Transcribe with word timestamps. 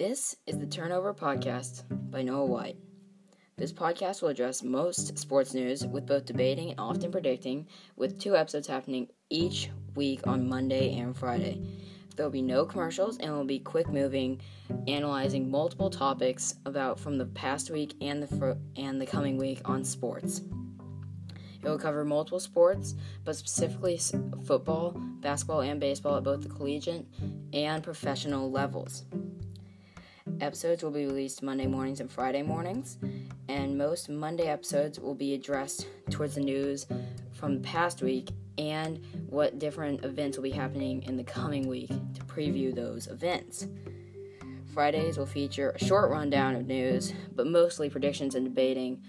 This 0.00 0.34
is 0.46 0.58
the 0.58 0.66
Turnover 0.66 1.12
Podcast 1.12 1.82
by 2.10 2.22
Noah 2.22 2.46
White. 2.46 2.78
This 3.58 3.70
podcast 3.70 4.22
will 4.22 4.30
address 4.30 4.62
most 4.62 5.18
sports 5.18 5.52
news 5.52 5.86
with 5.86 6.06
both 6.06 6.24
debating 6.24 6.70
and 6.70 6.80
often 6.80 7.12
predicting, 7.12 7.68
with 7.96 8.18
two 8.18 8.34
episodes 8.34 8.66
happening 8.66 9.08
each 9.28 9.68
week 9.94 10.26
on 10.26 10.48
Monday 10.48 10.98
and 10.98 11.14
Friday. 11.14 11.60
There 12.16 12.24
will 12.24 12.30
be 12.30 12.40
no 12.40 12.64
commercials 12.64 13.18
and 13.18 13.30
will 13.30 13.44
be 13.44 13.58
quick 13.58 13.90
moving, 13.90 14.40
analyzing 14.88 15.50
multiple 15.50 15.90
topics 15.90 16.54
about 16.64 16.98
from 16.98 17.18
the 17.18 17.26
past 17.26 17.70
week 17.70 17.94
and 18.00 18.22
the 18.22 18.26
fr- 18.26 18.58
and 18.76 18.98
the 18.98 19.04
coming 19.04 19.36
week 19.36 19.60
on 19.66 19.84
sports. 19.84 20.40
It 21.62 21.68
will 21.68 21.78
cover 21.78 22.06
multiple 22.06 22.40
sports, 22.40 22.94
but 23.22 23.36
specifically 23.36 24.00
football, 24.46 24.92
basketball, 25.20 25.60
and 25.60 25.78
baseball 25.78 26.16
at 26.16 26.24
both 26.24 26.40
the 26.40 26.48
collegiate 26.48 27.06
and 27.52 27.82
professional 27.82 28.50
levels. 28.50 29.04
Episodes 30.40 30.82
will 30.82 30.90
be 30.90 31.04
released 31.04 31.42
Monday 31.42 31.66
mornings 31.66 32.00
and 32.00 32.10
Friday 32.10 32.42
mornings, 32.42 32.96
and 33.48 33.76
most 33.76 34.08
Monday 34.08 34.46
episodes 34.46 34.98
will 34.98 35.14
be 35.14 35.34
addressed 35.34 35.86
towards 36.08 36.34
the 36.34 36.40
news 36.40 36.86
from 37.32 37.54
the 37.54 37.60
past 37.60 38.00
week 38.00 38.30
and 38.56 39.04
what 39.28 39.58
different 39.58 40.02
events 40.02 40.38
will 40.38 40.42
be 40.42 40.50
happening 40.50 41.02
in 41.02 41.18
the 41.18 41.24
coming 41.24 41.68
week 41.68 41.88
to 41.88 42.22
preview 42.24 42.74
those 42.74 43.06
events. 43.08 43.66
Fridays 44.72 45.18
will 45.18 45.26
feature 45.26 45.72
a 45.72 45.84
short 45.84 46.10
rundown 46.10 46.56
of 46.56 46.66
news, 46.66 47.12
but 47.34 47.46
mostly 47.46 47.90
predictions 47.90 48.34
and 48.34 48.46
debating 48.46 49.02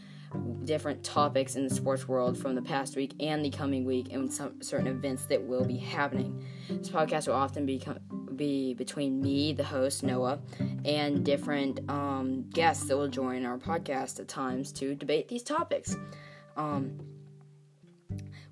different 0.66 1.02
topics 1.04 1.56
in 1.56 1.66
the 1.66 1.74
sports 1.74 2.08
world 2.08 2.38
from 2.38 2.56
the 2.56 2.62
past 2.62 2.98
week 2.98 3.14
and 3.22 3.44
the 3.44 3.50
coming 3.50 3.86
week 3.86 4.12
and 4.12 4.32
some 4.32 4.62
certain 4.62 4.88
events 4.88 5.26
that 5.26 5.42
will 5.42 5.64
be 5.64 5.78
happening. 5.78 6.44
This 6.70 6.90
podcast 6.90 7.28
will 7.28 7.36
often 7.36 7.66
be 7.66 7.80
be 8.42 8.74
between 8.74 9.22
me, 9.22 9.54
the 9.54 9.64
host 9.64 10.02
Noah, 10.02 10.40
and 10.84 11.24
different 11.24 11.80
um, 11.88 12.50
guests 12.50 12.86
that 12.86 12.98
will 12.98 13.08
join 13.08 13.46
our 13.46 13.60
podcast 13.60 14.20
at 14.20 14.28
times 14.28 14.72
to 14.74 14.96
debate 14.96 15.28
these 15.28 15.44
topics. 15.44 15.96
Um, 16.58 17.00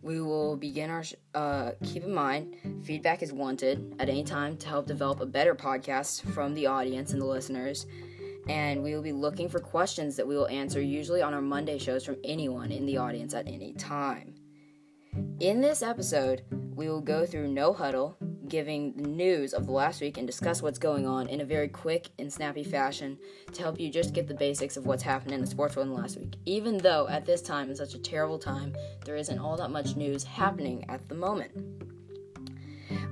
we 0.04 0.22
will 0.22 0.56
begin 0.58 0.92
our. 0.92 1.04
Sh- 1.04 1.16
uh, 1.34 1.72
keep 1.84 2.04
in 2.04 2.14
mind, 2.14 2.56
feedback 2.84 3.24
is 3.24 3.34
wanted 3.34 3.96
at 3.98 4.10
any 4.10 4.24
time 4.24 4.58
to 4.58 4.68
help 4.68 4.86
develop 4.86 5.22
a 5.22 5.26
better 5.26 5.56
podcast 5.56 6.22
from 6.34 6.54
the 6.54 6.68
audience 6.68 7.12
and 7.12 7.20
the 7.20 7.26
listeners 7.26 7.88
and 8.48 8.82
we 8.82 8.96
will 8.96 9.02
be 9.02 9.12
looking 9.12 9.50
for 9.50 9.60
questions 9.60 10.16
that 10.16 10.28
we 10.28 10.36
will 10.36 10.48
answer 10.48 10.82
usually 10.82 11.22
on 11.22 11.34
our 11.34 11.42
Monday 11.42 11.78
shows 11.78 12.04
from 12.04 12.16
anyone 12.24 12.72
in 12.72 12.86
the 12.86 12.98
audience 12.98 13.34
at 13.36 13.48
any 13.48 13.74
time. 13.74 14.34
In 15.40 15.62
this 15.62 15.84
episode, 15.84 16.44
we 16.74 16.90
will 16.90 17.02
go 17.02 17.26
through 17.26 17.50
No 17.50 17.74
Huddle, 17.74 18.18
giving 18.50 18.94
the 18.94 19.08
news 19.08 19.54
of 19.54 19.66
the 19.66 19.72
last 19.72 20.02
week 20.02 20.18
and 20.18 20.28
discuss 20.28 20.62
what's 20.62 20.80
going 20.80 21.06
on 21.06 21.28
in 21.28 21.42
a 21.42 21.46
very 21.46 21.68
quick 21.68 22.10
and 22.18 22.32
snappy 22.32 22.64
fashion 22.64 23.18
to 23.54 23.62
help 23.62 23.80
you 23.80 23.90
just 23.90 24.14
get 24.14 24.28
the 24.28 24.34
basics 24.34 24.76
of 24.76 24.86
what's 24.86 25.04
happened 25.04 25.32
in 25.32 25.42
the 25.42 25.48
sports 25.48 25.76
world 25.76 25.88
in 25.88 25.94
the 25.94 26.02
last 26.02 26.18
week. 26.18 26.34
Even 26.46 26.78
though 26.78 27.08
at 27.08 27.26
this 27.26 27.42
time, 27.42 27.70
in 27.70 27.76
such 27.76 27.94
a 27.94 28.00
terrible 28.00 28.40
time, 28.40 28.76
there 29.06 29.16
isn't 29.16 29.40
all 29.40 29.56
that 29.58 29.72
much 29.72 29.96
news 29.96 30.24
happening 30.24 30.84
at 30.90 31.08
the 31.08 31.16
moment. 31.16 31.52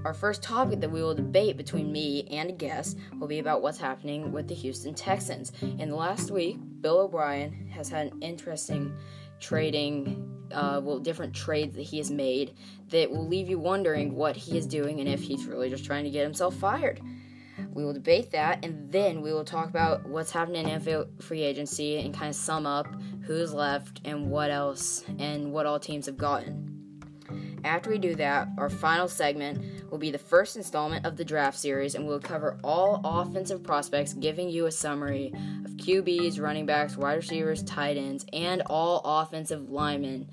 Our 0.05 0.13
first 0.13 0.41
topic 0.41 0.80
that 0.80 0.91
we 0.91 1.02
will 1.02 1.15
debate 1.15 1.58
between 1.58 1.91
me 1.91 2.27
and 2.31 2.49
a 2.49 2.53
guest 2.53 2.97
will 3.19 3.27
be 3.27 3.39
about 3.39 3.61
what's 3.61 3.77
happening 3.77 4.31
with 4.31 4.47
the 4.47 4.55
Houston 4.55 4.93
Texans. 4.93 5.52
In 5.61 5.89
the 5.89 5.95
last 5.95 6.31
week, 6.31 6.58
Bill 6.81 6.99
O'Brien 6.99 7.67
has 7.73 7.89
had 7.89 8.08
an 8.08 8.21
interesting 8.21 8.95
trading, 9.39 10.47
uh, 10.52 10.80
well, 10.83 10.99
different 10.99 11.33
trades 11.33 11.75
that 11.75 11.83
he 11.83 11.97
has 11.97 12.09
made 12.09 12.55
that 12.89 13.09
will 13.09 13.27
leave 13.27 13.49
you 13.49 13.59
wondering 13.59 14.16
what 14.16 14.35
he 14.35 14.57
is 14.57 14.66
doing 14.66 14.99
and 14.99 15.09
if 15.09 15.21
he's 15.21 15.45
really 15.45 15.69
just 15.69 15.85
trying 15.85 16.03
to 16.03 16.09
get 16.09 16.23
himself 16.23 16.55
fired. 16.55 17.02
We 17.73 17.83
will 17.83 17.93
debate 17.93 18.31
that, 18.31 18.63
and 18.63 18.92
then 18.92 19.21
we 19.21 19.33
will 19.33 19.43
talk 19.43 19.70
about 19.70 20.08
what's 20.08 20.31
happening 20.31 20.67
in 20.67 20.81
NFL 20.81 21.21
free 21.21 21.42
agency 21.42 21.99
and 21.99 22.14
kind 22.14 22.30
of 22.30 22.36
sum 22.36 22.65
up 22.65 22.87
who's 23.23 23.53
left 23.53 24.02
and 24.05 24.30
what 24.30 24.52
else 24.52 25.03
and 25.20 25.52
what 25.52 25.65
all 25.65 25.80
teams 25.80 26.05
have 26.05 26.17
gotten. 26.17 26.77
After 27.64 27.89
we 27.89 27.98
do 27.98 28.15
that, 28.15 28.48
our 28.58 28.69
final 28.69 29.08
segment 29.08 29.77
will 29.89 29.98
be 29.98 30.11
the 30.11 30.17
first 30.17 30.55
installment 30.55 31.05
of 31.05 31.17
the 31.17 31.25
draft 31.25 31.58
series, 31.58 31.95
and 31.95 32.08
we'll 32.08 32.20
cover 32.20 32.58
all 32.64 33.02
offensive 33.03 33.64
prospects, 33.64 34.14
giving 34.14 34.49
you 34.49 34.65
a 34.65 34.71
summary 34.71 35.33
of 35.65 35.71
QBs, 35.77 36.42
running 36.42 36.65
backs, 36.65 36.98
wide 36.98 37.15
receivers, 37.15 37.64
tight 37.64 37.98
ends, 37.98 38.25
and 38.33 38.61
all 38.65 39.02
offensive 39.03 39.70
linemen 39.70 40.30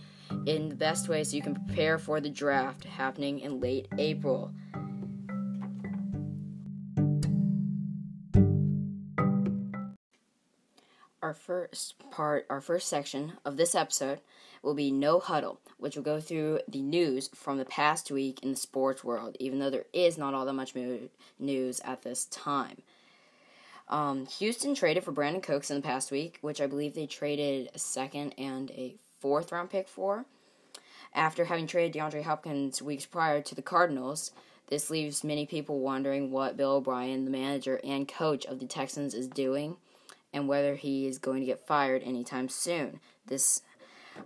in 0.47 0.69
the 0.69 0.75
best 0.75 1.09
way 1.09 1.23
so 1.25 1.37
you 1.37 1.43
can 1.43 1.55
prepare 1.55 1.99
for 1.99 2.21
the 2.21 2.31
draft 2.31 2.85
happening 2.85 3.41
in 3.41 3.61
late 3.61 3.89
April. 3.99 4.53
Our 11.23 11.35
first 11.35 11.95
part, 12.11 12.47
our 12.51 12.61
first 12.61 12.89
section 12.89 13.35
of 13.45 13.57
this 13.57 13.75
episode 13.75 14.21
will 14.65 14.75
be 14.75 14.91
No 14.91 15.21
Huddle, 15.21 15.61
which 15.79 15.97
will 15.97 16.03
go 16.03 16.21
through 16.21 16.61
the 16.67 16.83
news 16.83 17.29
from 17.35 17.59
the 17.59 17.65
past 17.65 18.11
week 18.11 18.43
in 18.43 18.51
the 18.51 18.57
sports 18.57 19.05
world, 19.05 19.37
even 19.39 19.59
though 19.59 19.71
there 19.71 19.87
is 19.93 20.17
not 20.17 20.35
all 20.35 20.45
that 20.47 20.53
much 20.53 20.75
news 21.39 21.81
at 21.81 22.03
this 22.03 22.25
time. 22.27 22.83
Um, 23.89 24.27
Houston 24.27 24.75
traded 24.75 25.05
for 25.05 25.13
Brandin 25.13 25.43
Cooks 25.43 25.71
in 25.71 25.77
the 25.77 25.83
past 25.83 26.11
week, 26.11 26.39
which 26.41 26.61
I 26.61 26.67
believe 26.67 26.95
they 26.95 27.07
traded 27.07 27.71
a 27.75 27.79
second 27.79 28.35
and 28.39 28.71
a 28.71 28.97
fourth 29.21 29.53
round 29.53 29.71
pick 29.71 29.89
for. 29.89 30.25
After 31.13 31.45
having 31.45 31.67
traded 31.67 32.01
DeAndre 32.01 32.25
Hopkins 32.25 32.83
weeks 32.83 33.07
prior 33.07 33.41
to 33.43 33.55
the 33.55 33.63
Cardinals, 33.63 34.33
this 34.69 34.91
leaves 34.91 35.23
many 35.23 35.45
people 35.47 35.81
wondering 35.81 36.31
what 36.31 36.57
Bill 36.57 36.73
O'Brien, 36.73 37.25
the 37.25 37.31
manager 37.31 37.81
and 37.85 38.09
coach 38.09 38.47
of 38.47 38.59
the 38.59 38.67
Texans, 38.67 39.15
is 39.15 39.29
doing 39.29 39.77
and 40.33 40.49
whether 40.49 40.75
he 40.75 41.07
is 41.07 41.19
going 41.19 41.41
to 41.41 41.47
get 41.47 41.67
fired 41.67 42.03
anytime 42.03 42.49
soon. 42.49 42.99
This, 43.27 43.63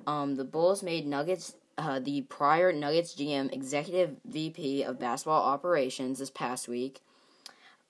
um, 0.07 0.37
the 0.37 0.45
Bulls 0.45 0.83
made 0.83 1.07
Nuggets, 1.07 1.55
uh, 1.77 1.99
the 1.99 2.23
prior 2.23 2.73
Nuggets 2.73 3.15
GM, 3.15 3.53
executive 3.53 4.17
VP 4.25 4.83
of 4.83 4.99
basketball 4.99 5.43
operations, 5.43 6.19
this 6.19 6.31
past 6.31 6.69
week. 6.69 7.01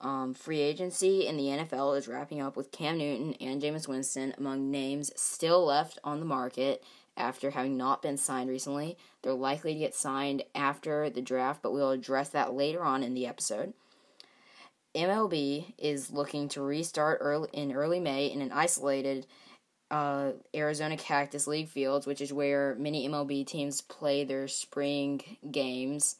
Um, 0.01 0.33
free 0.33 0.61
agency 0.61 1.27
in 1.27 1.35
the 1.35 1.47
NFL 1.47 1.97
is 1.97 2.07
wrapping 2.07 2.39
up 2.39 2.55
with 2.55 2.71
Cam 2.71 2.97
Newton 2.97 3.33
and 3.41 3.61
Jameis 3.61 3.87
Winston 3.87 4.33
among 4.37 4.71
names 4.71 5.11
still 5.15 5.65
left 5.65 5.99
on 6.05 6.19
the 6.19 6.25
market 6.25 6.83
after 7.17 7.51
having 7.51 7.75
not 7.75 8.01
been 8.01 8.15
signed 8.15 8.49
recently. 8.49 8.97
They're 9.21 9.33
likely 9.33 9.73
to 9.73 9.79
get 9.79 9.93
signed 9.93 10.43
after 10.55 11.09
the 11.09 11.21
draft, 11.21 11.61
but 11.61 11.73
we'll 11.73 11.91
address 11.91 12.29
that 12.29 12.53
later 12.53 12.83
on 12.83 13.03
in 13.03 13.13
the 13.13 13.27
episode. 13.27 13.73
MLB 14.95 15.73
is 15.77 16.11
looking 16.11 16.47
to 16.49 16.61
restart 16.61 17.19
early, 17.21 17.49
in 17.53 17.73
early 17.73 17.99
May 17.99 18.27
in 18.27 18.41
an 18.41 18.51
isolated 18.51 19.27
uh, 19.91 20.31
Arizona 20.55 20.97
Cactus 20.97 21.47
League 21.47 21.69
fields, 21.69 22.05
which 22.05 22.21
is 22.21 22.31
where 22.31 22.75
many 22.75 23.07
MLB 23.07 23.45
teams 23.45 23.81
play 23.81 24.23
their 24.23 24.47
spring 24.47 25.21
games 25.49 26.15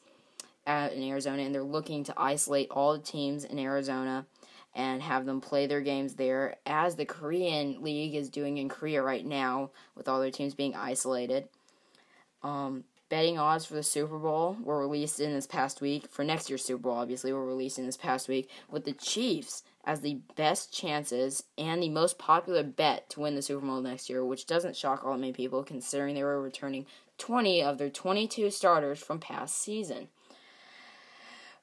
at, 0.66 0.92
in 0.92 1.02
Arizona, 1.02 1.42
and 1.42 1.54
they're 1.54 1.62
looking 1.62 2.04
to 2.04 2.14
isolate 2.16 2.70
all 2.70 2.92
the 2.92 2.98
teams 2.98 3.44
in 3.44 3.58
Arizona 3.58 4.26
and 4.74 5.02
have 5.02 5.26
them 5.26 5.40
play 5.40 5.66
their 5.66 5.80
games 5.80 6.14
there, 6.14 6.56
as 6.64 6.94
the 6.94 7.04
Korean 7.04 7.82
League 7.82 8.14
is 8.14 8.28
doing 8.28 8.58
in 8.58 8.68
Korea 8.68 9.02
right 9.02 9.24
now, 9.24 9.70
with 9.96 10.08
all 10.08 10.20
their 10.20 10.30
teams 10.30 10.54
being 10.54 10.76
isolated. 10.76 11.48
Um, 12.42 12.84
betting 13.10 13.38
odds 13.38 13.66
for 13.66 13.74
the 13.74 13.82
Super 13.82 14.18
Bowl 14.18 14.56
were 14.62 14.80
released 14.80 15.20
in 15.20 15.34
this 15.34 15.46
past 15.46 15.82
week. 15.82 16.08
For 16.08 16.24
next 16.24 16.48
year's 16.48 16.64
Super 16.64 16.84
Bowl, 16.84 16.94
obviously, 16.96 17.32
were 17.32 17.44
released 17.44 17.78
in 17.78 17.84
this 17.84 17.98
past 17.98 18.28
week, 18.28 18.48
with 18.70 18.84
the 18.84 18.92
Chiefs 18.92 19.62
as 19.84 20.00
the 20.00 20.20
best 20.36 20.72
chances 20.72 21.42
and 21.58 21.82
the 21.82 21.88
most 21.88 22.18
popular 22.18 22.62
bet 22.62 23.10
to 23.10 23.20
win 23.20 23.34
the 23.34 23.42
Super 23.42 23.66
Bowl 23.66 23.80
next 23.80 24.08
year, 24.08 24.24
which 24.24 24.46
doesn't 24.46 24.76
shock 24.76 25.04
all 25.04 25.12
that 25.12 25.18
many 25.18 25.32
people 25.32 25.62
considering 25.62 26.14
they 26.14 26.22
were 26.22 26.40
returning 26.40 26.86
20 27.18 27.62
of 27.62 27.76
their 27.76 27.90
22 27.90 28.50
starters 28.50 29.00
from 29.00 29.18
past 29.18 29.58
season. 29.58 30.08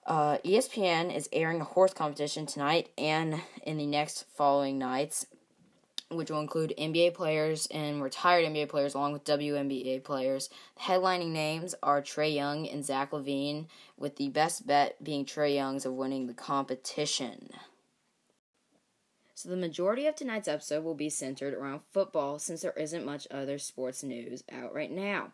Uh, 0.05 0.37
ESPN 0.45 1.13
is 1.13 1.27
airing 1.33 1.59
a 1.59 1.65
horse 1.65 1.93
competition 1.93 2.45
tonight 2.45 2.89
and 2.97 3.41
in 3.63 3.77
the 3.77 3.85
next 3.85 4.25
following 4.35 4.77
nights 4.77 5.25
which 6.09 6.31
will 6.31 6.39
include 6.39 6.73
NBA 6.77 7.13
players 7.13 7.67
and 7.67 8.01
retired 8.01 8.45
NBA 8.45 8.69
players 8.69 8.93
along 8.93 9.13
with 9.13 9.25
WNBA 9.25 10.03
players. 10.03 10.49
The 10.75 10.83
headlining 10.83 11.31
names 11.31 11.75
are 11.83 12.01
Trae 12.01 12.33
Young 12.33 12.67
and 12.67 12.85
Zach 12.85 13.11
LaVine, 13.11 13.65
with 13.97 14.15
the 14.15 14.29
best 14.29 14.65
bet 14.65 15.03
being 15.03 15.25
Trae 15.25 15.55
Young's 15.55 15.85
of 15.85 15.93
winning 15.93 16.27
the 16.27 16.33
competition. 16.33 17.49
So, 19.33 19.49
the 19.49 19.55
majority 19.55 20.07
of 20.07 20.15
tonight's 20.15 20.47
episode 20.47 20.83
will 20.83 20.95
be 20.95 21.09
centered 21.09 21.53
around 21.53 21.81
football 21.91 22.39
since 22.39 22.61
there 22.61 22.71
isn't 22.71 23.05
much 23.05 23.27
other 23.29 23.59
sports 23.59 24.01
news 24.01 24.43
out 24.51 24.73
right 24.73 24.89
now. 24.89 25.31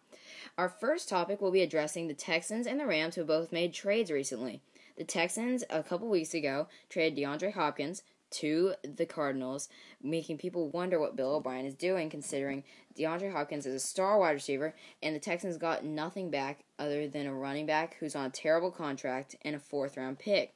Our 0.57 0.67
first 0.67 1.07
topic 1.07 1.39
will 1.39 1.51
be 1.51 1.61
addressing 1.61 2.07
the 2.07 2.13
Texans 2.13 2.67
and 2.67 2.79
the 2.79 2.85
Rams, 2.85 3.15
who 3.15 3.23
both 3.23 3.53
made 3.53 3.73
trades 3.73 4.11
recently. 4.11 4.61
The 4.97 5.05
Texans, 5.05 5.63
a 5.69 5.83
couple 5.83 6.09
weeks 6.09 6.33
ago, 6.33 6.67
traded 6.89 7.17
DeAndre 7.17 7.53
Hopkins 7.53 8.03
to 8.33 8.73
the 8.83 9.05
Cardinals, 9.05 9.69
making 10.01 10.37
people 10.37 10.69
wonder 10.69 10.99
what 10.99 11.15
Bill 11.15 11.35
O'Brien 11.35 11.65
is 11.65 11.73
doing, 11.73 12.09
considering 12.09 12.63
DeAndre 12.97 13.31
Hopkins 13.31 13.65
is 13.65 13.75
a 13.75 13.79
star 13.79 14.19
wide 14.19 14.31
receiver, 14.31 14.75
and 15.01 15.15
the 15.15 15.19
Texans 15.19 15.57
got 15.57 15.85
nothing 15.85 16.29
back 16.29 16.63
other 16.77 17.07
than 17.07 17.27
a 17.27 17.33
running 17.33 17.65
back 17.65 17.97
who's 17.99 18.15
on 18.15 18.25
a 18.25 18.29
terrible 18.29 18.71
contract 18.71 19.35
and 19.43 19.55
a 19.55 19.59
fourth 19.59 19.97
round 19.97 20.19
pick. 20.19 20.53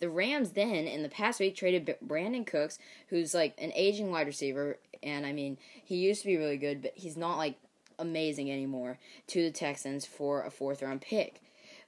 The 0.00 0.10
Rams 0.10 0.52
then, 0.52 0.86
in 0.86 1.02
the 1.02 1.08
past 1.08 1.40
week, 1.40 1.56
traded 1.56 1.96
Brandin 2.04 2.46
Cooks, 2.46 2.78
who's 3.08 3.34
like 3.34 3.54
an 3.58 3.72
aging 3.74 4.10
wide 4.10 4.26
receiver, 4.26 4.78
and 5.02 5.24
I 5.24 5.32
mean, 5.32 5.58
he 5.84 5.96
used 5.96 6.22
to 6.22 6.26
be 6.26 6.36
really 6.36 6.56
good, 6.56 6.82
but 6.82 6.92
he's 6.94 7.16
not 7.16 7.38
like 7.38 7.56
amazing 7.98 8.50
anymore, 8.50 8.98
to 9.28 9.42
the 9.42 9.50
Texans 9.50 10.04
for 10.04 10.44
a 10.44 10.50
fourth 10.50 10.82
round 10.82 11.00
pick. 11.00 11.40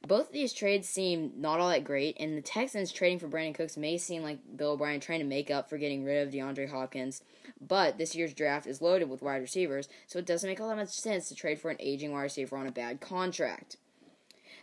Both 0.07 0.27
of 0.27 0.33
these 0.33 0.53
trades 0.53 0.87
seem 0.87 1.33
not 1.37 1.61
all 1.61 1.71
that 1.71 1.85
great, 1.85 2.17
and 2.21 2.37
the 2.37 2.43
Texans 2.43 2.93
trading 2.93 3.19
for 3.19 3.29
Brandin 3.29 3.55
Cooks 3.55 3.77
may 3.77 3.97
seem 3.97 4.23
like 4.23 4.39
Bill 4.57 4.73
O'Brien 4.73 5.01
trying 5.01 5.21
to 5.21 5.25
make 5.25 5.51
up 5.51 5.71
for 5.71 5.79
getting 5.79 6.05
rid 6.05 6.27
of 6.27 6.33
DeAndre 6.33 6.71
Hopkins. 6.71 7.23
But 7.59 7.97
this 7.97 8.15
year's 8.15 8.35
draft 8.35 8.67
is 8.67 8.83
loaded 8.83 9.09
with 9.09 9.23
wide 9.23 9.41
receivers, 9.41 9.89
so 10.07 10.19
it 10.19 10.27
doesn't 10.27 10.49
make 10.49 10.61
all 10.61 10.69
that 10.69 10.77
much 10.77 10.91
sense 10.91 11.29
to 11.29 11.35
trade 11.35 11.59
for 11.59 11.71
an 11.71 11.79
aging 11.81 12.13
wide 12.13 12.23
receiver 12.23 12.57
on 12.59 12.67
a 12.67 12.73
bad 12.73 13.01
contract. 13.01 13.79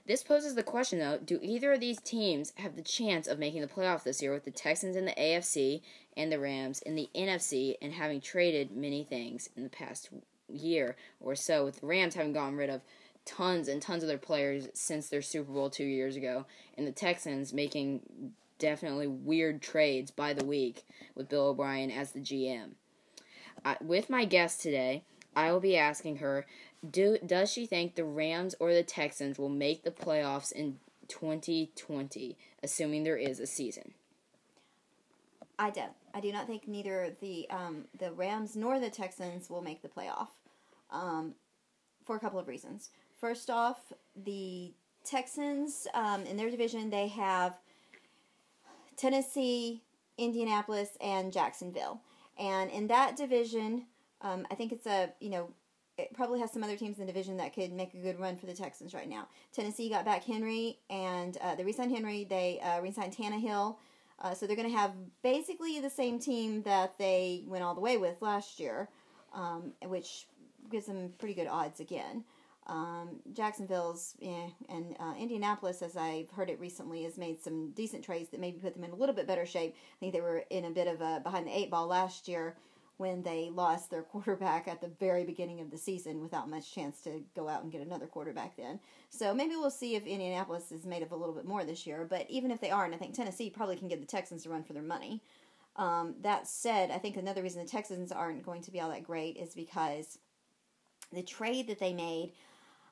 This 0.06 0.24
poses 0.24 0.56
the 0.56 0.64
question, 0.64 1.00
though 1.00 1.18
do 1.18 1.40
either 1.42 1.74
of 1.74 1.80
these 1.80 2.02
teams 2.02 2.54
have 2.58 2.76
the 2.76 2.82
chance 2.84 3.28
of 3.28 3.40
making 3.40 3.62
the 3.62 3.68
playoffs 3.68 4.04
this 4.04 4.22
year 4.22 4.34
with 4.34 4.46
the 4.46 4.52
Texans 4.52 4.96
in 4.96 5.06
the 5.06 5.14
AFC 5.14 5.82
and 6.18 6.32
the 6.32 6.40
Rams 6.40 6.82
in 6.82 6.96
the 6.96 7.10
NFC 7.16 7.76
and 7.82 7.94
having 7.94 8.22
traded 8.22 8.72
many 8.72 9.04
things 9.04 9.50
in 9.56 9.64
the 9.64 9.70
past 9.70 10.10
year 10.48 10.96
or 11.20 11.36
so, 11.36 11.66
with 11.66 11.82
the 11.82 11.88
Rams 11.88 12.16
having 12.16 12.34
gotten 12.34 12.58
rid 12.58 12.70
of 12.70 12.82
tons 13.26 13.68
and 13.68 13.82
tons 13.82 14.04
of 14.04 14.10
their 14.10 14.18
players 14.18 14.68
since 14.74 15.10
their 15.10 15.22
Super 15.22 15.52
Bowl 15.52 15.70
two 15.70 15.86
years 15.86 16.16
ago, 16.16 16.46
and 16.78 16.88
the 16.88 16.92
Texans 16.92 17.54
making 17.54 18.34
definitely 18.58 19.08
weird 19.08 19.62
trades 19.62 20.12
by 20.12 20.34
the 20.34 20.46
week 20.46 20.86
with 21.16 21.30
Bill 21.30 21.48
O'Brien 21.48 21.92
as 21.92 22.12
the 22.12 22.20
GM. 22.20 22.72
With 23.82 24.10
my 24.10 24.26
guest 24.26 24.62
today, 24.62 25.04
I 25.36 25.52
will 25.52 25.60
be 25.60 25.78
asking 25.78 26.18
her 26.18 26.46
do 26.90 27.18
does 27.26 27.52
she 27.52 27.66
think 27.66 27.96
the 27.96 28.04
Rams 28.04 28.56
or 28.60 28.74
the 28.74 28.84
Texans 28.84 29.38
will 29.38 29.50
make 29.50 29.84
the 29.84 29.92
playoffs 29.92 30.52
in 30.52 30.80
2020, 31.08 32.38
assuming 32.64 33.04
there 33.04 33.18
is 33.18 33.40
a 33.40 33.46
season? 33.46 33.94
I 35.60 35.70
don't. 35.70 35.92
I 36.14 36.20
do 36.22 36.32
not 36.32 36.48
think 36.48 36.68
neither 36.68 37.16
the 37.22 37.48
um, 37.52 37.86
the 37.98 38.12
Rams 38.12 38.56
nor 38.56 38.80
the 38.80 38.90
Texans 38.90 39.50
will 39.50 39.62
make 39.62 39.84
the 39.84 39.90
playoff, 39.90 40.30
um, 40.90 41.36
for 42.04 42.16
a 42.16 42.20
couple 42.20 42.40
of 42.40 42.48
reasons. 42.48 42.90
First 43.22 43.52
off, 43.52 43.94
the 44.16 44.74
Texans 45.06 45.88
um, 45.94 46.24
in 46.24 46.38
their 46.38 46.50
division 46.50 46.90
they 46.90 47.08
have 47.10 47.54
Tennessee, 48.98 49.84
Indianapolis, 50.18 50.98
and 51.00 51.32
Jacksonville, 51.32 52.02
and 52.40 52.72
in 52.72 52.88
that 52.88 53.16
division, 53.16 53.86
um, 54.22 54.48
I 54.50 54.56
think 54.56 54.72
it's 54.72 54.88
a 54.88 55.12
you 55.20 55.30
know 55.30 55.50
it 56.00 56.12
probably 56.16 56.40
has 56.40 56.52
some 56.52 56.64
other 56.64 56.76
teams 56.76 56.98
in 56.98 57.06
the 57.06 57.12
division 57.14 57.38
that 57.38 57.54
could 57.54 57.72
make 57.72 57.94
a 57.94 57.98
good 57.98 58.20
run 58.20 58.38
for 58.38 58.48
the 58.48 58.56
Texans 58.56 58.96
right 58.96 59.08
now. 59.08 59.28
Tennessee 59.54 59.88
got 59.88 60.04
back 60.04 60.24
Henry, 60.24 60.80
and 60.90 61.38
uh, 61.42 61.54
they 61.54 61.64
re-signed 61.64 61.92
Henry. 61.92 62.24
They 62.24 62.60
uh, 62.62 62.82
re-signed 62.82 63.16
Tannehill. 63.16 63.76
Uh, 64.20 64.34
so 64.34 64.48
they're 64.48 64.56
going 64.56 64.70
to 64.70 64.76
have 64.78 64.94
basically 65.22 65.80
the 65.80 65.90
same 65.90 66.18
team 66.18 66.64
that 66.64 66.98
they 66.98 67.44
went 67.46 67.64
all 67.64 67.76
the 67.76 67.82
way 67.82 67.98
with 67.98 68.22
last 68.22 68.60
year, 68.60 68.90
um, 69.34 69.74
which 69.84 70.28
gives 70.72 70.86
them 70.86 71.14
pretty 71.20 71.34
good 71.36 71.48
odds 71.48 71.80
again. 71.80 72.24
Um, 72.72 73.20
Jacksonville's 73.34 74.16
eh, 74.22 74.48
and 74.70 74.96
uh, 74.98 75.14
Indianapolis, 75.20 75.82
as 75.82 75.98
I've 75.98 76.32
heard 76.32 76.50
it 76.50 76.58
recently, 76.58 77.04
has 77.04 77.18
made 77.18 77.44
some 77.44 77.72
decent 77.72 78.02
trades 78.02 78.30
that 78.30 78.40
maybe 78.40 78.60
put 78.60 78.74
them 78.74 78.86
in 78.86 78.92
a 78.92 78.96
little 78.96 79.14
bit 79.14 79.28
better 79.28 79.46
shape. 79.46 79.76
I 79.76 80.00
think 80.00 80.14
they 80.14 80.22
were 80.22 80.46
in 80.50 80.64
a 80.64 80.70
bit 80.70 80.88
of 80.88 81.02
a 81.02 81.20
behind 81.22 81.48
the 81.48 81.58
eight 81.58 81.70
ball 81.70 81.88
last 81.88 82.30
year 82.30 82.56
when 82.96 83.24
they 83.24 83.50
lost 83.54 83.92
their 83.92 84.02
quarterback 84.14 84.70
at 84.70 84.80
the 84.80 84.88
very 85.02 85.26
beginning 85.26 85.60
of 85.60 85.70
the 85.70 85.78
season 85.78 86.22
without 86.22 86.50
much 86.50 86.74
chance 86.74 87.02
to 87.02 87.22
go 87.36 87.50
out 87.50 87.62
and 87.62 87.74
get 87.74 87.82
another 87.82 88.08
quarterback 88.08 88.56
then. 88.56 88.80
So 89.10 89.34
maybe 89.34 89.58
we'll 89.58 89.70
see 89.70 89.96
if 89.96 90.06
Indianapolis 90.06 90.72
is 90.72 90.86
made 90.86 91.04
up 91.04 91.12
a 91.12 91.16
little 91.16 91.36
bit 91.36 91.46
more 91.46 91.66
this 91.66 91.86
year. 91.86 92.08
But 92.10 92.26
even 92.30 92.52
if 92.52 92.62
they 92.62 92.72
aren't, 92.72 92.94
I 92.94 92.98
think 92.98 93.14
Tennessee 93.14 93.50
probably 93.50 93.76
can 93.76 93.90
get 93.90 94.00
the 94.00 94.08
Texans 94.08 94.44
to 94.44 94.50
run 94.50 94.64
for 94.64 94.72
their 94.72 94.82
money. 94.82 95.22
Um, 95.76 96.16
that 96.22 96.48
said, 96.48 96.90
I 96.90 97.00
think 97.00 97.18
another 97.18 97.44
reason 97.44 97.62
the 97.62 97.70
Texans 97.70 98.14
aren't 98.14 98.46
going 98.46 98.62
to 98.62 98.72
be 98.72 98.80
all 98.80 98.92
that 98.92 99.04
great 99.04 99.36
is 99.36 99.54
because 99.56 100.20
the 101.12 101.24
trade 101.24 101.68
that 101.68 101.80
they 101.80 101.94
made, 101.94 102.32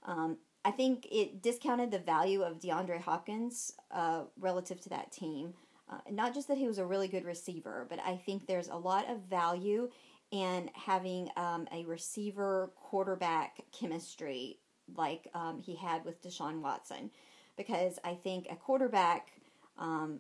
um, 0.10 0.38
I 0.66 0.72
think 0.72 1.08
it 1.10 1.42
discounted 1.42 1.92
the 1.92 2.00
value 2.00 2.42
of 2.42 2.60
DeAndre 2.60 3.00
Hopkins 3.00 3.74
uh, 3.92 4.24
relative 4.40 4.82
to 4.82 4.90
that 4.90 5.12
team. 5.12 5.54
Uh, 5.90 6.00
not 6.12 6.34
just 6.34 6.48
that 6.48 6.58
he 6.58 6.68
was 6.68 6.80
a 6.80 6.86
really 6.86 7.08
good 7.08 7.26
receiver, 7.26 7.86
but 7.90 8.00
I 8.06 8.18
think 8.18 8.46
there's 8.46 8.68
a 8.68 8.76
lot 8.76 9.10
of 9.10 9.22
value 9.30 9.90
in 10.32 10.70
having 10.74 11.30
um, 11.38 11.68
a 11.72 11.86
receiver 11.86 12.72
quarterback 12.76 13.62
chemistry 13.72 14.60
like 14.96 15.30
um, 15.34 15.62
he 15.62 15.76
had 15.76 16.04
with 16.04 16.22
Deshaun 16.22 16.62
Watson. 16.62 17.12
Because 17.56 18.00
I 18.04 18.16
think 18.16 18.48
a 18.50 18.56
quarterback, 18.56 19.32
um, 19.78 20.20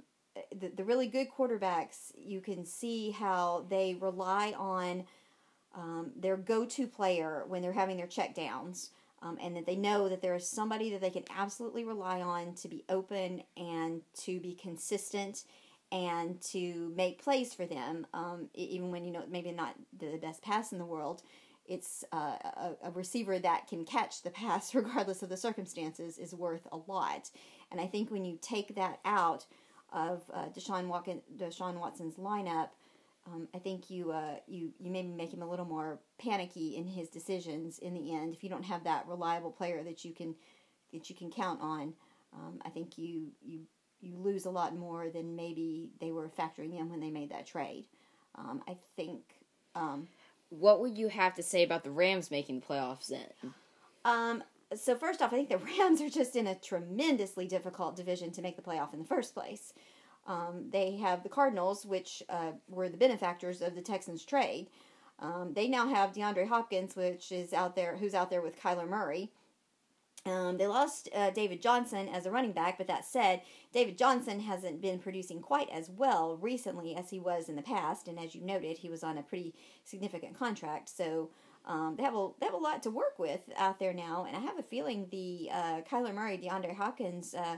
the, 0.57 0.69
the 0.69 0.83
really 0.83 1.07
good 1.07 1.27
quarterbacks, 1.36 2.12
you 2.15 2.41
can 2.41 2.65
see 2.65 3.12
how 3.12 3.65
they 3.69 3.95
rely 4.00 4.53
on 4.57 5.06
um, 5.75 6.12
their 6.15 6.38
go 6.38 6.65
to 6.65 6.88
player 6.88 7.44
when 7.47 7.62
they're 7.62 7.74
having 7.74 7.97
their 7.97 8.07
check 8.07 8.36
downs. 8.36 8.91
Um, 9.21 9.38
and 9.42 9.56
that 9.57 9.66
they 9.66 9.75
know 9.75 10.07
that 10.07 10.21
there 10.21 10.36
is 10.36 10.48
somebody 10.48 10.92
that 10.92 11.01
they 11.01 11.10
can 11.10 11.25
absolutely 11.36 11.83
rely 11.83 12.21
on 12.21 12.54
to 12.56 12.69
be 12.69 12.86
open 12.88 13.44
and 13.57 14.01
to 14.21 14.39
be 14.39 14.54
consistent 14.54 15.44
and 15.92 16.39
to 16.42 16.94
make 16.95 17.21
plays 17.21 17.54
for 17.54 17.66
them, 17.66 18.06
um, 18.13 18.48
even 18.54 18.92
when 18.92 19.06
you 19.06 19.12
know 19.12 19.24
maybe 19.30 19.51
not 19.51 19.75
the 19.98 20.18
best 20.21 20.42
pass 20.42 20.71
in 20.71 20.77
the 20.77 20.86
world. 20.86 21.24
It's 21.66 22.04
uh, 22.12 22.36
a, 22.44 22.71
a, 22.86 22.92
receiver 22.92 23.38
that 23.38 23.68
can 23.68 23.86
catch 23.86 24.24
the 24.24 24.31
pass 24.31 24.74
regardless 24.75 25.22
of 25.22 25.30
the 25.30 25.38
circumstances 25.38 26.18
is 26.18 26.33
worth 26.33 26.68
a 26.72 26.77
lot. 26.88 27.30
And 27.72 27.80
I 27.80 27.86
think 27.86 28.10
when 28.10 28.25
you 28.25 28.39
take 28.42 28.75
that 28.75 29.00
out 29.06 29.45
of 29.94 30.24
uh, 30.33 30.45
Deshaun, 30.50 30.88
Walken, 30.88 31.22
Deshaun 31.38 31.80
Watson's 31.80 32.15
lineup, 32.15 32.69
um, 33.33 33.47
I 33.53 33.59
think 33.59 33.89
you 33.89 34.11
uh, 34.11 34.35
you 34.47 34.71
you 34.79 34.91
maybe 34.91 35.09
make 35.09 35.33
him 35.33 35.41
a 35.41 35.49
little 35.49 35.65
more 35.65 35.99
panicky 36.17 36.75
in 36.75 36.85
his 36.85 37.09
decisions 37.09 37.79
in 37.79 37.93
the 37.93 38.13
end. 38.13 38.33
If 38.33 38.43
you 38.43 38.49
don't 38.49 38.65
have 38.65 38.83
that 38.83 39.07
reliable 39.07 39.51
player 39.51 39.83
that 39.83 40.03
you 40.05 40.13
can 40.13 40.35
that 40.93 41.09
you 41.09 41.15
can 41.15 41.31
count 41.31 41.61
on, 41.61 41.93
um, 42.33 42.61
I 42.65 42.69
think 42.69 42.97
you 42.97 43.27
you 43.41 43.61
you 44.01 44.15
lose 44.17 44.45
a 44.45 44.49
lot 44.49 44.75
more 44.75 45.09
than 45.09 45.35
maybe 45.35 45.89
they 45.99 46.11
were 46.11 46.29
factoring 46.29 46.77
in 46.77 46.89
when 46.89 46.99
they 46.99 47.11
made 47.11 47.31
that 47.31 47.45
trade. 47.45 47.85
Um, 48.35 48.63
I 48.67 48.77
think. 48.95 49.21
Um, 49.75 50.07
what 50.49 50.79
would 50.79 50.97
you 50.97 51.09
have 51.09 51.35
to 51.35 51.43
say 51.43 51.61
about 51.63 51.83
the 51.83 51.91
Rams 51.91 52.31
making 52.31 52.59
the 52.59 52.65
playoffs 52.65 53.07
then? 53.07 53.53
Um, 54.03 54.43
so 54.75 54.95
first 54.95 55.21
off, 55.21 55.31
I 55.31 55.35
think 55.35 55.49
the 55.49 55.57
Rams 55.79 56.01
are 56.01 56.09
just 56.09 56.35
in 56.35 56.48
a 56.48 56.55
tremendously 56.55 57.48
difficult 57.48 57.95
division 57.95 58.31
to 58.31 58.41
make 58.41 58.55
the 58.55 58.62
playoff 58.63 58.91
in 58.93 59.00
the 59.00 59.05
first 59.05 59.36
place. 59.36 59.74
Um, 60.27 60.69
they 60.71 60.97
have 60.97 61.23
the 61.23 61.29
Cardinals, 61.29 61.85
which 61.85 62.21
uh, 62.29 62.51
were 62.67 62.89
the 62.89 62.97
benefactors 62.97 63.61
of 63.61 63.75
the 63.75 63.81
Texans 63.81 64.23
trade. 64.23 64.67
Um, 65.19 65.53
they 65.53 65.67
now 65.67 65.88
have 65.88 66.13
DeAndre 66.13 66.47
Hopkins, 66.47 66.95
which 66.95 67.31
is 67.31 67.53
out 67.53 67.75
there, 67.75 67.97
who's 67.97 68.13
out 68.13 68.29
there 68.29 68.41
with 68.41 68.61
Kyler 68.61 68.88
Murray. 68.88 69.31
Um, 70.25 70.57
they 70.57 70.67
lost 70.67 71.09
uh, 71.15 71.29
David 71.29 71.61
Johnson 71.61 72.09
as 72.09 72.25
a 72.25 72.31
running 72.31 72.51
back, 72.51 72.77
but 72.77 72.88
that 72.88 73.05
said, 73.05 73.41
David 73.73 73.97
Johnson 73.97 74.41
hasn't 74.41 74.81
been 74.81 74.99
producing 74.99 75.41
quite 75.41 75.69
as 75.69 75.89
well 75.89 76.38
recently 76.38 76.95
as 76.95 77.09
he 77.09 77.19
was 77.19 77.47
in 77.47 77.55
the 77.55 77.61
past. 77.61 78.07
And 78.07 78.19
as 78.19 78.35
you 78.35 78.41
noted, 78.41 78.77
he 78.77 78.89
was 78.89 79.03
on 79.03 79.17
a 79.17 79.23
pretty 79.23 79.55
significant 79.85 80.38
contract. 80.38 80.89
So 80.89 81.29
um, 81.65 81.95
they 81.97 82.03
have 82.03 82.15
a 82.15 82.29
they 82.39 82.47
have 82.47 82.55
a 82.55 82.57
lot 82.57 82.83
to 82.83 82.91
work 82.91 83.17
with 83.17 83.41
out 83.57 83.79
there 83.79 83.93
now. 83.93 84.25
And 84.27 84.35
I 84.35 84.41
have 84.41 84.59
a 84.59 84.63
feeling 84.63 85.07
the 85.09 85.49
uh, 85.51 85.81
Kyler 85.89 86.13
Murray 86.13 86.38
DeAndre 86.38 86.75
Hopkins 86.75 87.33
uh, 87.33 87.57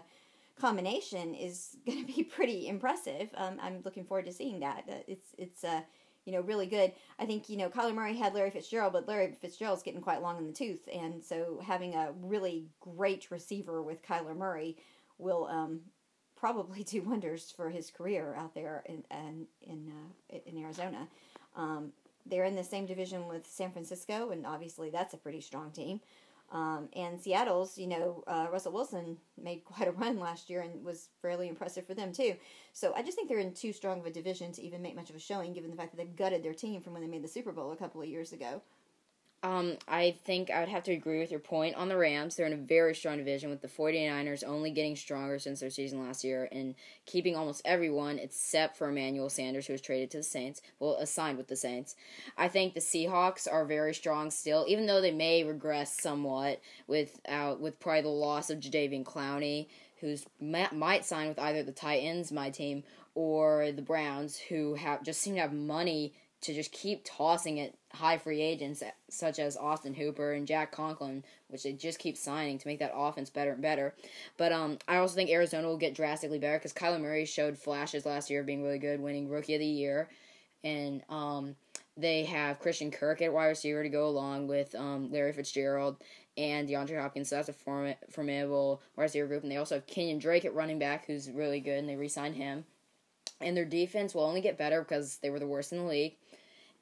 combination 0.60 1.34
is 1.34 1.78
going 1.86 2.06
to 2.06 2.14
be 2.14 2.24
pretty 2.24 2.68
impressive. 2.68 3.30
Um, 3.36 3.58
I'm 3.62 3.82
looking 3.84 4.06
forward 4.06 4.26
to 4.26 4.34
seeing 4.34 4.60
that. 4.62 4.84
Uh, 4.90 4.96
it's 5.08 5.30
it's 5.38 5.64
uh, 5.64 5.82
you 6.26 6.34
know, 6.34 6.42
really 6.42 6.68
good. 6.68 6.92
I 7.20 7.26
think, 7.26 7.50
you 7.50 7.58
know, 7.58 7.70
Kyler 7.70 7.96
Murray 7.96 8.16
had 8.16 8.34
Larry 8.34 8.52
Fitzgerald, 8.52 8.94
but 8.94 9.08
Larry 9.08 9.36
Fitzgerald's 9.42 9.84
getting 9.84 10.02
quite 10.02 10.22
long 10.22 10.38
in 10.38 10.48
the 10.48 10.54
tooth. 10.54 10.88
And 10.94 11.24
so 11.24 11.60
having 11.66 11.96
a 11.96 12.12
really 12.22 12.68
great 12.80 13.32
receiver 13.32 13.82
with 13.82 14.06
Kyler 14.06 14.38
Murray 14.38 14.78
will 15.18 15.48
um, 15.48 15.82
probably 16.36 16.84
do 16.84 17.02
wonders 17.02 17.52
for 17.56 17.70
his 17.70 17.90
career 17.90 18.36
out 18.38 18.54
there 18.54 18.84
in, 18.86 19.04
in, 19.12 19.48
in, 19.62 19.92
uh, 20.32 20.38
in 20.46 20.64
Arizona. 20.64 21.08
Um, 21.56 21.92
they're 22.28 22.46
in 22.46 22.56
the 22.56 22.64
same 22.64 22.86
division 22.86 23.28
with 23.28 23.48
San 23.48 23.72
Francisco, 23.72 24.30
and 24.30 24.46
obviously 24.46 24.92
that's 24.92 25.16
a 25.16 25.18
pretty 25.18 25.42
strong 25.42 25.72
team. 25.72 26.02
Um, 26.52 26.90
and 26.94 27.20
Seattle's, 27.20 27.78
you 27.78 27.88
know, 27.88 28.24
uh, 28.28 28.48
Russell 28.52 28.74
Wilson 28.74 29.18
made 29.42 29.64
quite 29.66 29.88
a 29.88 29.92
run 29.92 30.20
last 30.20 30.50
year 30.50 30.62
and 30.62 30.84
was 30.84 31.10
fairly 31.22 31.48
impressive 31.48 31.88
for 31.88 31.94
them 31.94 32.12
too. 32.12 32.36
So 32.74 32.94
I 32.96 33.02
just 33.02 33.16
think 33.16 33.30
they're 33.30 33.40
in 33.40 33.54
too 33.54 33.74
strong 33.74 34.00
of 34.00 34.06
a 34.06 34.12
division 34.12 34.52
to 34.54 34.62
even 34.62 34.82
make 34.82 34.96
much 34.96 35.10
of 35.10 35.16
a 35.16 35.20
showing, 35.20 35.54
given 35.54 35.72
the 35.72 35.78
fact 35.78 35.96
that 35.96 35.98
they've 35.98 36.16
gutted 36.16 36.44
their 36.44 36.54
team 36.54 36.82
from 36.82 36.94
when 36.94 37.02
they 37.02 37.08
made 37.08 37.24
the 37.24 37.28
Super 37.28 37.52
Bowl 37.52 37.72
a 37.72 37.78
couple 37.78 38.02
of 38.02 38.08
years 38.08 38.34
ago. 38.34 38.62
Um, 39.44 39.78
I 39.88 40.12
think 40.24 40.52
I 40.52 40.60
would 40.60 40.70
have 40.70 40.84
to 40.84 40.92
agree 40.92 41.18
with 41.18 41.32
your 41.32 41.40
point 41.40 41.76
on 41.76 41.90
the 41.90 41.98
Rams. 41.98 42.36
They're 42.36 42.46
in 42.46 42.54
a 42.54 42.58
very 42.58 42.94
strong 42.94 43.18
division 43.18 43.50
with 43.50 43.62
the 43.62 43.68
49ers 43.68 44.44
only 44.46 44.70
getting 44.70 44.96
stronger 44.96 45.40
since 45.40 45.62
their 45.62 45.72
season 45.72 46.00
last 46.06 46.24
year 46.24 46.48
and 46.52 46.76
keeping 47.08 47.36
almost 47.36 47.64
everyone 47.66 48.20
except 48.20 48.78
for 48.78 48.90
Emmanuel 48.90 49.30
Sanders, 49.30 49.66
who 49.66 49.74
was 49.74 49.82
traded 49.82 50.12
to 50.12 50.18
the 50.18 50.24
Saints, 50.24 50.62
well, 50.80 50.96
assigned 50.98 51.40
with 51.40 51.48
the 51.48 51.56
Saints. 51.56 51.96
I 52.38 52.50
think 52.50 52.76
the 52.76 52.82
Seahawks 52.82 53.52
are 53.52 53.66
very 53.66 53.96
strong 53.96 54.30
still, 54.30 54.66
even 54.68 54.86
though 54.86 55.02
they 55.02 55.12
may 55.12 55.44
regress 55.44 56.00
somewhat 56.00 56.62
without, 56.86 57.60
with 57.60 57.80
probably 57.80 58.02
the 58.02 58.10
loss 58.10 58.52
of 58.52 58.60
Jadeveon 58.60 59.04
Clowney, 59.04 59.70
who's 60.02 60.24
might 60.40 61.06
sign 61.06 61.30
with 61.30 61.40
either 61.40 61.64
the 61.64 61.72
Titans, 61.72 62.32
my 62.32 62.52
team, 62.52 62.84
or 63.16 63.72
the 63.72 63.82
Browns, 63.82 64.38
who 64.38 64.76
have 64.76 65.02
just 65.04 65.20
seem 65.20 65.34
to 65.34 65.42
have 65.42 65.54
money 65.54 66.14
to 66.42 66.54
just 66.54 66.72
keep 66.72 67.04
tossing 67.06 67.60
at 67.60 67.74
high 67.94 68.18
free 68.18 68.42
agents 68.42 68.84
such 69.10 69.38
as 69.38 69.56
Austin 69.56 69.94
Hooper 69.94 70.34
and 70.34 70.48
Jack 70.48 70.72
Conklin, 70.72 71.24
which 71.50 71.64
they 71.64 71.74
just 71.74 72.00
keep 72.00 72.18
signing 72.18 72.58
to 72.58 72.68
make 72.68 72.80
that 72.80 72.94
offense 72.96 73.30
better 73.30 73.52
and 73.52 73.62
better. 73.62 73.94
But 74.38 74.52
um, 74.52 74.80
I 74.88 74.98
also 74.98 75.16
think 75.16 75.30
Arizona 75.30 75.68
will 75.68 75.78
get 75.78 75.94
drastically 75.94 76.40
better 76.40 76.58
because 76.58 76.74
Kyler 76.74 77.00
Murray 77.00 77.26
showed 77.26 77.58
flashes 77.58 78.06
last 78.06 78.30
year 78.30 78.42
of 78.42 78.48
being 78.48 78.64
really 78.64 78.80
good, 78.80 79.00
winning 79.00 79.30
Rookie 79.30 79.54
of 79.54 79.60
the 79.60 79.66
Year, 79.66 80.10
and 80.64 81.04
um, 81.10 81.56
they 81.96 82.24
have 82.26 82.60
Christian 82.60 82.90
Kirk 82.90 83.22
at 83.22 83.34
wide 83.34 83.48
receiver 83.48 83.84
to 83.84 83.90
go 83.90 84.08
along 84.08 84.48
with 84.48 84.74
um, 84.74 85.12
Larry 85.12 85.34
Fitzgerald 85.34 85.98
and 86.38 86.68
DeAndre 86.68 87.00
Hopkins. 87.00 87.30
So 87.30 87.36
that's 87.36 87.50
a 87.50 87.54
form- 87.54 87.94
formidable 88.10 88.82
wide 88.96 89.04
receiver 89.04 89.28
group, 89.28 89.44
and 89.44 89.52
they 89.52 89.58
also 89.58 89.76
have 89.76 89.86
Kenyan 89.86 90.20
Drake 90.20 90.46
at 90.46 90.56
running 90.56 90.80
back, 90.80 91.06
who's 91.06 91.30
really 91.30 91.60
good, 91.60 91.78
and 91.78 91.90
they 91.90 91.96
re-signed 91.96 92.36
him. 92.36 92.66
And 93.40 93.58
their 93.58 93.66
defense 93.66 94.16
will 94.16 94.24
only 94.24 94.42
get 94.42 94.58
better 94.58 94.82
because 94.82 95.18
they 95.18 95.30
were 95.30 95.40
the 95.40 95.48
worst 95.48 95.72
in 95.72 95.80
the 95.80 95.84
league 95.84 96.16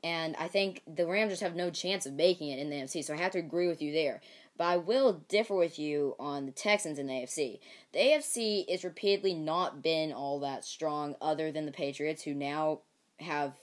and 0.04 0.36
I 0.38 0.48
think 0.48 0.82
the 0.88 1.06
Rams 1.06 1.32
just 1.32 1.42
have 1.42 1.56
no 1.56 1.70
chance 1.70 2.06
of 2.06 2.14
making 2.14 2.50
it 2.50 2.60
in 2.60 2.70
the 2.70 2.76
NFC. 2.76 3.04
So 3.04 3.14
I 3.14 3.18
have 3.18 3.32
to 3.34 3.40
agree 3.40 3.68
with 3.68 3.82
you 3.82 3.92
there. 3.92 4.22
But 4.58 4.66
I 4.66 4.78
will 4.78 5.22
differ 5.30 5.56
with 5.56 5.80
you 5.80 6.16
on 6.20 6.46
the 6.46 6.52
Texans 6.52 7.00
in 7.00 7.08
the 7.08 7.14
AFC. 7.14 7.60
The 7.94 8.00
AFC 8.00 8.66
is 8.68 8.84
repeatedly 8.84 9.34
not 9.34 9.82
been 9.82 10.12
all 10.12 10.40
that 10.42 10.66
strong, 10.66 11.16
other 11.22 11.52
than 11.52 11.66
the 11.66 11.72
Patriots, 11.72 12.24
who 12.24 12.34
now 12.34 12.80
have 13.20 13.54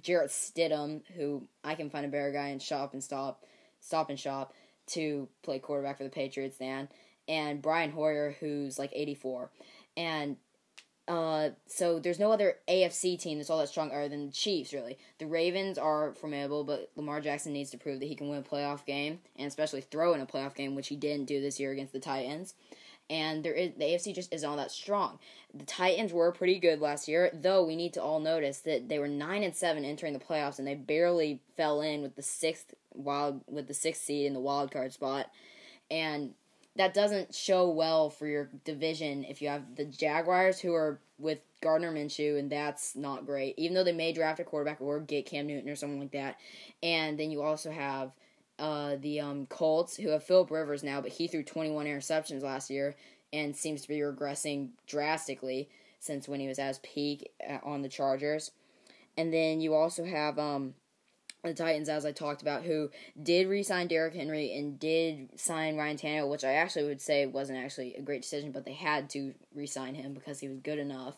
Jarrett 0.00 0.30
Stidham, 0.30 1.02
who 1.14 1.46
I 1.62 1.74
can 1.74 1.90
find 1.90 2.06
a 2.06 2.08
better 2.08 2.32
guy 2.32 2.48
and 2.48 2.60
shop 2.60 2.94
and 2.94 3.04
stop, 3.04 3.44
stop 3.80 4.08
and 4.08 4.18
shop 4.18 4.54
to 4.88 5.28
play 5.42 5.58
quarterback 5.58 5.98
for 5.98 6.04
the 6.04 6.10
Patriots 6.10 6.58
than, 6.58 6.88
and 7.28 7.60
Brian 7.60 7.90
Hoyer, 7.90 8.36
who's 8.40 8.78
like 8.78 8.92
84. 8.94 9.50
And 9.96 10.36
uh, 11.08 11.50
so 11.66 12.00
there's 12.00 12.18
no 12.18 12.32
other 12.32 12.56
AFC 12.68 13.18
team 13.18 13.38
that's 13.38 13.48
all 13.48 13.58
that 13.58 13.68
strong 13.68 13.90
other 13.90 14.08
than 14.08 14.26
the 14.26 14.32
Chiefs, 14.32 14.72
really. 14.72 14.98
The 15.18 15.26
Ravens 15.26 15.78
are 15.78 16.14
formidable, 16.14 16.64
but 16.64 16.90
Lamar 16.96 17.20
Jackson 17.20 17.52
needs 17.52 17.70
to 17.70 17.78
prove 17.78 18.00
that 18.00 18.06
he 18.06 18.16
can 18.16 18.28
win 18.28 18.40
a 18.40 18.42
playoff 18.42 18.84
game, 18.84 19.20
and 19.36 19.46
especially 19.46 19.82
throw 19.82 20.14
in 20.14 20.20
a 20.20 20.26
playoff 20.26 20.54
game, 20.54 20.74
which 20.74 20.88
he 20.88 20.96
didn't 20.96 21.26
do 21.26 21.40
this 21.40 21.60
year 21.60 21.70
against 21.70 21.92
the 21.92 22.00
Titans. 22.00 22.54
And 23.08 23.44
there 23.44 23.52
is 23.52 23.70
the 23.78 23.84
AFC 23.84 24.16
just 24.16 24.32
isn't 24.32 24.48
all 24.48 24.56
that 24.56 24.72
strong. 24.72 25.20
The 25.54 25.64
Titans 25.64 26.12
were 26.12 26.32
pretty 26.32 26.58
good 26.58 26.80
last 26.80 27.06
year, 27.06 27.30
though 27.32 27.64
we 27.64 27.76
need 27.76 27.92
to 27.94 28.02
all 28.02 28.18
notice 28.18 28.58
that 28.60 28.88
they 28.88 28.98
were 28.98 29.06
nine 29.06 29.44
and 29.44 29.54
seven 29.54 29.84
entering 29.84 30.12
the 30.12 30.18
playoffs, 30.18 30.58
and 30.58 30.66
they 30.66 30.74
barely 30.74 31.40
fell 31.56 31.80
in 31.82 32.02
with 32.02 32.16
the 32.16 32.22
sixth 32.22 32.74
wild 32.92 33.42
with 33.46 33.68
the 33.68 33.74
sixth 33.74 34.02
seed 34.02 34.26
in 34.26 34.34
the 34.34 34.40
wild 34.40 34.72
card 34.72 34.92
spot. 34.92 35.30
And 35.88 36.34
that 36.76 36.94
doesn't 36.94 37.34
show 37.34 37.68
well 37.70 38.10
for 38.10 38.26
your 38.26 38.50
division 38.64 39.24
if 39.24 39.40
you 39.40 39.48
have 39.48 39.76
the 39.76 39.84
Jaguars 39.84 40.60
who 40.60 40.74
are 40.74 41.00
with 41.18 41.38
Gardner 41.62 41.92
Minshew, 41.92 42.38
and 42.38 42.50
that's 42.50 42.94
not 42.94 43.26
great. 43.26 43.54
Even 43.56 43.74
though 43.74 43.84
they 43.84 43.92
may 43.92 44.12
draft 44.12 44.40
a 44.40 44.44
quarterback 44.44 44.80
or 44.80 45.00
get 45.00 45.26
Cam 45.26 45.46
Newton 45.46 45.70
or 45.70 45.76
something 45.76 46.00
like 46.00 46.12
that, 46.12 46.38
and 46.82 47.18
then 47.18 47.30
you 47.30 47.42
also 47.42 47.70
have 47.70 48.12
uh, 48.58 48.96
the 49.00 49.20
um, 49.20 49.46
Colts 49.46 49.96
who 49.96 50.10
have 50.10 50.24
Philip 50.24 50.50
Rivers 50.50 50.82
now, 50.82 51.00
but 51.00 51.12
he 51.12 51.26
threw 51.26 51.42
21 51.42 51.86
interceptions 51.86 52.42
last 52.42 52.70
year 52.70 52.94
and 53.32 53.56
seems 53.56 53.82
to 53.82 53.88
be 53.88 53.98
regressing 53.98 54.70
drastically 54.86 55.68
since 55.98 56.28
when 56.28 56.40
he 56.40 56.48
was 56.48 56.58
at 56.58 56.68
his 56.68 56.78
peak 56.78 57.30
uh, 57.48 57.58
on 57.64 57.82
the 57.82 57.88
Chargers. 57.88 58.52
And 59.16 59.32
then 59.32 59.60
you 59.60 59.74
also 59.74 60.04
have 60.04 60.38
um, 60.38 60.74
the 61.52 61.62
Titans, 61.62 61.88
as 61.88 62.04
I 62.04 62.12
talked 62.12 62.42
about, 62.42 62.62
who 62.62 62.90
did 63.22 63.48
re-sign 63.48 63.86
Derrick 63.86 64.14
Henry 64.14 64.52
and 64.56 64.78
did 64.78 65.38
sign 65.38 65.76
Ryan 65.76 65.96
Tannehill, 65.96 66.30
which 66.30 66.44
I 66.44 66.54
actually 66.54 66.84
would 66.84 67.00
say 67.00 67.26
wasn't 67.26 67.58
actually 67.58 67.94
a 67.94 68.02
great 68.02 68.22
decision, 68.22 68.52
but 68.52 68.64
they 68.64 68.74
had 68.74 69.10
to 69.10 69.34
re-sign 69.54 69.94
him 69.94 70.14
because 70.14 70.40
he 70.40 70.48
was 70.48 70.58
good 70.58 70.78
enough. 70.78 71.16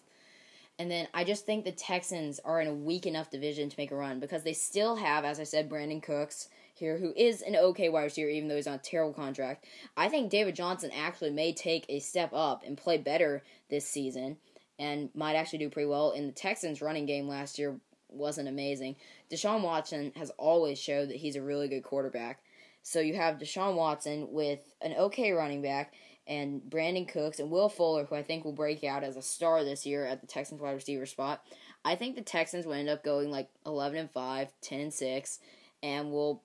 And 0.79 0.91
then 0.91 1.09
I 1.13 1.25
just 1.25 1.45
think 1.45 1.65
the 1.65 1.73
Texans 1.73 2.39
are 2.45 2.61
in 2.61 2.69
a 2.69 2.75
weak 2.75 3.05
enough 3.05 3.31
division 3.31 3.69
to 3.69 3.75
make 3.79 3.91
a 3.91 3.97
run 3.97 4.21
because 4.21 4.45
they 4.45 4.53
still 4.53 4.97
have, 4.97 5.25
as 5.25 5.41
I 5.41 5.45
said, 5.45 5.69
Brandin 5.69 6.03
Cooks 6.03 6.49
here, 6.75 6.99
who 6.99 7.13
is 7.17 7.43
an 7.43 7.57
okay 7.57 7.89
wide 7.89 8.05
receiver, 8.05 8.31
even 8.31 8.49
though 8.49 8.55
he's 8.55 8.69
on 8.69 8.75
a 8.75 8.79
terrible 8.79 9.13
contract. 9.13 9.65
I 9.97 10.09
think 10.09 10.31
David 10.31 10.55
Johnson 10.55 10.93
actually 10.97 11.31
may 11.31 11.53
take 11.53 11.85
a 11.89 11.99
step 11.99 12.31
up 12.33 12.63
and 12.65 12.79
play 12.79 12.97
better 12.97 13.43
this 13.69 13.89
season 13.89 14.37
and 14.79 15.11
might 15.17 15.35
actually 15.35 15.59
do 15.59 15.69
pretty 15.69 15.89
well. 15.89 16.13
In 16.13 16.27
the 16.27 16.33
Texans' 16.33 16.81
running 16.81 17.07
game 17.07 17.27
last 17.27 17.59
year 17.59 17.81
wasn't 18.09 18.49
amazing. 18.49 18.97
Deshaun 19.31 19.63
Watson 19.63 20.13
has 20.17 20.31
always 20.39 20.79
showed 20.79 21.09
that 21.09 21.17
he's 21.17 21.37
a 21.37 21.43
really 21.43 21.69
good 21.69 21.83
quarterback. 21.83 22.43
So 22.83 23.01
you 23.01 23.15
have 23.15 23.39
Deshaun 23.39 23.75
Watson 23.75 24.29
with 24.31 24.61
an 24.81 24.95
okay 24.95 25.33
running 25.33 25.63
back 25.63 25.95
and 26.27 26.61
Brandin 26.63 27.09
Cooks 27.09 27.41
and 27.41 27.51
Will 27.51 27.69
Fuller, 27.69 28.05
who 28.05 28.15
I 28.15 28.23
think 28.23 28.45
will 28.45 28.53
break 28.53 28.85
out 28.85 29.03
as 29.03 29.17
a 29.17 29.23
star 29.23 29.65
this 29.65 29.87
year 29.87 30.05
at 30.05 30.21
the 30.21 30.27
Texans 30.27 30.61
wide 30.61 30.73
receiver 30.73 31.07
spot. 31.07 31.43
I 31.85 31.97
think 31.97 32.15
the 32.15 32.23
Texans 32.23 32.67
will 32.67 32.75
end 32.75 32.89
up 32.89 33.03
going 33.03 33.31
like 33.31 33.49
11 33.65 33.99
and 33.99 34.11
5, 34.11 34.53
10 34.61 34.81
and 34.81 34.95
6, 34.95 35.39
and 35.83 36.13
will 36.13 36.43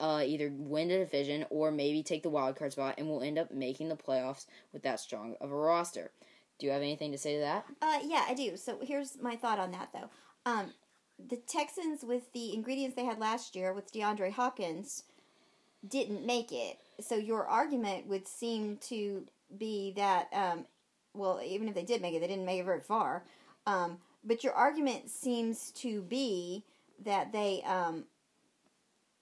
uh, 0.00 0.22
either 0.26 0.50
win 0.52 0.88
the 0.88 0.98
division 0.98 1.46
or 1.50 1.70
maybe 1.70 2.02
take 2.02 2.22
the 2.22 2.30
wild 2.30 2.56
card 2.56 2.72
spot, 2.72 2.96
and 2.98 3.08
will 3.08 3.22
end 3.22 3.38
up 3.38 3.52
making 3.52 3.88
the 3.88 3.96
playoffs 3.96 4.46
with 4.72 4.82
that 4.82 4.98
strong 4.98 5.36
of 5.40 5.52
a 5.52 5.56
roster. 5.56 6.10
Do 6.58 6.66
you 6.66 6.72
have 6.72 6.82
anything 6.82 7.12
to 7.12 7.18
say 7.18 7.34
to 7.34 7.40
that? 7.40 7.64
Uh, 7.80 8.00
yeah, 8.04 8.24
I 8.28 8.34
do. 8.34 8.56
So 8.56 8.78
here's 8.82 9.16
my 9.20 9.36
thought 9.36 9.58
on 9.58 9.70
that, 9.72 9.90
though. 9.92 10.10
Um, 10.44 10.72
the 11.28 11.36
Texans, 11.36 12.04
with 12.04 12.32
the 12.32 12.54
ingredients 12.54 12.96
they 12.96 13.04
had 13.04 13.18
last 13.18 13.54
year 13.54 13.72
with 13.72 13.92
DeAndre 13.92 14.32
Hopkins, 14.32 15.04
didn't 15.86 16.24
make 16.26 16.52
it. 16.52 16.78
So 17.00 17.16
your 17.16 17.46
argument 17.46 18.06
would 18.06 18.28
seem 18.28 18.78
to 18.88 19.24
be 19.58 19.92
that, 19.96 20.28
um, 20.32 20.66
well, 21.14 21.40
even 21.44 21.68
if 21.68 21.74
they 21.74 21.82
did 21.82 22.02
make 22.02 22.14
it, 22.14 22.20
they 22.20 22.26
didn't 22.26 22.44
make 22.44 22.60
it 22.60 22.64
very 22.64 22.80
far. 22.80 23.24
Um, 23.66 23.98
but 24.24 24.44
your 24.44 24.52
argument 24.52 25.10
seems 25.10 25.70
to 25.72 26.02
be 26.02 26.64
that 27.04 27.32
they 27.32 27.62
um, 27.66 28.04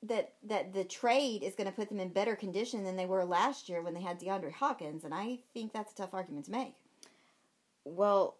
that 0.02 0.32
that 0.44 0.72
the 0.72 0.84
trade 0.84 1.42
is 1.42 1.54
going 1.54 1.68
to 1.68 1.72
put 1.72 1.88
them 1.88 2.00
in 2.00 2.08
better 2.08 2.36
condition 2.36 2.84
than 2.84 2.96
they 2.96 3.06
were 3.06 3.24
last 3.24 3.68
year 3.68 3.82
when 3.82 3.94
they 3.94 4.00
had 4.00 4.20
DeAndre 4.20 4.52
Hopkins, 4.52 5.04
and 5.04 5.14
I 5.14 5.38
think 5.54 5.72
that's 5.72 5.92
a 5.92 5.96
tough 5.96 6.14
argument 6.14 6.46
to 6.46 6.52
make. 6.52 6.74
Well, 7.84 8.36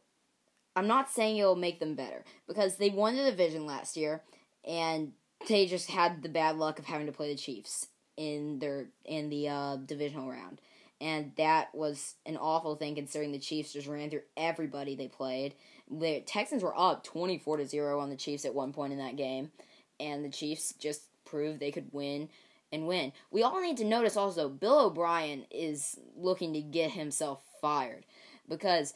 I'm 0.78 0.87
not 0.87 1.11
saying 1.11 1.38
it'll 1.38 1.56
make 1.56 1.80
them 1.80 1.97
better 1.97 2.25
because 2.47 2.76
they 2.76 2.90
won 2.90 3.16
the 3.16 3.25
division 3.25 3.66
last 3.66 3.97
year 3.97 4.23
and 4.64 5.11
they 5.49 5.66
just 5.66 5.90
had 5.90 6.23
the 6.23 6.28
bad 6.28 6.56
luck 6.56 6.78
of 6.78 6.85
having 6.85 7.06
to 7.06 7.12
play 7.12 7.32
the 7.32 7.38
Chiefs 7.38 7.88
in 8.16 8.61
their 8.61 8.87
in 9.04 9.28
the 9.28 9.49
uh, 9.49 9.76
divisional 9.76 10.30
round. 10.30 10.61
And 11.00 11.32
that 11.37 11.75
was 11.75 12.14
an 12.26 12.37
awful 12.37 12.76
thing 12.76 12.94
considering 12.94 13.32
the 13.32 13.40
Chiefs 13.40 13.73
just 13.73 13.88
ran 13.88 14.08
through 14.08 14.23
everybody 14.37 14.94
they 14.94 15.08
played. 15.08 15.54
The 15.90 16.20
Texans 16.20 16.62
were 16.62 16.78
up 16.78 17.02
24 17.02 17.56
to 17.56 17.66
0 17.66 17.99
on 17.99 18.08
the 18.08 18.16
Chiefs 18.16 18.44
at 18.44 18.54
one 18.54 18.73
point 18.73 18.92
in 18.92 19.00
that 19.00 19.16
game, 19.16 19.50
and 19.99 20.25
the 20.25 20.30
Chiefs 20.30 20.75
just 20.78 21.02
proved 21.25 21.58
they 21.58 21.73
could 21.73 21.92
win 21.92 22.28
and 22.70 22.87
win. 22.87 23.12
We 23.32 23.42
all 23.42 23.61
need 23.61 23.78
to 23.78 23.85
notice 23.85 24.16
also 24.16 24.49
Bill 24.49 24.87
O'Brien 24.87 25.44
is 25.50 25.99
looking 26.16 26.52
to 26.52 26.61
get 26.61 26.92
himself 26.92 27.42
fired 27.61 28.04
because 28.49 28.94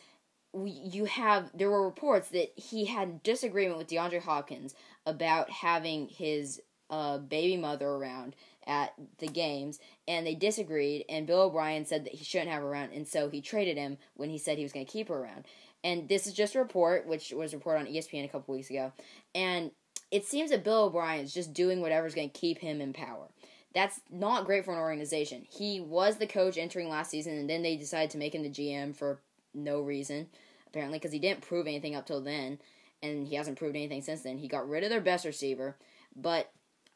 you 0.54 1.06
have 1.06 1.50
there 1.54 1.70
were 1.70 1.84
reports 1.84 2.28
that 2.28 2.52
he 2.56 2.84
had 2.84 3.22
disagreement 3.22 3.78
with 3.78 3.88
DeAndre 3.88 4.22
Hopkins 4.22 4.74
about 5.06 5.50
having 5.50 6.08
his 6.08 6.60
uh, 6.90 7.18
baby 7.18 7.56
mother 7.56 7.88
around 7.88 8.36
at 8.66 8.92
the 9.18 9.26
games, 9.26 9.78
and 10.06 10.26
they 10.26 10.34
disagreed. 10.34 11.04
And 11.08 11.26
Bill 11.26 11.42
O'Brien 11.42 11.86
said 11.86 12.04
that 12.04 12.14
he 12.14 12.24
shouldn't 12.24 12.50
have 12.50 12.62
her 12.62 12.68
around, 12.68 12.92
and 12.92 13.08
so 13.08 13.30
he 13.30 13.40
traded 13.40 13.76
him 13.76 13.96
when 14.14 14.30
he 14.30 14.38
said 14.38 14.58
he 14.58 14.62
was 14.62 14.72
going 14.72 14.86
to 14.86 14.92
keep 14.92 15.08
her 15.08 15.16
around. 15.16 15.46
And 15.82 16.08
this 16.08 16.26
is 16.26 16.34
just 16.34 16.54
a 16.54 16.60
report, 16.60 17.06
which 17.06 17.32
was 17.32 17.54
reported 17.54 17.80
on 17.80 17.92
ESPN 17.92 18.24
a 18.24 18.28
couple 18.28 18.54
weeks 18.54 18.70
ago, 18.70 18.92
and 19.34 19.70
it 20.10 20.26
seems 20.26 20.50
that 20.50 20.64
Bill 20.64 20.84
O'Brien 20.84 21.24
is 21.24 21.32
just 21.32 21.54
doing 21.54 21.80
whatever's 21.80 22.14
going 22.14 22.30
to 22.30 22.38
keep 22.38 22.58
him 22.58 22.80
in 22.80 22.92
power. 22.92 23.28
That's 23.74 24.00
not 24.10 24.44
great 24.44 24.66
for 24.66 24.72
an 24.72 24.80
organization. 24.80 25.46
He 25.48 25.80
was 25.80 26.18
the 26.18 26.26
coach 26.26 26.58
entering 26.58 26.90
last 26.90 27.10
season, 27.10 27.38
and 27.38 27.48
then 27.48 27.62
they 27.62 27.76
decided 27.76 28.10
to 28.10 28.18
make 28.18 28.34
him 28.34 28.42
the 28.42 28.50
GM 28.50 28.94
for 28.94 29.20
no 29.54 29.80
reason, 29.80 30.28
apparently, 30.66 30.98
because 30.98 31.12
he 31.12 31.18
didn't 31.18 31.42
prove 31.42 31.66
anything 31.66 31.94
up 31.94 32.06
till 32.06 32.20
then, 32.20 32.58
and 33.02 33.26
he 33.26 33.36
hasn't 33.36 33.58
proved 33.58 33.76
anything 33.76 34.02
since 34.02 34.22
then. 34.22 34.38
He 34.38 34.48
got 34.48 34.68
rid 34.68 34.84
of 34.84 34.90
their 34.90 35.00
best 35.00 35.24
receiver, 35.24 35.76
but 36.14 36.50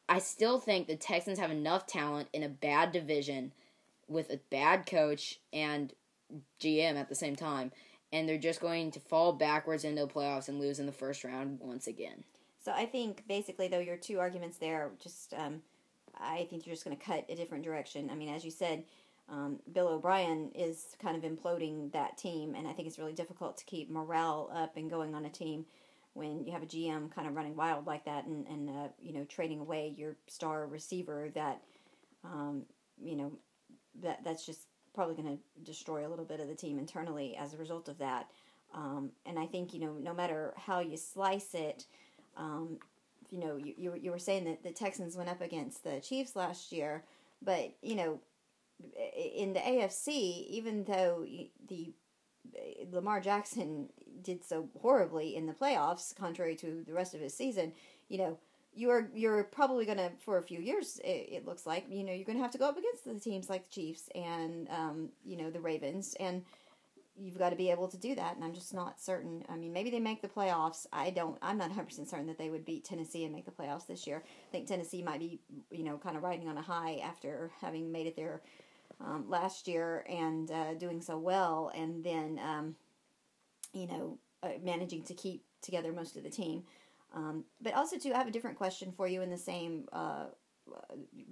I 0.09 0.19
still 0.19 0.59
think 0.59 0.87
the 0.87 0.95
Texans 0.95 1.39
have 1.39 1.51
enough 1.51 1.85
talent 1.85 2.29
in 2.33 2.43
a 2.43 2.49
bad 2.49 2.91
division 2.91 3.53
with 4.07 4.29
a 4.29 4.39
bad 4.49 4.85
coach 4.85 5.39
and 5.51 5.93
GM 6.61 6.95
at 6.95 7.09
the 7.09 7.15
same 7.15 7.35
time, 7.35 7.71
and 8.11 8.27
they're 8.27 8.37
just 8.37 8.61
going 8.61 8.91
to 8.91 8.99
fall 8.99 9.33
backwards 9.33 9.83
into 9.83 10.05
the 10.05 10.07
playoffs 10.07 10.47
and 10.47 10.59
lose 10.59 10.79
in 10.79 10.85
the 10.85 10.91
first 10.91 11.23
round 11.23 11.59
once 11.61 11.87
again. 11.87 12.23
So 12.59 12.71
I 12.71 12.85
think 12.85 13.23
basically, 13.27 13.67
though, 13.67 13.79
your 13.79 13.97
two 13.97 14.19
arguments 14.19 14.57
there 14.57 14.91
just 15.01 15.33
um, 15.33 15.61
I 16.19 16.47
think 16.49 16.65
you're 16.65 16.75
just 16.75 16.85
going 16.85 16.97
to 16.97 17.03
cut 17.03 17.25
a 17.29 17.35
different 17.35 17.63
direction. 17.63 18.09
I 18.09 18.15
mean, 18.15 18.29
as 18.29 18.43
you 18.43 18.51
said, 18.51 18.83
um, 19.29 19.59
Bill 19.73 19.89
O'Brien 19.89 20.51
is 20.55 20.95
kind 21.01 21.17
of 21.17 21.29
imploding 21.29 21.91
that 21.91 22.17
team, 22.17 22.55
and 22.55 22.67
I 22.67 22.73
think 22.73 22.87
it's 22.87 22.97
really 22.97 23.13
difficult 23.13 23.57
to 23.57 23.65
keep 23.65 23.89
morale 23.89 24.49
up 24.53 24.77
and 24.77 24.89
going 24.89 25.13
on 25.13 25.25
a 25.25 25.29
team 25.29 25.65
when 26.13 26.45
you 26.45 26.51
have 26.53 26.63
a 26.63 26.65
GM 26.65 27.11
kind 27.13 27.27
of 27.27 27.35
running 27.35 27.55
wild 27.55 27.85
like 27.85 28.05
that, 28.05 28.25
and 28.25 28.47
and 28.47 28.69
uh, 28.69 28.87
you 29.01 29.13
know 29.13 29.25
trading 29.25 29.59
away 29.59 29.93
your 29.97 30.15
star 30.27 30.65
receiver. 30.65 31.29
That 31.33 31.61
um, 32.23 32.63
you 33.03 33.15
know 33.17 33.31
that 34.01 34.23
that's 34.23 34.45
just 34.45 34.61
probably 34.93 35.15
going 35.15 35.37
to 35.37 35.43
destroy 35.63 36.07
a 36.07 36.09
little 36.09 36.25
bit 36.25 36.39
of 36.39 36.47
the 36.47 36.55
team 36.55 36.79
internally 36.79 37.35
as 37.35 37.53
a 37.53 37.57
result 37.57 37.89
of 37.89 37.97
that. 37.97 38.31
Um, 38.73 39.11
and 39.25 39.37
I 39.37 39.45
think 39.45 39.73
you 39.73 39.81
know 39.81 39.93
no 39.93 40.13
matter 40.13 40.53
how 40.57 40.79
you 40.79 40.95
slice 40.95 41.53
it. 41.53 41.85
Um, 42.37 42.77
you 43.29 43.39
know, 43.39 43.57
you, 43.57 43.73
you, 43.77 43.93
you 44.01 44.11
were 44.11 44.19
saying 44.19 44.45
that 44.45 44.63
the 44.63 44.71
Texans 44.71 45.17
went 45.17 45.27
up 45.27 45.41
against 45.41 45.83
the 45.83 45.99
Chiefs 45.99 46.33
last 46.35 46.71
year, 46.71 47.03
but 47.41 47.73
you 47.81 47.95
know, 47.95 48.19
in 49.15 49.53
the 49.53 49.59
AFC, 49.59 50.47
even 50.47 50.83
though 50.83 51.25
the 51.67 51.93
Lamar 52.91 53.19
Jackson 53.19 53.89
did 54.21 54.43
so 54.43 54.69
horribly 54.81 55.35
in 55.35 55.45
the 55.45 55.53
playoffs, 55.53 56.15
contrary 56.15 56.55
to 56.55 56.83
the 56.85 56.93
rest 56.93 57.13
of 57.13 57.21
his 57.21 57.33
season, 57.33 57.73
you 58.09 58.17
know, 58.17 58.37
you're 58.73 59.09
you're 59.13 59.43
probably 59.43 59.85
gonna 59.85 60.11
for 60.19 60.37
a 60.37 60.43
few 60.43 60.59
years. 60.59 60.99
It, 61.03 61.29
it 61.31 61.45
looks 61.45 61.65
like 61.65 61.85
you 61.89 62.03
know 62.03 62.13
you're 62.13 62.25
gonna 62.25 62.39
have 62.39 62.51
to 62.51 62.59
go 62.59 62.67
up 62.67 62.77
against 62.77 63.05
the 63.05 63.19
teams 63.19 63.49
like 63.49 63.67
the 63.67 63.73
Chiefs 63.73 64.07
and 64.13 64.69
um, 64.69 65.09
you 65.25 65.35
know 65.35 65.49
the 65.49 65.59
Ravens, 65.59 66.15
and 66.19 66.43
you've 67.15 67.39
got 67.39 67.49
to 67.49 67.55
be 67.55 67.71
able 67.71 67.87
to 67.87 67.97
do 67.97 68.13
that. 68.13 68.35
And 68.35 68.45
I'm 68.45 68.53
just 68.53 68.75
not 68.75 69.01
certain. 69.01 69.43
I 69.49 69.55
mean, 69.55 69.73
maybe 69.73 69.89
they 69.89 69.99
make 69.99 70.21
the 70.21 70.27
playoffs. 70.27 70.85
I 70.93 71.09
don't. 71.09 71.39
I'm 71.41 71.57
not 71.57 71.69
100 71.69 71.85
percent 71.87 72.09
certain 72.09 72.27
that 72.27 72.37
they 72.37 72.51
would 72.51 72.65
beat 72.65 72.85
Tennessee 72.85 73.23
and 73.23 73.33
make 73.33 73.45
the 73.45 73.51
playoffs 73.51 73.87
this 73.87 74.05
year. 74.05 74.23
I 74.23 74.51
think 74.51 74.67
Tennessee 74.67 75.01
might 75.01 75.19
be 75.19 75.39
you 75.71 75.83
know 75.83 75.97
kind 75.97 76.15
of 76.15 76.21
riding 76.21 76.47
on 76.47 76.57
a 76.57 76.61
high 76.61 77.01
after 77.03 77.49
having 77.59 77.91
made 77.91 78.05
it 78.05 78.15
there 78.15 78.41
um, 78.99 79.25
last 79.29 79.67
year 79.67 80.05
and 80.09 80.49
uh, 80.51 80.73
doing 80.73 81.01
so 81.01 81.17
well, 81.17 81.71
and 81.75 82.03
then 82.03 82.39
um, 82.43 82.75
you 83.73 83.87
know 83.87 84.17
uh, 84.43 84.49
managing 84.63 85.03
to 85.03 85.13
keep 85.13 85.43
together 85.61 85.91
most 85.91 86.15
of 86.15 86.23
the 86.23 86.29
team. 86.29 86.63
Um, 87.13 87.45
but 87.61 87.73
also, 87.73 87.97
too, 87.97 88.13
I 88.13 88.17
have 88.17 88.27
a 88.27 88.31
different 88.31 88.57
question 88.57 88.91
for 88.91 89.07
you 89.07 89.21
in 89.21 89.29
the 89.29 89.37
same 89.37 89.87
uh, 89.93 90.25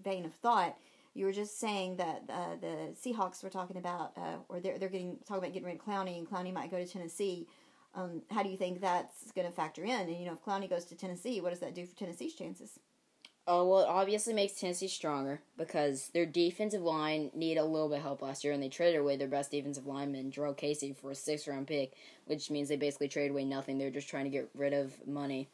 vein 0.04 0.26
of 0.26 0.34
thought. 0.34 0.78
You 1.14 1.26
were 1.26 1.32
just 1.32 1.60
saying 1.60 1.98
that 1.98 2.24
uh, 2.30 2.56
the 2.60 2.94
Seahawks 2.94 3.44
were 3.44 3.50
talking 3.50 3.78
about, 3.78 4.12
uh, 4.18 4.38
or 4.50 4.60
they're 4.60 4.78
they're 4.78 4.90
getting 4.90 5.18
talking 5.28 5.44
about 5.44 5.54
getting 5.54 5.68
rid 5.68 5.76
of 5.76 5.86
Clowney, 5.86 6.18
and 6.18 6.30
Clowney 6.30 6.54
might 6.54 6.72
go 6.72 6.78
to 6.78 6.88
Tennessee. 6.88 7.48
Um, 7.94 8.22
how 8.30 8.44
do 8.44 8.50
you 8.50 8.58
think 8.58 8.82
that's 8.82 9.32
going 9.32 9.48
to 9.48 9.54
factor 9.54 9.84
in? 9.84 9.92
And 9.92 10.18
you 10.18 10.26
know, 10.26 10.34
if 10.34 10.44
Clowney 10.44 10.70
goes 10.70 10.84
to 10.86 10.96
Tennessee, 10.96 11.40
what 11.40 11.52
does 11.52 11.62
that 11.62 11.74
do 11.74 11.86
for 11.86 11.96
Tennessee's 11.96 12.36
chances? 12.36 12.80
Oh 13.48 13.68
well, 13.68 13.82
it 13.82 13.88
obviously 13.88 14.34
makes 14.34 14.60
Tennessee 14.60 14.88
stronger 14.88 15.40
because 15.56 16.10
their 16.10 16.25
defensive 16.25 16.82
line 16.82 17.30
need 17.36 17.58
a 17.58 17.64
little 17.64 17.90
bit 17.90 17.98
of 17.98 18.04
help 18.04 18.24
last 18.24 18.44
year, 18.44 18.54
and 18.54 18.64
they 18.64 18.70
traded 18.70 19.00
away 19.00 19.18
their 19.18 19.28
best 19.28 19.52
defensive 19.52 19.86
lineman, 19.86 20.32
Jurrell 20.32 20.58
Casey, 20.58 20.94
for 20.94 21.12
a 21.12 21.16
six 21.16 21.48
round 21.48 21.68
pick, 21.68 21.94
which 22.25 22.50
means 22.50 22.70
they 22.70 22.75
basically 22.75 23.08
traded 23.08 23.32
away 23.32 23.46
nothing. 23.46 23.78
They're 23.78 23.92
just 23.92 24.10
trying 24.10 24.24
to 24.24 24.32
get 24.32 24.50
rid 24.56 24.74
of 24.74 24.94
money 25.08 25.48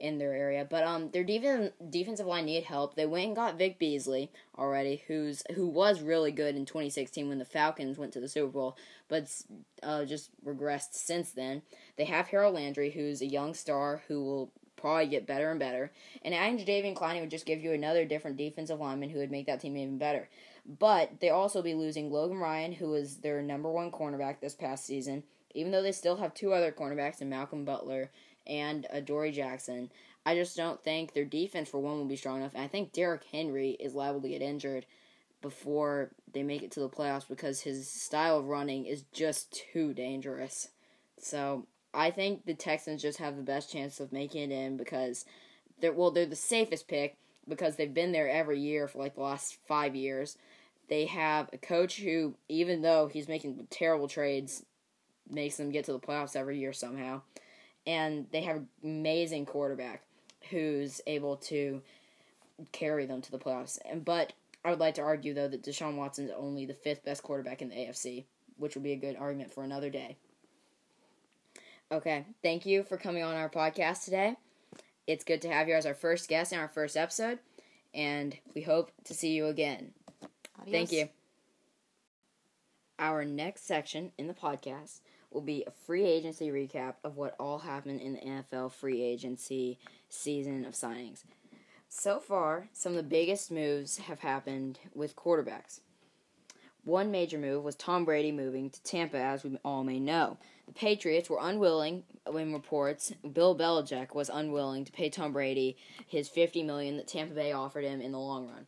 in 0.00 0.16
their 0.16 0.32
area. 0.32 0.66
But 0.68 0.84
um, 0.84 1.10
their 1.10 1.22
defense 1.22 1.72
defensive 1.90 2.26
line 2.26 2.46
need 2.46 2.64
help. 2.64 2.94
They 2.94 3.04
went 3.04 3.26
and 3.26 3.36
got 3.36 3.58
Vic 3.58 3.78
Beasley 3.78 4.30
already, 4.56 5.02
who's 5.06 5.42
who 5.54 5.66
was 5.66 6.00
really 6.00 6.32
good 6.32 6.56
in 6.56 6.64
2016 6.64 7.28
when 7.28 7.38
the 7.38 7.44
Falcons 7.44 7.98
went 7.98 8.14
to 8.14 8.20
the 8.20 8.28
Super 8.28 8.50
Bowl, 8.50 8.76
but 9.08 9.30
uh, 9.82 10.06
just 10.06 10.30
regressed 10.46 10.94
since 10.94 11.30
then. 11.32 11.60
They 11.96 12.06
have 12.06 12.28
Harold 12.28 12.54
Landry, 12.54 12.90
who's 12.90 13.20
a 13.20 13.26
young 13.26 13.52
star 13.52 14.02
who 14.08 14.24
will 14.24 14.50
probably 14.84 15.06
get 15.06 15.26
better 15.26 15.50
and 15.50 15.58
better. 15.58 15.90
And 16.22 16.34
adding 16.34 16.58
Jadeveon 16.58 16.94
Clowney 16.94 17.20
would 17.20 17.30
just 17.30 17.46
give 17.46 17.62
you 17.62 17.72
another 17.72 18.04
different 18.04 18.36
defensive 18.36 18.78
lineman 18.78 19.08
who 19.08 19.18
would 19.18 19.30
make 19.30 19.46
that 19.46 19.60
team 19.60 19.78
even 19.78 19.96
better. 19.96 20.28
But 20.78 21.20
they 21.20 21.30
also 21.30 21.62
be 21.62 21.72
losing 21.72 22.12
Logan 22.12 22.36
Ryan, 22.36 22.72
who 22.72 22.90
was 22.90 23.16
their 23.16 23.40
number 23.40 23.70
one 23.70 23.90
cornerback 23.90 24.40
this 24.40 24.54
past 24.54 24.84
season, 24.84 25.22
even 25.54 25.72
though 25.72 25.82
they 25.82 25.92
still 25.92 26.16
have 26.16 26.34
two 26.34 26.52
other 26.52 26.70
cornerbacks 26.70 27.22
in 27.22 27.30
Malcolm 27.30 27.64
Butler 27.64 28.10
and 28.46 28.86
Adoree 28.90 29.32
Jackson. 29.32 29.90
I 30.26 30.34
just 30.34 30.54
don't 30.54 30.82
think 30.84 31.14
their 31.14 31.24
defense, 31.24 31.70
for 31.70 31.78
one, 31.78 31.96
will 31.96 32.04
be 32.04 32.16
strong 32.16 32.40
enough. 32.40 32.54
And 32.54 32.62
I 32.62 32.68
think 32.68 32.92
Derrick 32.92 33.24
Henry 33.32 33.70
is 33.80 33.94
liable 33.94 34.20
to 34.20 34.28
get 34.28 34.42
injured 34.42 34.84
before 35.40 36.10
they 36.34 36.42
make 36.42 36.62
it 36.62 36.72
to 36.72 36.80
the 36.80 36.90
playoffs 36.90 37.26
because 37.26 37.62
his 37.62 37.90
style 37.90 38.38
of 38.38 38.48
running 38.48 38.84
is 38.84 39.04
just 39.12 39.64
too 39.72 39.94
dangerous. 39.94 40.68
So 41.18 41.66
I 41.94 42.10
think 42.10 42.44
the 42.44 42.54
Texans 42.54 43.02
just 43.02 43.18
have 43.18 43.36
the 43.36 43.42
best 43.42 43.70
chance 43.70 44.00
of 44.00 44.12
making 44.12 44.50
it 44.50 44.54
in 44.54 44.76
because 44.76 45.24
they're 45.80 45.92
well, 45.92 46.10
they're 46.10 46.26
the 46.26 46.36
safest 46.36 46.88
pick 46.88 47.16
because 47.48 47.76
they've 47.76 47.92
been 47.92 48.12
there 48.12 48.28
every 48.28 48.60
year 48.60 48.88
for 48.88 48.98
like 48.98 49.14
the 49.14 49.22
last 49.22 49.58
five 49.66 49.94
years. 49.94 50.36
They 50.88 51.06
have 51.06 51.48
a 51.52 51.58
coach 51.58 52.00
who, 52.00 52.34
even 52.48 52.82
though 52.82 53.08
he's 53.08 53.28
making 53.28 53.66
terrible 53.70 54.08
trades, 54.08 54.64
makes 55.30 55.56
them 55.56 55.70
get 55.70 55.86
to 55.86 55.92
the 55.92 55.98
playoffs 55.98 56.36
every 56.36 56.58
year 56.58 56.72
somehow. 56.72 57.22
And 57.86 58.26
they 58.32 58.42
have 58.42 58.56
an 58.56 58.68
amazing 58.82 59.46
quarterback 59.46 60.02
who's 60.50 61.00
able 61.06 61.36
to 61.36 61.82
carry 62.72 63.06
them 63.06 63.20
to 63.22 63.30
the 63.30 63.38
playoffs. 63.38 63.78
And 63.84 64.04
but 64.04 64.32
I 64.64 64.70
would 64.70 64.80
like 64.80 64.94
to 64.94 65.02
argue 65.02 65.34
though 65.34 65.48
that 65.48 65.62
Deshaun 65.62 65.96
Watson 65.96 66.26
is 66.26 66.32
only 66.36 66.66
the 66.66 66.74
fifth 66.74 67.04
best 67.04 67.22
quarterback 67.22 67.62
in 67.62 67.68
the 67.68 67.76
AFC, 67.76 68.24
which 68.56 68.74
would 68.74 68.84
be 68.84 68.92
a 68.92 68.96
good 68.96 69.16
argument 69.16 69.52
for 69.52 69.64
another 69.64 69.90
day. 69.90 70.16
Okay, 71.92 72.24
thank 72.42 72.66
you 72.66 72.82
for 72.82 72.96
coming 72.96 73.22
on 73.22 73.34
our 73.34 73.48
podcast 73.48 74.04
today. 74.04 74.36
It's 75.06 75.24
good 75.24 75.42
to 75.42 75.48
have 75.52 75.68
you 75.68 75.74
as 75.74 75.86
our 75.86 75.94
first 75.94 76.28
guest 76.28 76.52
in 76.52 76.58
our 76.58 76.68
first 76.68 76.96
episode, 76.96 77.38
and 77.92 78.36
we 78.54 78.62
hope 78.62 78.90
to 79.04 79.14
see 79.14 79.32
you 79.32 79.46
again. 79.46 79.92
Adios. 80.60 80.72
Thank 80.72 80.92
you. 80.92 81.08
Our 82.98 83.24
next 83.24 83.66
section 83.66 84.12
in 84.16 84.28
the 84.28 84.34
podcast 84.34 85.00
will 85.30 85.42
be 85.42 85.64
a 85.66 85.70
free 85.70 86.04
agency 86.04 86.48
recap 86.48 86.94
of 87.04 87.16
what 87.16 87.36
all 87.38 87.58
happened 87.58 88.00
in 88.00 88.14
the 88.14 88.20
NFL 88.20 88.72
free 88.72 89.02
agency 89.02 89.78
season 90.08 90.64
of 90.64 90.72
signings. 90.74 91.24
So 91.88 92.18
far, 92.18 92.68
some 92.72 92.92
of 92.92 92.96
the 92.96 93.02
biggest 93.02 93.50
moves 93.50 93.98
have 93.98 94.20
happened 94.20 94.78
with 94.94 95.16
quarterbacks. 95.16 95.80
One 96.84 97.10
major 97.10 97.38
move 97.38 97.64
was 97.64 97.76
Tom 97.76 98.04
Brady 98.04 98.30
moving 98.30 98.68
to 98.68 98.82
Tampa, 98.82 99.16
as 99.16 99.42
we 99.42 99.56
all 99.64 99.84
may 99.84 99.98
know. 99.98 100.36
The 100.66 100.74
Patriots 100.74 101.30
were 101.30 101.38
unwilling, 101.40 102.04
in 102.26 102.52
reports, 102.52 103.12
Bill 103.32 103.56
Belichick 103.56 104.14
was 104.14 104.28
unwilling 104.28 104.84
to 104.84 104.92
pay 104.92 105.08
Tom 105.08 105.32
Brady 105.32 105.78
his 106.06 106.28
fifty 106.28 106.62
million 106.62 106.98
that 106.98 107.08
Tampa 107.08 107.34
Bay 107.34 107.52
offered 107.52 107.84
him 107.84 108.02
in 108.02 108.12
the 108.12 108.18
long 108.18 108.48
run. 108.48 108.66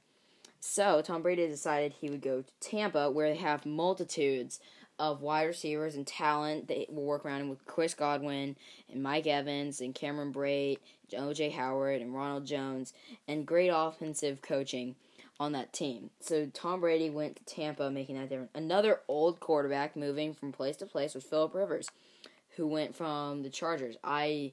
So 0.60 1.02
Tom 1.02 1.22
Brady 1.22 1.46
decided 1.46 1.92
he 1.92 2.08
would 2.08 2.22
go 2.22 2.42
to 2.42 2.52
Tampa, 2.60 3.10
where 3.10 3.28
they 3.28 3.36
have 3.36 3.66
multitudes 3.66 4.60
of 4.98 5.20
wide 5.20 5.44
receivers 5.44 5.94
and 5.94 6.06
talent. 6.06 6.68
They 6.68 6.86
will 6.88 7.04
work 7.04 7.26
around 7.26 7.42
him 7.42 7.48
with 7.50 7.66
Chris 7.66 7.92
Godwin 7.92 8.56
and 8.90 9.02
Mike 9.02 9.26
Evans 9.26 9.82
and 9.82 9.94
Cameron 9.94 10.32
Brate, 10.32 10.78
O.J. 11.16 11.50
Howard 11.50 12.00
and 12.00 12.14
Ronald 12.14 12.46
Jones, 12.46 12.94
and 13.28 13.46
great 13.46 13.68
offensive 13.68 14.40
coaching 14.40 14.96
on 15.38 15.52
that 15.52 15.72
team. 15.72 16.10
So 16.20 16.46
Tom 16.52 16.80
Brady 16.80 17.10
went 17.10 17.36
to 17.36 17.44
Tampa, 17.44 17.90
making 17.90 18.16
that 18.16 18.28
different. 18.28 18.50
Another 18.54 19.00
old 19.08 19.40
quarterback 19.40 19.96
moving 19.96 20.34
from 20.34 20.52
place 20.52 20.76
to 20.78 20.86
place 20.86 21.14
was 21.14 21.24
Philip 21.24 21.54
Rivers, 21.54 21.88
who 22.56 22.66
went 22.66 22.94
from 22.94 23.42
the 23.42 23.50
Chargers. 23.50 23.96
I 24.02 24.52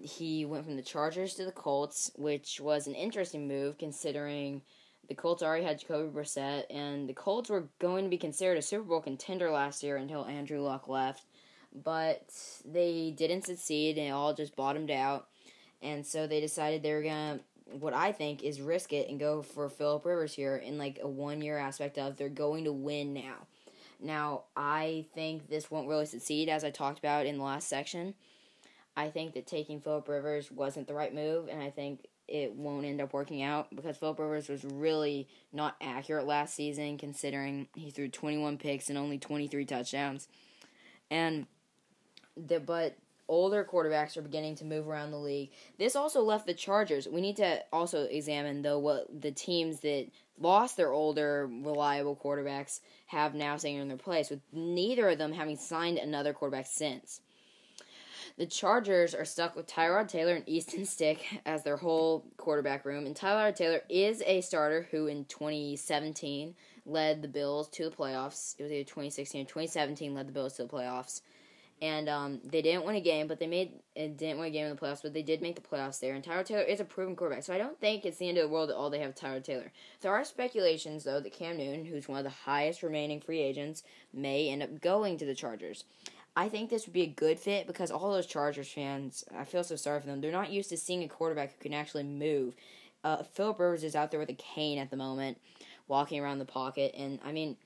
he 0.00 0.44
went 0.44 0.64
from 0.64 0.76
the 0.76 0.82
Chargers 0.82 1.34
to 1.34 1.44
the 1.44 1.52
Colts, 1.52 2.12
which 2.16 2.60
was 2.60 2.86
an 2.86 2.94
interesting 2.94 3.48
move 3.48 3.78
considering 3.78 4.62
the 5.08 5.14
Colts 5.14 5.42
already 5.42 5.64
had 5.64 5.78
Jacoby 5.78 6.10
Brissett, 6.10 6.64
and 6.70 7.08
the 7.08 7.14
Colts 7.14 7.48
were 7.48 7.68
going 7.78 8.04
to 8.04 8.10
be 8.10 8.18
considered 8.18 8.58
a 8.58 8.62
Super 8.62 8.84
Bowl 8.84 9.00
contender 9.00 9.50
last 9.50 9.82
year 9.82 9.96
until 9.96 10.26
Andrew 10.26 10.60
Luck 10.60 10.86
left. 10.86 11.24
But 11.74 12.30
they 12.64 13.14
didn't 13.16 13.46
succeed, 13.46 13.96
and 13.98 14.08
it 14.08 14.10
all 14.10 14.34
just 14.34 14.56
bottomed 14.56 14.90
out. 14.90 15.28
And 15.82 16.04
so 16.04 16.26
they 16.26 16.40
decided 16.40 16.82
they 16.82 16.92
were 16.92 17.02
going 17.02 17.38
to 17.38 17.44
what 17.72 17.94
I 17.94 18.12
think 18.12 18.42
is 18.42 18.60
risk 18.60 18.92
it 18.92 19.08
and 19.08 19.18
go 19.18 19.42
for 19.42 19.68
Philip 19.68 20.04
Rivers 20.04 20.34
here 20.34 20.56
in 20.56 20.78
like 20.78 20.98
a 21.02 21.08
one 21.08 21.42
year 21.42 21.58
aspect 21.58 21.98
of 21.98 22.16
they're 22.16 22.28
going 22.28 22.64
to 22.64 22.72
win 22.72 23.12
now. 23.12 23.46
Now, 24.00 24.44
I 24.56 25.06
think 25.14 25.48
this 25.48 25.70
won't 25.70 25.88
really 25.88 26.06
succeed 26.06 26.48
as 26.48 26.64
I 26.64 26.70
talked 26.70 26.98
about 26.98 27.26
in 27.26 27.38
the 27.38 27.44
last 27.44 27.68
section. 27.68 28.14
I 28.96 29.08
think 29.08 29.34
that 29.34 29.46
taking 29.46 29.80
Philip 29.80 30.08
Rivers 30.08 30.50
wasn't 30.50 30.88
the 30.88 30.94
right 30.94 31.14
move, 31.14 31.48
and 31.48 31.62
I 31.62 31.70
think 31.70 32.06
it 32.26 32.52
won't 32.54 32.84
end 32.84 33.00
up 33.00 33.12
working 33.12 33.42
out 33.42 33.74
because 33.74 33.96
Philip 33.96 34.18
Rivers 34.18 34.48
was 34.48 34.64
really 34.64 35.28
not 35.52 35.76
accurate 35.80 36.26
last 36.26 36.54
season, 36.54 36.98
considering 36.98 37.68
he 37.74 37.90
threw 37.90 38.08
21 38.08 38.58
picks 38.58 38.88
and 38.88 38.98
only 38.98 39.18
23 39.18 39.64
touchdowns. 39.64 40.28
And 41.10 41.46
the 42.36 42.60
but 42.60 42.96
older 43.28 43.64
quarterbacks 43.70 44.16
are 44.16 44.22
beginning 44.22 44.56
to 44.56 44.64
move 44.64 44.88
around 44.88 45.10
the 45.10 45.18
league. 45.18 45.50
This 45.78 45.94
also 45.94 46.22
left 46.22 46.46
the 46.46 46.54
Chargers. 46.54 47.06
We 47.06 47.20
need 47.20 47.36
to 47.36 47.62
also 47.72 48.04
examine 48.04 48.62
though 48.62 48.78
what 48.78 49.20
the 49.20 49.30
teams 49.30 49.80
that 49.80 50.06
lost 50.40 50.76
their 50.76 50.92
older 50.92 51.48
reliable 51.62 52.16
quarterbacks 52.16 52.80
have 53.06 53.34
now 53.34 53.56
staying 53.56 53.76
in 53.76 53.88
their 53.88 53.96
place 53.96 54.30
with 54.30 54.40
neither 54.52 55.08
of 55.08 55.18
them 55.18 55.32
having 55.32 55.56
signed 55.56 55.98
another 55.98 56.32
quarterback 56.32 56.66
since. 56.66 57.20
The 58.38 58.46
Chargers 58.46 59.16
are 59.16 59.24
stuck 59.24 59.56
with 59.56 59.66
Tyrod 59.66 60.06
Taylor 60.06 60.34
and 60.34 60.48
Easton 60.48 60.84
Stick 60.86 61.40
as 61.44 61.64
their 61.64 61.76
whole 61.76 62.24
quarterback 62.36 62.84
room. 62.84 63.04
And 63.04 63.16
Tyrod 63.16 63.56
Taylor 63.56 63.80
is 63.88 64.22
a 64.24 64.42
starter 64.42 64.86
who 64.92 65.08
in 65.08 65.24
2017 65.24 66.54
led 66.86 67.20
the 67.20 67.28
Bills 67.28 67.68
to 67.70 67.90
the 67.90 67.96
playoffs. 67.96 68.54
It 68.58 68.62
was 68.62 68.70
either 68.70 68.84
2016 68.84 69.40
or 69.40 69.44
2017 69.44 70.14
led 70.14 70.28
the 70.28 70.32
Bills 70.32 70.54
to 70.54 70.62
the 70.62 70.68
playoffs. 70.68 71.22
And 71.80 72.08
um, 72.08 72.40
they 72.44 72.60
didn't 72.60 72.84
win 72.84 72.96
a 72.96 73.00
game, 73.00 73.28
but 73.28 73.38
they 73.38 73.46
made 73.46 73.72
it 73.94 74.16
didn't 74.16 74.38
win 74.38 74.48
a 74.48 74.50
game 74.50 74.66
in 74.66 74.74
the 74.74 74.80
playoffs, 74.80 75.02
but 75.02 75.14
they 75.14 75.22
did 75.22 75.40
make 75.40 75.54
the 75.54 75.60
playoffs 75.60 76.00
there. 76.00 76.14
And 76.14 76.24
Tyrod 76.24 76.46
Taylor 76.46 76.62
is 76.62 76.80
a 76.80 76.84
proven 76.84 77.14
quarterback, 77.14 77.44
so 77.44 77.54
I 77.54 77.58
don't 77.58 77.78
think 77.80 78.04
it's 78.04 78.18
the 78.18 78.28
end 78.28 78.38
of 78.38 78.48
the 78.48 78.52
world 78.52 78.68
that 78.68 78.76
all 78.76 78.90
they 78.90 78.98
have 78.98 79.14
Tyrod 79.14 79.44
Taylor. 79.44 79.70
There 80.00 80.12
are 80.12 80.24
speculations 80.24 81.04
though 81.04 81.20
that 81.20 81.32
Cam 81.32 81.56
Newton, 81.56 81.84
who's 81.84 82.08
one 82.08 82.18
of 82.18 82.24
the 82.24 82.30
highest 82.30 82.82
remaining 82.82 83.20
free 83.20 83.40
agents, 83.40 83.84
may 84.12 84.48
end 84.48 84.62
up 84.62 84.80
going 84.80 85.18
to 85.18 85.24
the 85.24 85.36
Chargers. 85.36 85.84
I 86.34 86.48
think 86.48 86.70
this 86.70 86.86
would 86.86 86.92
be 86.92 87.02
a 87.02 87.06
good 87.06 87.38
fit 87.38 87.66
because 87.66 87.90
all 87.90 88.12
those 88.12 88.26
Chargers 88.26 88.68
fans, 88.68 89.24
I 89.36 89.44
feel 89.44 89.64
so 89.64 89.76
sorry 89.76 90.00
for 90.00 90.06
them. 90.06 90.20
They're 90.20 90.30
not 90.30 90.50
used 90.50 90.70
to 90.70 90.76
seeing 90.76 91.02
a 91.02 91.08
quarterback 91.08 91.52
who 91.52 91.60
can 91.60 91.74
actually 91.74 92.04
move. 92.04 92.54
Uh, 93.02 93.22
Philip 93.22 93.58
Rivers 93.58 93.84
is 93.84 93.96
out 93.96 94.10
there 94.10 94.20
with 94.20 94.30
a 94.30 94.34
cane 94.34 94.78
at 94.78 94.90
the 94.90 94.96
moment, 94.96 95.38
walking 95.86 96.20
around 96.20 96.38
the 96.38 96.44
pocket, 96.44 96.94
and 96.96 97.18
I 97.24 97.32
mean, 97.32 97.56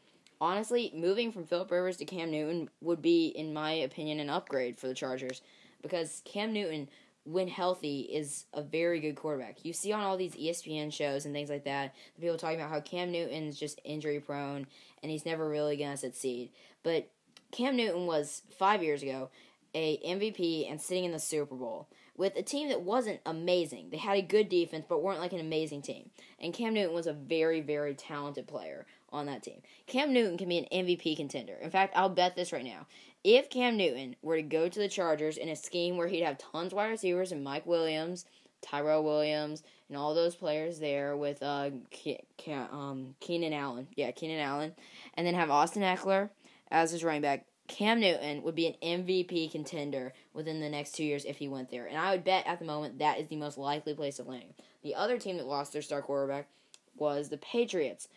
honestly, 0.43 0.93
moving 0.93 1.31
from 1.31 1.47
Philip 1.47 1.71
Rivers 1.71 1.97
to 1.99 2.05
Cam 2.05 2.33
Newton 2.33 2.69
would 2.81 3.01
be, 3.01 3.29
in 3.29 3.55
my 3.55 3.71
opinion, 3.71 4.19
an 4.19 4.29
upgrade 4.29 4.77
for 4.77 4.89
the 4.89 4.95
Chargers 4.95 5.41
because 5.83 6.21
Cam 6.25 6.53
Newton, 6.53 6.89
when 7.25 7.47
healthy, 7.47 8.01
is 8.01 8.47
a 8.53 8.61
very 8.61 8.99
good 8.99 9.15
quarterback. 9.15 9.65
You 9.65 9.73
see 9.73 9.93
on 9.93 10.03
all 10.03 10.17
these 10.17 10.35
ESPN 10.35 10.93
shows 10.93 11.25
and 11.25 11.33
things 11.33 11.49
like 11.49 11.65
that, 11.65 11.95
the 12.17 12.23
people 12.23 12.37
talking 12.37 12.59
about 12.59 12.71
how 12.71 12.81
Cam 12.81 13.13
Newton's 13.13 13.57
just 13.57 13.81
injury 13.85 14.19
prone 14.19 14.67
and 15.01 15.13
he's 15.13 15.25
never 15.25 15.49
really 15.49 15.77
gonna 15.77 15.97
succeed. 15.97 16.51
But 16.83 17.09
Cam 17.53 17.77
Newton 17.77 18.07
was 18.07 18.43
five 18.59 18.83
years 18.83 19.05
ago 19.05 19.31
a 19.77 19.99
MVP 19.99 20.69
and 20.69 20.81
sitting 20.81 21.05
in 21.05 21.13
the 21.13 21.21
Super 21.21 21.55
Bowl 21.55 21.87
with 22.17 22.37
a 22.37 22.43
team 22.43 22.69
that 22.69 22.83
wasn't 22.83 23.21
amazing. 23.25 23.91
They 23.91 23.97
had 23.97 24.19
a 24.19 24.23
good 24.23 24.49
defense, 24.49 24.87
but 24.89 25.03
weren't 25.03 25.21
like 25.21 25.33
an 25.33 25.41
amazing 25.41 25.83
team. 25.83 26.11
And 26.41 26.53
Cam 26.53 26.75
Newton 26.75 26.95
was 26.95 27.07
a 27.07 27.13
very, 27.13 27.61
very 27.61 27.95
talented 27.95 28.49
player 28.49 28.87
on 29.13 29.27
that 29.27 29.43
team. 29.43 29.63
Cam 29.87 30.13
Newton 30.13 30.39
can 30.39 30.49
be 30.49 30.59
an 30.59 30.67
MVP 30.73 31.17
contender. 31.17 31.55
In 31.61 31.71
fact, 31.71 31.95
I'll 31.97 32.09
bet 32.09 32.37
this 32.37 32.53
right 32.53 32.65
now. 32.65 32.87
If 33.25 33.51
Cam 33.51 33.77
Newton 33.77 34.17
were 34.23 34.37
to 34.37 34.43
go 34.43 34.69
to 34.69 34.79
the 34.79 34.89
Chargers 34.89 35.37
in 35.37 35.49
a 35.49 35.57
scheme 35.57 35.97
where 35.97 36.09
he'd 36.09 36.23
have 36.23 36.39
tons 36.39 36.73
of 36.73 36.77
wide 36.77 36.91
receivers 36.91 37.31
and 37.31 37.45
Mike 37.45 37.67
Williams, 37.67 38.27
Tyrell 38.63 39.05
Williams, 39.05 39.63
and 39.89 39.97
all 39.97 40.15
those 40.15 40.35
players 40.35 40.79
there 40.79 41.17
with 41.17 41.43
uh, 41.43 41.71
Ke- 41.91 42.25
Ke- 42.39 42.73
um, 42.73 43.15
Keenan 43.21 43.53
Allen, 43.53 43.89
yeah, 43.95 44.11
Keenan 44.11 44.41
Allen, 44.41 44.73
and 45.15 45.27
then 45.27 45.35
have 45.35 45.51
Austin 45.51 45.83
Ekeler 45.83 46.31
as 46.71 46.91
his 46.91 47.05
running 47.05 47.23
back, 47.23 47.45
Cam 47.69 48.01
Newton 48.01 48.43
would 48.43 48.55
be 48.55 48.67
an 48.67 48.75
MVP 48.83 49.53
contender 49.53 50.13
within 50.35 50.61
the 50.61 50.69
next 50.69 50.93
two 50.93 51.05
years 51.05 51.25
if 51.25 51.37
he 51.37 51.49
went 51.49 51.71
there. 51.71 51.87
And 51.87 51.97
I 51.97 52.13
would 52.13 52.25
bet 52.25 52.47
at 52.47 52.59
the 52.59 52.65
moment 52.65 52.99
that 52.99 53.19
is 53.19 53.29
the 53.29 53.37
most 53.37 53.57
likely 53.57 53.95
place 53.95 54.19
of 54.19 54.27
landing. 54.27 54.55
The 54.83 54.95
other 54.95 55.19
team 55.19 55.37
that 55.37 55.47
lost 55.47 55.73
their 55.73 55.83
star 55.83 56.03
quarterback 56.03 56.49
was 56.97 57.29
the 57.29 57.39
Patriots. 57.39 58.09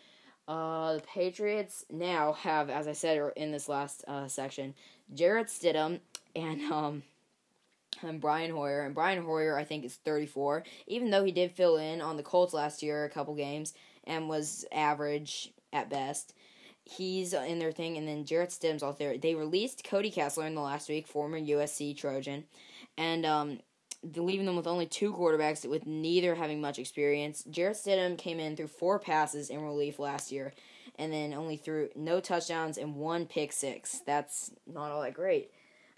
Uh, 0.47 0.95
the 0.95 1.01
Patriots 1.01 1.85
now 1.89 2.33
have, 2.33 2.69
as 2.69 2.87
I 2.87 2.93
said 2.93 3.31
in 3.35 3.51
this 3.51 3.67
last 3.67 4.03
uh, 4.07 4.27
section, 4.27 4.75
Jarrett 5.13 5.47
Stidham 5.47 5.99
and 6.35 6.61
um, 6.71 7.03
and 8.01 8.21
Brian 8.21 8.51
Hoyer. 8.51 8.81
And 8.81 8.93
Brian 8.93 9.23
Hoyer, 9.23 9.57
I 9.57 9.63
think, 9.63 9.85
is 9.85 9.95
34. 9.95 10.63
Even 10.87 11.09
though 11.09 11.23
he 11.23 11.31
did 11.31 11.51
fill 11.51 11.77
in 11.77 12.01
on 12.01 12.17
the 12.17 12.23
Colts 12.23 12.53
last 12.53 12.83
year 12.83 13.05
a 13.05 13.09
couple 13.09 13.33
games 13.35 13.73
and 14.03 14.29
was 14.29 14.65
average 14.71 15.51
at 15.73 15.89
best 15.89 16.33
he's 16.85 17.33
in 17.33 17.59
their 17.59 17.71
thing, 17.71 17.97
and 17.97 18.07
then 18.07 18.25
Jarrett 18.25 18.51
Stidham's 18.51 18.83
out 18.83 18.97
there. 18.97 19.17
They 19.17 19.35
released 19.35 19.83
Cody 19.83 20.11
Kessler 20.11 20.45
in 20.45 20.55
the 20.55 20.61
last 20.61 20.87
week, 20.87 21.07
former 21.07 21.39
USC 21.39 21.97
Trojan, 21.97 22.45
and 22.97 23.25
um, 23.25 23.59
leaving 24.15 24.45
them 24.45 24.55
with 24.55 24.67
only 24.67 24.85
two 24.85 25.13
quarterbacks 25.13 25.67
with 25.67 25.85
neither 25.85 26.35
having 26.35 26.61
much 26.61 26.79
experience. 26.79 27.43
Jarrett 27.49 27.77
Stidham 27.77 28.17
came 28.17 28.39
in 28.39 28.55
through 28.55 28.67
four 28.67 28.99
passes 28.99 29.49
in 29.49 29.61
relief 29.61 29.99
last 29.99 30.31
year, 30.31 30.53
and 30.97 31.11
then 31.11 31.33
only 31.33 31.57
threw 31.57 31.89
no 31.95 32.19
touchdowns 32.19 32.77
and 32.77 32.95
one 32.95 33.25
pick 33.25 33.51
six. 33.51 34.01
That's 34.05 34.51
not 34.67 34.91
all 34.91 35.01
that 35.01 35.13
great. 35.13 35.51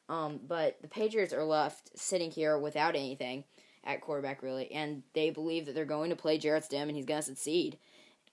Um, 0.09 0.39
but 0.47 0.81
the 0.81 0.87
Patriots 0.87 1.33
are 1.33 1.43
left 1.43 1.97
sitting 1.97 2.31
here 2.31 2.57
without 2.57 2.95
anything 2.95 3.43
at 3.83 4.01
quarterback, 4.01 4.41
really, 4.41 4.71
and 4.71 5.03
they 5.13 5.29
believe 5.29 5.65
that 5.65 5.75
they're 5.75 5.85
going 5.85 6.09
to 6.09 6.15
play 6.15 6.37
Jarrett 6.37 6.63
Stidham 6.63 6.83
and 6.83 6.95
he's 6.95 7.05
going 7.05 7.21
to 7.21 7.25
succeed 7.25 7.77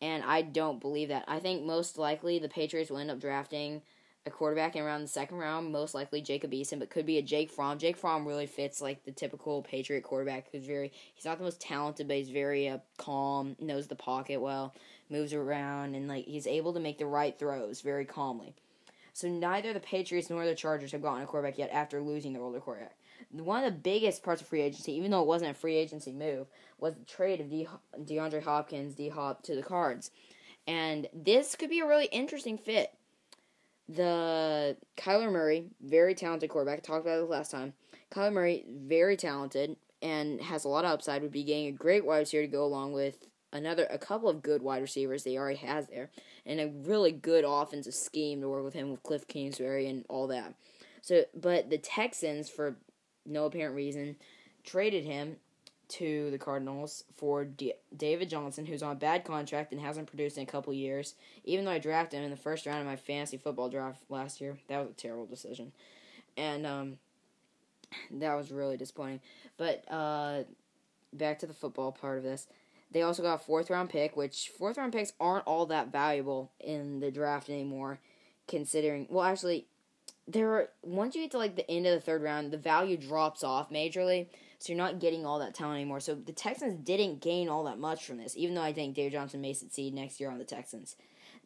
and 0.05 0.23
I 0.23 0.43
don't 0.43 0.81
believe 0.81 1.09
that. 1.09 1.25
I 1.29 1.39
think 1.39 1.65
most 1.65 1.99
likely 1.99 2.39
the 2.39 2.49
Patriots 2.49 2.91
will 2.91 2.99
end 2.99 3.11
up 3.11 3.21
drafting 3.21 3.83
a 4.27 4.31
quarterback 4.31 4.75
in 4.75 4.83
around 4.83 5.03
the 5.03 5.09
second 5.09 5.37
round, 5.37 5.71
most 5.71 5.95
likely 5.95 6.23
Jacob 6.23 6.51
Eason, 6.53 6.79
but 6.79 6.89
could 6.89 7.05
be 7.05 7.19
a 7.19 7.23
Jake 7.23 7.51
Fromm. 7.51 7.79
Jake 7.79 7.97
Fromm 7.97 8.27
really 8.27 8.47
fits 8.47 8.81
like 8.81 9.05
the 9.05 9.13
typical 9.13 9.63
Patriot 9.63 10.03
quarterback 10.03 10.47
who's 10.51 10.65
very 10.65 10.93
he's 11.15 11.27
not 11.27 11.37
the 11.37 11.45
most 11.45 11.61
talented, 11.61 12.09
but 12.09 12.17
he's 12.17 12.31
very 12.31 12.69
uh, 12.69 12.79
calm, 12.97 13.55
knows 13.61 13.87
the 13.87 13.95
pocket 13.95 14.41
well, 14.41 14.75
moves 15.11 15.35
around, 15.35 15.95
and 15.95 16.09
like 16.09 16.25
he's 16.25 16.47
able 16.47 16.73
to 16.73 16.81
make 16.81 16.99
the 16.99 17.07
right 17.07 17.39
throws 17.39 17.83
very 17.83 18.07
calmly. 18.07 18.55
So 19.13 19.29
neither 19.29 19.73
the 19.73 19.81
Patriots 19.81 20.31
nor 20.31 20.45
the 20.45 20.55
Chargers 20.55 20.93
have 20.93 21.03
gotten 21.03 21.23
a 21.23 21.27
quarterback 21.27 21.59
yet 21.59 21.71
after 21.71 22.01
losing 22.01 22.33
their 22.33 22.43
older 22.43 22.61
quarterback. 22.61 22.97
One 23.31 23.63
of 23.63 23.73
the 23.73 23.79
biggest 23.79 24.23
parts 24.23 24.41
of 24.43 24.49
free 24.49 24.63
agency, 24.63 24.93
even 24.93 25.11
though 25.11 25.23
it 25.23 25.29
wasn't 25.29 25.53
a 25.53 25.55
free 25.55 25.77
agency 25.77 26.13
move, 26.13 26.49
was 26.79 26.95
the 26.95 27.05
trade 27.05 27.41
of 27.41 27.51
De- 27.51 27.69
DeAndre 28.01 28.43
Hopkins, 28.43 28.95
D 28.95 29.09
Hop, 29.11 29.43
to 29.45 29.55
the 29.55 29.63
Cards. 29.63 30.11
And 30.67 31.09
this 31.13 31.55
could 31.55 31.71
be 31.71 31.81
a 31.81 31.87
really 31.87 32.07
interesting 32.07 32.59
fit. 32.59 32.93
The 33.89 34.77
Kyler 34.97 35.31
Murray, 35.31 35.67
very 35.83 36.15
talented 36.15 36.51
quarterback. 36.51 36.83
Talked 36.83 37.07
about 37.07 37.19
it 37.19 37.29
last 37.29 37.51
time. 37.51 37.75
Kyler 38.11 38.33
Murray, 38.33 38.65
very 38.69 39.17
talented 39.17 39.77
and 40.01 40.41
has 40.41 40.65
a 40.65 40.69
lot 40.69 40.85
of 40.85 40.91
upside. 40.91 41.23
Would 41.23 41.33
be 41.33 41.45
getting 41.45 41.67
a 41.67 41.73
great 41.73 42.05
wide 42.05 42.21
receiver 42.21 42.43
to 42.43 42.49
go 42.49 42.65
along 42.65 42.93
with 42.93 43.27
another 43.53 43.87
a 43.89 43.99
couple 43.99 44.29
of 44.29 44.43
good 44.43 44.63
wide 44.63 44.83
receivers 44.83 45.23
they 45.23 45.37
already 45.37 45.59
has 45.59 45.87
there, 45.89 46.11
and 46.45 46.61
a 46.61 46.69
really 46.69 47.13
good 47.13 47.45
offensive 47.47 47.95
scheme 47.95 48.41
to 48.41 48.49
work 48.49 48.65
with 48.65 48.75
him 48.75 48.91
with 48.91 49.03
Cliff 49.03 49.27
Kingsbury 49.29 49.87
and 49.89 50.05
all 50.09 50.27
that. 50.29 50.55
So, 51.03 51.25
but 51.35 51.71
the 51.71 51.79
Texans, 51.79 52.49
for 52.49 52.77
no 53.27 53.45
apparent 53.45 53.77
reason, 53.77 54.17
traded 54.65 55.05
him 55.05 55.37
to 55.99 56.31
the 56.31 56.39
Cardinals 56.39 57.05
for 57.15 57.45
D- 57.45 57.75
David 57.97 58.29
Johnson, 58.29 58.67
who's 58.67 58.83
on 58.83 58.93
a 58.93 58.99
bad 58.99 59.25
contract 59.25 59.73
and 59.73 59.81
hasn't 59.81 60.07
produced 60.07 60.37
in 60.37 60.43
a 60.43 60.47
couple 60.47 60.73
years. 60.73 61.15
Even 61.45 61.65
though 61.65 61.71
I 61.71 61.79
drafted 61.79 62.19
him 62.19 62.25
in 62.25 62.31
the 62.31 62.37
first 62.37 62.67
round 62.67 62.81
of 62.81 62.87
my 62.87 62.97
fantasy 62.97 63.37
football 63.37 63.69
draft 63.69 64.03
last 64.09 64.41
year, 64.41 64.59
that 64.69 64.79
was 64.79 64.91
a 64.91 64.95
terrible 64.95 65.27
decision, 65.27 65.73
and 66.37 66.67
um, 66.67 66.99
that 68.11 68.35
was 68.35 68.51
really 68.51 68.77
disappointing. 68.77 69.21
But 69.57 69.85
uh, 69.91 70.45
back 71.13 71.39
to 71.41 71.47
the 71.47 71.55
football 71.55 71.93
part 71.93 72.19
of 72.19 72.25
this. 72.25 72.47
They 72.91 73.03
also 73.03 73.23
got 73.23 73.35
a 73.35 73.45
fourth 73.45 73.71
round 73.71 73.91
pick, 73.91 74.17
which 74.17 74.51
fourth 74.57 74.79
round 74.79 74.93
picks 74.93 75.13
aren't 75.19 75.47
all 75.47 75.67
that 75.67 75.91
valuable 75.91 76.53
in 76.61 77.01
the 77.01 77.11
draft 77.11 77.51
anymore, 77.51 77.99
considering. 78.47 79.07
Well, 79.11 79.25
actually, 79.25 79.67
there 80.29 80.53
are 80.53 80.69
once 80.83 81.15
you 81.15 81.23
get 81.23 81.33
to 81.33 81.39
like 81.39 81.57
the 81.57 81.69
end 81.71 81.87
of 81.87 81.93
the 81.93 82.01
third 82.01 82.23
round, 82.23 82.53
the 82.53 82.57
value 82.57 82.97
drops 82.97 83.43
off 83.43 83.71
majorly, 83.71 84.29
so 84.65 84.73
you're 84.73 84.83
not 84.83 84.99
getting 84.99 85.27
all 85.27 85.41
that 85.41 85.53
talent 85.53 85.77
anymore. 85.77 86.01
So 86.01 86.15
the 86.15 86.33
Texans 86.33 86.83
didn't 86.87 87.21
gain 87.21 87.51
all 87.51 87.65
that 87.65 87.79
much 87.79 88.07
from 88.07 88.17
this, 88.17 88.35
even 88.35 88.55
though 88.55 88.63
I 88.63 88.73
think 88.73 88.95
Dave 88.95 89.13
Johnson 89.13 89.43
may 89.43 89.53
succeed 89.53 89.93
next 89.93 90.19
year 90.19 90.31
on 90.31 90.39
the 90.39 90.45
Texans. 90.45 90.97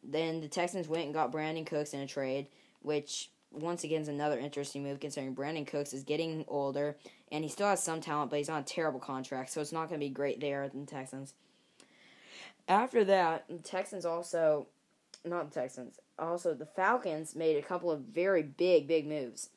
Then 0.01 0.39
the 0.39 0.47
Texans 0.47 0.87
went 0.87 1.03
and 1.03 1.13
got 1.13 1.29
Brandin 1.29 1.65
Cooks 1.65 1.93
in 1.93 1.99
a 1.99 2.07
trade, 2.07 2.47
which 2.81 3.29
once 3.51 3.83
again 3.83 4.01
is 4.01 4.07
another 4.07 4.39
interesting 4.39 4.83
move 4.83 5.01
considering 5.01 5.35
Brandin 5.35 5.67
Cooks 5.67 5.91
is 5.91 6.03
getting 6.03 6.45
older 6.47 6.95
and 7.29 7.43
he 7.43 7.49
still 7.49 7.67
has 7.67 7.83
some 7.83 7.99
talent, 7.99 8.29
but 8.29 8.37
he's 8.37 8.47
on 8.47 8.61
a 8.61 8.63
terrible 8.63 9.01
contract, 9.01 9.49
so 9.49 9.59
it's 9.59 9.73
not 9.73 9.89
going 9.89 9.99
to 9.99 10.05
be 10.05 10.09
great 10.09 10.39
there 10.39 10.63
in 10.63 10.79
the 10.79 10.85
Texans. 10.85 11.33
After 12.69 13.03
that, 13.03 13.43
the 13.49 13.61
Texans 13.61 14.05
also, 14.05 14.67
not 15.25 15.51
the 15.51 15.59
Texans, 15.59 15.99
also 16.17 16.53
the 16.53 16.65
Falcons 16.65 17.35
made 17.35 17.57
a 17.57 17.67
couple 17.67 17.91
of 17.91 17.99
very 17.99 18.43
big, 18.43 18.87
big 18.87 19.05
moves 19.05 19.49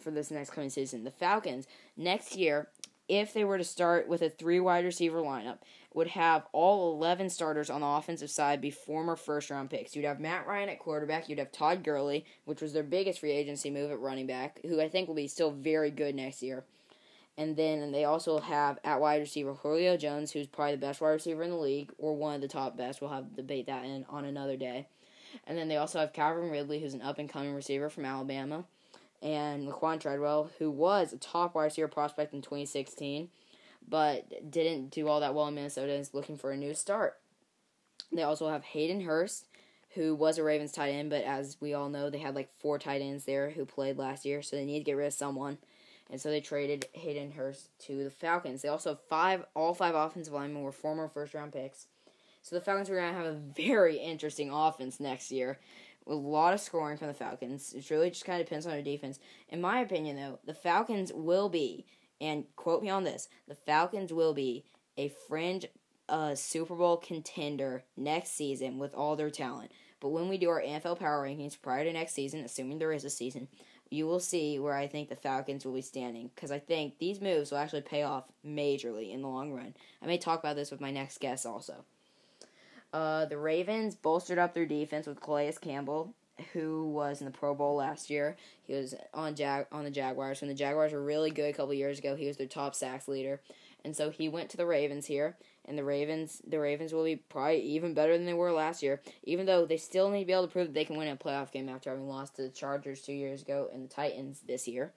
for 0.00 0.10
this 0.10 0.32
next 0.32 0.50
coming 0.50 0.70
season. 0.70 1.04
The 1.04 1.12
Falcons 1.12 1.68
next 1.96 2.34
year, 2.36 2.66
if 3.08 3.32
they 3.32 3.44
were 3.44 3.58
to 3.58 3.64
start 3.64 4.08
with 4.08 4.22
a 4.22 4.30
three 4.30 4.60
wide 4.60 4.84
receiver 4.84 5.20
lineup, 5.20 5.58
would 5.94 6.08
have 6.08 6.46
all 6.52 6.94
11 6.94 7.30
starters 7.30 7.70
on 7.70 7.80
the 7.80 7.86
offensive 7.86 8.30
side 8.30 8.60
be 8.60 8.70
former 8.70 9.16
first 9.16 9.50
round 9.50 9.70
picks. 9.70 9.96
You'd 9.96 10.04
have 10.04 10.20
Matt 10.20 10.46
Ryan 10.46 10.68
at 10.68 10.78
quarterback. 10.78 11.28
You'd 11.28 11.38
have 11.38 11.50
Todd 11.50 11.82
Gurley, 11.82 12.24
which 12.44 12.60
was 12.60 12.72
their 12.72 12.82
biggest 12.82 13.20
free 13.20 13.32
agency 13.32 13.70
move 13.70 13.90
at 13.90 13.98
running 13.98 14.26
back, 14.26 14.60
who 14.66 14.80
I 14.80 14.88
think 14.88 15.08
will 15.08 15.14
be 15.14 15.28
still 15.28 15.50
very 15.50 15.90
good 15.90 16.14
next 16.14 16.42
year. 16.42 16.64
And 17.38 17.56
then 17.56 17.92
they 17.92 18.04
also 18.04 18.40
have 18.40 18.78
at 18.84 19.00
wide 19.00 19.20
receiver 19.20 19.54
Julio 19.54 19.96
Jones, 19.96 20.32
who's 20.32 20.46
probably 20.46 20.74
the 20.74 20.80
best 20.80 21.00
wide 21.00 21.10
receiver 21.10 21.42
in 21.44 21.50
the 21.50 21.56
league, 21.56 21.92
or 21.96 22.14
one 22.14 22.34
of 22.34 22.40
the 22.40 22.48
top 22.48 22.76
best. 22.76 23.00
We'll 23.00 23.10
have 23.10 23.30
to 23.30 23.36
debate 23.36 23.66
that 23.66 23.84
in, 23.84 24.04
on 24.08 24.24
another 24.24 24.56
day. 24.56 24.88
And 25.46 25.56
then 25.56 25.68
they 25.68 25.76
also 25.76 26.00
have 26.00 26.12
Calvin 26.12 26.50
Ridley, 26.50 26.80
who's 26.80 26.94
an 26.94 27.02
up 27.02 27.18
and 27.18 27.28
coming 27.28 27.54
receiver 27.54 27.90
from 27.90 28.04
Alabama, 28.04 28.64
and 29.22 29.66
Laquon 29.66 30.00
Treadwell, 30.00 30.50
who 30.58 30.70
was 30.70 31.12
a 31.12 31.18
top 31.18 31.54
wide 31.54 31.64
receiver 31.64 31.88
prospect 31.88 32.32
in 32.32 32.42
2016, 32.42 33.28
but 33.88 34.50
didn't 34.50 34.90
do 34.90 35.08
all 35.08 35.20
that 35.20 35.34
well 35.34 35.48
in 35.48 35.54
Minnesota 35.54 35.92
and 35.92 36.00
is 36.00 36.14
looking 36.14 36.36
for 36.36 36.52
a 36.52 36.56
new 36.56 36.74
start. 36.74 37.18
They 38.12 38.22
also 38.22 38.48
have 38.48 38.64
Hayden 38.64 39.02
Hurst, 39.02 39.46
who 39.94 40.14
was 40.14 40.38
a 40.38 40.44
Ravens 40.44 40.72
tight 40.72 40.90
end, 40.90 41.10
but 41.10 41.24
as 41.24 41.56
we 41.60 41.74
all 41.74 41.88
know, 41.88 42.10
they 42.10 42.18
had 42.18 42.34
like 42.34 42.52
four 42.60 42.78
tight 42.78 43.02
ends 43.02 43.24
there 43.24 43.50
who 43.50 43.64
played 43.64 43.98
last 43.98 44.24
year, 44.24 44.42
so 44.42 44.56
they 44.56 44.64
need 44.64 44.78
to 44.78 44.84
get 44.84 44.96
rid 44.96 45.06
of 45.06 45.12
someone. 45.12 45.58
and 46.10 46.20
so 46.20 46.30
they 46.30 46.40
traded 46.40 46.86
Hayden 46.92 47.32
Hurst 47.32 47.68
to 47.80 48.04
the 48.04 48.10
Falcons. 48.10 48.62
They 48.62 48.68
also 48.68 48.90
have 48.90 49.00
five, 49.08 49.44
all 49.54 49.74
five 49.74 49.94
offensive 49.94 50.32
linemen 50.32 50.62
were 50.62 50.72
former 50.72 51.08
first 51.08 51.34
round 51.34 51.52
picks. 51.52 51.86
So 52.42 52.56
the 52.56 52.62
Falcons 52.62 52.88
are 52.88 52.94
going 52.96 53.12
to 53.12 53.18
have 53.18 53.26
a 53.26 53.32
very 53.34 53.98
interesting 53.98 54.50
offense 54.50 55.00
next 55.00 55.30
year 55.30 55.58
a 56.08 56.14
lot 56.14 56.54
of 56.54 56.60
scoring 56.60 56.96
from 56.96 57.08
the 57.08 57.14
Falcons. 57.14 57.74
It 57.74 57.90
really 57.90 58.10
just 58.10 58.24
kind 58.24 58.40
of 58.40 58.46
depends 58.46 58.66
on 58.66 58.72
their 58.72 58.82
defense. 58.82 59.18
In 59.48 59.60
my 59.60 59.80
opinion, 59.80 60.16
though, 60.16 60.38
the 60.44 60.54
Falcons 60.54 61.12
will 61.12 61.48
be, 61.48 61.86
and 62.20 62.44
quote 62.56 62.82
me 62.82 62.90
on 62.90 63.04
this, 63.04 63.28
the 63.46 63.54
Falcons 63.54 64.12
will 64.12 64.34
be 64.34 64.64
a 64.96 65.08
fringe 65.28 65.66
uh, 66.08 66.34
Super 66.34 66.74
Bowl 66.74 66.96
contender 66.96 67.84
next 67.96 68.30
season 68.30 68.78
with 68.78 68.94
all 68.94 69.16
their 69.16 69.30
talent. 69.30 69.70
But 70.00 70.10
when 70.10 70.28
we 70.28 70.38
do 70.38 70.48
our 70.48 70.62
NFL 70.62 71.00
power 71.00 71.24
rankings 71.24 71.60
prior 71.60 71.84
to 71.84 71.92
next 71.92 72.14
season, 72.14 72.40
assuming 72.40 72.78
there 72.78 72.92
is 72.92 73.04
a 73.04 73.10
season, 73.10 73.48
you 73.90 74.06
will 74.06 74.20
see 74.20 74.58
where 74.58 74.74
I 74.74 74.86
think 74.86 75.08
the 75.08 75.16
Falcons 75.16 75.64
will 75.64 75.74
be 75.74 75.82
standing 75.82 76.30
because 76.34 76.50
I 76.50 76.58
think 76.58 76.98
these 76.98 77.20
moves 77.20 77.50
will 77.50 77.58
actually 77.58 77.82
pay 77.82 78.02
off 78.02 78.24
majorly 78.46 79.12
in 79.12 79.22
the 79.22 79.28
long 79.28 79.52
run. 79.52 79.74
I 80.02 80.06
may 80.06 80.18
talk 80.18 80.40
about 80.40 80.56
this 80.56 80.70
with 80.70 80.80
my 80.80 80.90
next 80.90 81.20
guest 81.20 81.46
also. 81.46 81.84
Uh, 82.92 83.26
the 83.26 83.38
Ravens 83.38 83.94
bolstered 83.94 84.38
up 84.38 84.54
their 84.54 84.66
defense 84.66 85.06
with 85.06 85.20
Calais 85.20 85.54
Campbell, 85.60 86.14
who 86.52 86.88
was 86.88 87.20
in 87.20 87.26
the 87.26 87.30
Pro 87.30 87.54
Bowl 87.54 87.76
last 87.76 88.10
year. 88.10 88.36
He 88.62 88.74
was 88.74 88.94
on 89.12 89.34
Jag 89.34 89.66
on 89.72 89.84
the 89.84 89.90
Jaguars 89.90 90.40
when 90.40 90.48
the 90.48 90.54
Jaguars 90.54 90.92
were 90.92 91.02
really 91.02 91.30
good 91.30 91.50
a 91.50 91.56
couple 91.56 91.74
years 91.74 91.98
ago. 91.98 92.16
He 92.16 92.26
was 92.26 92.36
their 92.36 92.46
top 92.46 92.74
sacks 92.74 93.08
leader, 93.08 93.40
and 93.84 93.94
so 93.94 94.10
he 94.10 94.28
went 94.28 94.50
to 94.50 94.56
the 94.56 94.66
Ravens 94.66 95.06
here. 95.06 95.36
And 95.66 95.76
the 95.76 95.84
Ravens, 95.84 96.40
the 96.46 96.58
Ravens 96.58 96.94
will 96.94 97.04
be 97.04 97.16
probably 97.16 97.60
even 97.60 97.92
better 97.92 98.16
than 98.16 98.24
they 98.24 98.32
were 98.32 98.52
last 98.52 98.82
year. 98.82 99.02
Even 99.24 99.44
though 99.44 99.66
they 99.66 99.76
still 99.76 100.08
need 100.08 100.20
to 100.20 100.26
be 100.26 100.32
able 100.32 100.46
to 100.46 100.52
prove 100.52 100.68
that 100.68 100.72
they 100.72 100.86
can 100.86 100.96
win 100.96 101.08
a 101.08 101.16
playoff 101.16 101.52
game 101.52 101.68
after 101.68 101.90
having 101.90 102.08
lost 102.08 102.36
to 102.36 102.42
the 102.42 102.48
Chargers 102.48 103.02
two 103.02 103.12
years 103.12 103.42
ago 103.42 103.68
and 103.70 103.84
the 103.84 103.94
Titans 103.94 104.40
this 104.46 104.66
year. 104.66 104.94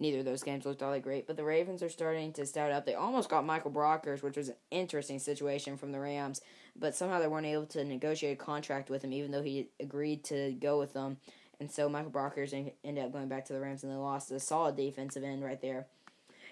Neither 0.00 0.20
of 0.20 0.24
those 0.24 0.42
games 0.42 0.64
looked 0.64 0.82
all 0.82 0.92
that 0.92 1.02
great, 1.02 1.26
but 1.26 1.36
the 1.36 1.44
Ravens 1.44 1.82
are 1.82 1.90
starting 1.90 2.32
to 2.32 2.46
stout 2.46 2.72
up. 2.72 2.86
They 2.86 2.94
almost 2.94 3.28
got 3.28 3.44
Michael 3.44 3.70
Brockers, 3.70 4.22
which 4.22 4.38
was 4.38 4.48
an 4.48 4.56
interesting 4.70 5.18
situation 5.18 5.76
from 5.76 5.92
the 5.92 6.00
Rams, 6.00 6.40
but 6.74 6.94
somehow 6.94 7.20
they 7.20 7.28
weren't 7.28 7.46
able 7.46 7.66
to 7.66 7.84
negotiate 7.84 8.40
a 8.40 8.42
contract 8.42 8.88
with 8.88 9.04
him, 9.04 9.12
even 9.12 9.30
though 9.30 9.42
he 9.42 9.68
agreed 9.78 10.24
to 10.24 10.52
go 10.52 10.78
with 10.78 10.94
them. 10.94 11.18
And 11.60 11.70
so 11.70 11.90
Michael 11.90 12.10
Brockers 12.10 12.54
ended 12.82 13.04
up 13.04 13.12
going 13.12 13.28
back 13.28 13.44
to 13.44 13.52
the 13.52 13.60
Rams, 13.60 13.82
and 13.82 13.92
they 13.92 13.96
lost 13.96 14.30
a 14.30 14.40
solid 14.40 14.76
defensive 14.76 15.22
end 15.22 15.44
right 15.44 15.60
there. 15.60 15.86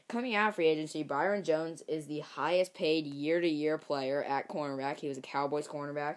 Coming 0.09 0.35
out 0.35 0.51
of 0.51 0.55
free 0.55 0.67
agency, 0.67 1.03
Byron 1.03 1.43
Jones 1.43 1.83
is 1.89 2.07
the 2.07 2.21
highest 2.21 2.75
paid 2.75 3.07
year 3.07 3.41
to 3.41 3.49
year 3.49 3.79
player 3.79 4.23
at 4.25 4.49
cornerback. 4.49 5.01
He 5.01 5.09
was 5.09 5.19
a 5.19 5.23
Cowboys 5.23 5.67
cornerback, 5.67 6.17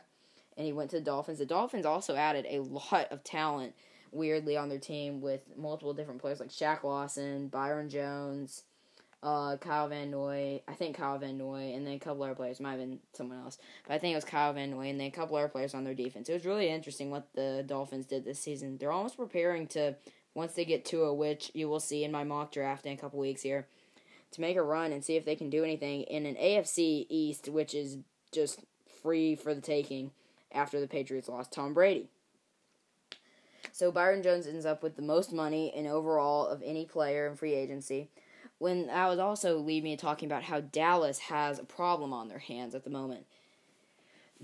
and 0.57 0.65
he 0.65 0.73
went 0.73 0.89
to 0.91 0.97
the 0.97 1.05
Dolphins. 1.05 1.39
The 1.39 1.45
Dolphins 1.45 1.85
also 1.85 2.15
added 2.15 2.45
a 2.49 2.59
lot 2.59 3.07
of 3.09 3.23
talent, 3.23 3.73
weirdly, 4.11 4.57
on 4.57 4.69
their 4.69 4.79
team 4.79 5.21
with 5.21 5.41
multiple 5.57 5.93
different 5.93 6.21
players 6.21 6.39
like 6.39 6.49
Shaq 6.49 6.83
Lawson, 6.83 7.47
Byron 7.47 7.89
Jones, 7.89 8.63
uh, 9.23 9.57
Kyle 9.57 9.87
Van 9.87 10.09
Noy, 10.09 10.61
I 10.67 10.73
think 10.73 10.97
Kyle 10.97 11.17
Van 11.17 11.37
Noy, 11.37 11.73
and 11.75 11.85
then 11.85 11.93
a 11.93 11.99
couple 11.99 12.23
other 12.23 12.35
players. 12.35 12.59
Might 12.59 12.71
have 12.71 12.79
been 12.79 12.99
someone 13.13 13.39
else, 13.39 13.57
but 13.87 13.93
I 13.93 13.97
think 13.99 14.13
it 14.13 14.15
was 14.15 14.25
Kyle 14.25 14.53
Van 14.53 14.71
Noy, 14.71 14.89
and 14.89 14.99
then 14.99 15.07
a 15.07 15.11
couple 15.11 15.37
other 15.37 15.47
players 15.47 15.73
on 15.73 15.83
their 15.83 15.93
defense. 15.93 16.27
It 16.29 16.33
was 16.33 16.45
really 16.45 16.69
interesting 16.69 17.11
what 17.11 17.27
the 17.33 17.63
Dolphins 17.65 18.07
did 18.07 18.25
this 18.25 18.39
season. 18.39 18.77
They're 18.77 18.91
almost 18.91 19.17
preparing 19.17 19.67
to, 19.67 19.95
once 20.33 20.53
they 20.53 20.65
get 20.65 20.85
to 20.85 21.03
a 21.03 21.13
which 21.13 21.51
you 21.53 21.69
will 21.69 21.79
see 21.79 22.03
in 22.03 22.11
my 22.11 22.23
mock 22.23 22.51
draft 22.51 22.85
in 22.85 22.93
a 22.93 22.97
couple 22.97 23.19
weeks 23.19 23.43
here 23.43 23.67
to 24.31 24.41
make 24.41 24.57
a 24.57 24.63
run 24.63 24.91
and 24.91 25.03
see 25.03 25.17
if 25.17 25.25
they 25.25 25.35
can 25.35 25.49
do 25.49 25.63
anything 25.63 26.03
in 26.03 26.25
an 26.25 26.35
AFC 26.35 27.05
East, 27.09 27.49
which 27.49 27.75
is 27.75 27.97
just 28.31 28.61
free 29.03 29.35
for 29.35 29.53
the 29.53 29.61
taking 29.61 30.11
after 30.51 30.79
the 30.79 30.87
Patriots 30.87 31.29
lost 31.29 31.51
Tom 31.51 31.73
Brady. 31.73 32.07
So 33.71 33.91
Byron 33.91 34.23
Jones 34.23 34.47
ends 34.47 34.65
up 34.65 34.83
with 34.83 34.95
the 34.95 35.01
most 35.01 35.33
money 35.33 35.73
in 35.75 35.87
overall 35.87 36.47
of 36.47 36.61
any 36.63 36.85
player 36.85 37.27
in 37.27 37.35
free 37.35 37.53
agency. 37.53 38.09
When 38.57 38.87
that 38.87 39.09
would 39.09 39.19
also 39.19 39.57
lead 39.57 39.83
me 39.83 39.97
talking 39.97 40.27
about 40.27 40.43
how 40.43 40.59
Dallas 40.59 41.19
has 41.19 41.57
a 41.57 41.63
problem 41.63 42.13
on 42.13 42.27
their 42.27 42.39
hands 42.39 42.75
at 42.75 42.83
the 42.83 42.89
moment. 42.89 43.25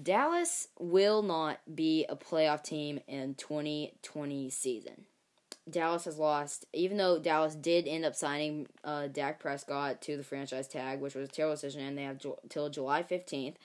Dallas 0.02 0.70
will 0.80 1.22
not 1.22 1.60
be 1.76 2.06
a 2.08 2.16
playoff 2.16 2.64
team 2.64 3.00
in 3.08 3.36
2020 3.36 4.50
season. 4.50 5.06
Dallas 5.70 6.06
has 6.06 6.18
lost, 6.18 6.66
even 6.72 6.98
though 6.98 7.20
Dallas 7.20 7.56
did 7.56 7.88
end 7.88 8.06
up 8.06 8.16
signing 8.16 8.68
uh, 8.84 9.08
Dak 9.08 9.40
Prescott 9.40 10.02
to 10.04 10.16
the 10.16 10.24
franchise 10.24 10.68
tag, 10.68 11.02
which 11.02 11.16
was 11.16 11.28
a 11.28 11.32
terrible 11.32 11.56
decision, 11.56 11.82
and 11.82 11.98
they 11.98 12.04
have 12.04 12.20
ju- 12.20 12.38
till 12.48 12.70
July 12.70 13.04
15th 13.04 13.56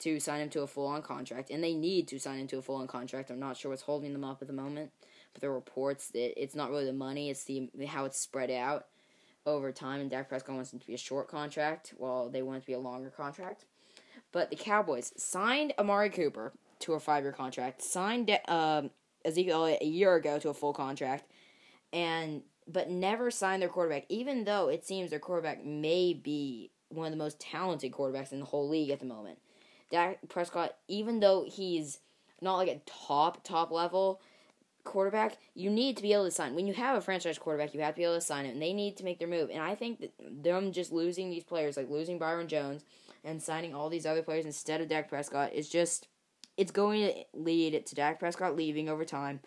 to 0.00 0.20
sign 0.20 0.40
him 0.40 0.50
to 0.50 0.62
a 0.62 0.66
full 0.66 0.86
on 0.86 1.02
contract, 1.02 1.50
and 1.50 1.62
they 1.62 1.74
need 1.74 2.08
to 2.08 2.18
sign 2.18 2.38
him 2.38 2.46
to 2.48 2.58
a 2.58 2.62
full 2.62 2.76
on 2.76 2.86
contract. 2.86 3.30
I'm 3.30 3.40
not 3.40 3.56
sure 3.56 3.70
what's 3.70 3.82
holding 3.82 4.12
them 4.12 4.24
up 4.24 4.42
at 4.42 4.48
the 4.48 4.54
moment, 4.54 4.90
but 5.32 5.40
there 5.40 5.50
are 5.50 5.54
reports 5.54 6.08
that 6.08 6.40
it's 6.40 6.54
not 6.54 6.70
really 6.70 6.86
the 6.86 6.92
money, 6.92 7.30
it's 7.30 7.44
the 7.44 7.70
how 7.86 8.04
it's 8.04 8.20
spread 8.20 8.50
out 8.50 8.86
over 9.46 9.72
time, 9.72 10.00
and 10.00 10.10
Dak 10.10 10.28
Prescott 10.28 10.54
wants 10.54 10.72
it 10.72 10.80
to 10.80 10.86
be 10.86 10.94
a 10.94 10.98
short 10.98 11.28
contract, 11.28 11.94
while 11.96 12.28
they 12.28 12.42
want 12.42 12.58
it 12.58 12.60
to 12.60 12.66
be 12.66 12.72
a 12.72 12.78
longer 12.78 13.10
contract. 13.10 13.64
But 14.32 14.50
the 14.50 14.56
Cowboys 14.56 15.12
signed 15.16 15.74
Amari 15.78 16.10
Cooper 16.10 16.52
to 16.80 16.94
a 16.94 17.00
five 17.00 17.24
year 17.24 17.32
contract, 17.32 17.82
signed 17.82 18.30
uh, 18.48 18.82
Ezekiel 19.24 19.76
a 19.80 19.84
year 19.84 20.14
ago 20.14 20.38
to 20.38 20.50
a 20.50 20.54
full 20.54 20.72
contract 20.72 21.30
and 21.92 22.42
but 22.66 22.88
never 22.88 23.30
signed 23.30 23.62
their 23.62 23.68
quarterback, 23.68 24.04
even 24.08 24.44
though 24.44 24.68
it 24.68 24.86
seems 24.86 25.10
their 25.10 25.18
quarterback 25.18 25.64
may 25.64 26.14
be 26.14 26.70
one 26.88 27.06
of 27.06 27.12
the 27.12 27.16
most 27.16 27.40
talented 27.40 27.90
quarterbacks 27.92 28.32
in 28.32 28.38
the 28.38 28.46
whole 28.46 28.68
league 28.68 28.90
at 28.90 29.00
the 29.00 29.06
moment. 29.06 29.38
Dak 29.90 30.18
Prescott, 30.28 30.76
even 30.88 31.20
though 31.20 31.44
he's 31.48 31.98
not 32.40 32.56
like 32.56 32.68
a 32.68 32.80
top 32.86 33.44
top 33.44 33.70
level 33.70 34.20
quarterback, 34.84 35.36
you 35.54 35.68
need 35.68 35.96
to 35.96 36.02
be 36.02 36.12
able 36.12 36.24
to 36.24 36.30
sign. 36.30 36.54
When 36.54 36.66
you 36.66 36.74
have 36.74 36.96
a 36.96 37.00
franchise 37.00 37.38
quarterback, 37.38 37.74
you 37.74 37.80
have 37.80 37.94
to 37.94 38.00
be 38.00 38.04
able 38.04 38.14
to 38.14 38.20
sign 38.20 38.46
him, 38.46 38.52
and 38.52 38.62
they 38.62 38.72
need 38.72 38.96
to 38.96 39.04
make 39.04 39.18
their 39.18 39.28
move. 39.28 39.50
And 39.50 39.62
I 39.62 39.74
think 39.74 40.00
that 40.00 40.12
them 40.42 40.72
just 40.72 40.92
losing 40.92 41.30
these 41.30 41.44
players, 41.44 41.76
like 41.76 41.90
losing 41.90 42.18
Byron 42.18 42.48
Jones 42.48 42.84
and 43.24 43.42
signing 43.42 43.74
all 43.74 43.90
these 43.90 44.06
other 44.06 44.22
players 44.22 44.46
instead 44.46 44.80
of 44.80 44.88
Dak 44.88 45.08
Prescott, 45.08 45.52
is 45.52 45.68
just 45.68 46.08
it's 46.56 46.70
going 46.70 47.00
to 47.00 47.24
lead 47.34 47.86
to 47.86 47.94
Dak 47.94 48.18
Prescott 48.18 48.56
leaving 48.56 48.88
over 48.88 49.04
time 49.04 49.40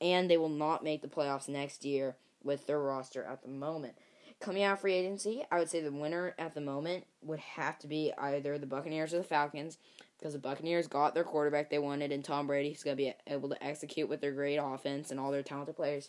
and 0.00 0.30
they 0.30 0.36
will 0.36 0.48
not 0.48 0.82
make 0.82 1.02
the 1.02 1.08
playoffs 1.08 1.48
next 1.48 1.84
year 1.84 2.16
with 2.42 2.66
their 2.66 2.80
roster 2.80 3.22
at 3.24 3.42
the 3.42 3.48
moment. 3.48 3.94
Coming 4.40 4.62
out 4.62 4.72
of 4.72 4.80
free 4.80 4.94
agency, 4.94 5.44
I 5.50 5.58
would 5.58 5.68
say 5.68 5.82
the 5.82 5.92
winner 5.92 6.34
at 6.38 6.54
the 6.54 6.62
moment 6.62 7.04
would 7.22 7.40
have 7.40 7.78
to 7.80 7.86
be 7.86 8.10
either 8.16 8.56
the 8.56 8.66
Buccaneers 8.66 9.12
or 9.12 9.18
the 9.18 9.24
Falcons 9.24 9.76
because 10.18 10.32
the 10.32 10.38
Buccaneers 10.38 10.86
got 10.86 11.14
their 11.14 11.24
quarterback 11.24 11.68
they 11.68 11.78
wanted 11.78 12.10
and 12.10 12.24
Tom 12.24 12.46
Brady. 12.46 12.70
He's 12.70 12.82
going 12.82 12.96
to 12.96 13.02
be 13.02 13.14
able 13.26 13.50
to 13.50 13.62
execute 13.62 14.08
with 14.08 14.22
their 14.22 14.32
great 14.32 14.56
offense 14.56 15.10
and 15.10 15.20
all 15.20 15.30
their 15.30 15.42
talented 15.42 15.76
players. 15.76 16.08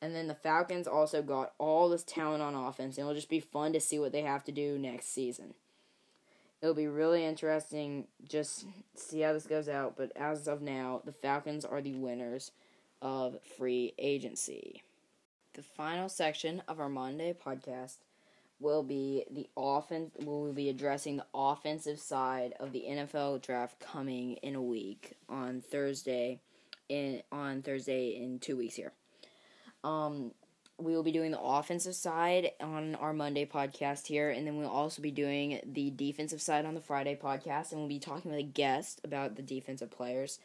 And 0.00 0.14
then 0.14 0.28
the 0.28 0.34
Falcons 0.34 0.86
also 0.86 1.22
got 1.22 1.52
all 1.58 1.90
this 1.90 2.04
talent 2.04 2.42
on 2.42 2.54
offense, 2.54 2.96
and 2.96 3.04
it'll 3.04 3.14
just 3.14 3.28
be 3.28 3.40
fun 3.40 3.72
to 3.72 3.80
see 3.80 3.98
what 3.98 4.12
they 4.12 4.22
have 4.22 4.44
to 4.44 4.52
do 4.52 4.78
next 4.78 5.12
season. 5.12 5.54
It'll 6.62 6.74
be 6.74 6.88
really 6.88 7.24
interesting 7.24 8.06
just 8.26 8.64
see 8.94 9.20
how 9.20 9.32
this 9.32 9.46
goes 9.46 9.68
out, 9.68 9.96
but 9.96 10.12
as 10.16 10.48
of 10.48 10.62
now, 10.62 11.02
the 11.04 11.12
Falcons 11.12 11.64
are 11.64 11.80
the 11.80 11.94
winners 11.94 12.52
of 13.02 13.38
free 13.56 13.94
agency. 13.98 14.82
The 15.58 15.64
final 15.64 16.08
section 16.08 16.62
of 16.68 16.78
our 16.78 16.88
Monday 16.88 17.34
podcast 17.34 17.96
will 18.60 18.84
be 18.84 19.24
the 19.28 19.48
offense. 19.56 20.14
We'll 20.20 20.52
be 20.52 20.68
addressing 20.68 21.16
the 21.16 21.26
offensive 21.34 21.98
side 21.98 22.54
of 22.60 22.70
the 22.70 22.84
NFL 22.88 23.42
draft 23.42 23.80
coming 23.80 24.34
in 24.34 24.54
a 24.54 24.62
week 24.62 25.16
on 25.28 25.60
Thursday. 25.60 26.38
In 26.88 27.24
on 27.32 27.62
Thursday 27.62 28.10
in 28.10 28.38
two 28.38 28.56
weeks 28.56 28.76
here. 28.76 28.92
Um, 29.82 30.30
we 30.78 30.94
will 30.94 31.02
be 31.02 31.10
doing 31.10 31.32
the 31.32 31.40
offensive 31.40 31.96
side 31.96 32.52
on 32.60 32.94
our 32.94 33.12
Monday 33.12 33.44
podcast 33.44 34.06
here, 34.06 34.30
and 34.30 34.46
then 34.46 34.58
we'll 34.58 34.68
also 34.68 35.02
be 35.02 35.10
doing 35.10 35.58
the 35.64 35.90
defensive 35.90 36.40
side 36.40 36.66
on 36.66 36.74
the 36.74 36.80
Friday 36.80 37.18
podcast, 37.20 37.72
and 37.72 37.80
we'll 37.80 37.88
be 37.88 37.98
talking 37.98 38.30
with 38.30 38.38
a 38.38 38.44
guest 38.44 39.00
about 39.02 39.34
the 39.34 39.42
defensive 39.42 39.90
players 39.90 40.38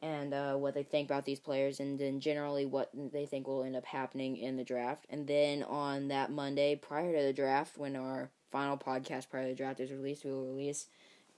and 0.00 0.32
uh, 0.32 0.54
what 0.54 0.74
they 0.74 0.82
think 0.82 1.08
about 1.08 1.24
these 1.24 1.40
players, 1.40 1.80
and 1.80 1.98
then 1.98 2.20
generally 2.20 2.66
what 2.66 2.90
they 2.94 3.26
think 3.26 3.46
will 3.46 3.64
end 3.64 3.76
up 3.76 3.84
happening 3.84 4.36
in 4.36 4.56
the 4.56 4.64
draft. 4.64 5.06
And 5.10 5.26
then 5.26 5.62
on 5.62 6.08
that 6.08 6.30
Monday 6.30 6.76
prior 6.76 7.16
to 7.16 7.22
the 7.22 7.32
draft, 7.32 7.78
when 7.78 7.96
our 7.96 8.30
final 8.50 8.76
podcast 8.76 9.28
prior 9.28 9.44
to 9.44 9.50
the 9.50 9.56
draft 9.56 9.80
is 9.80 9.90
released, 9.90 10.24
we 10.24 10.30
will 10.30 10.46
release 10.46 10.86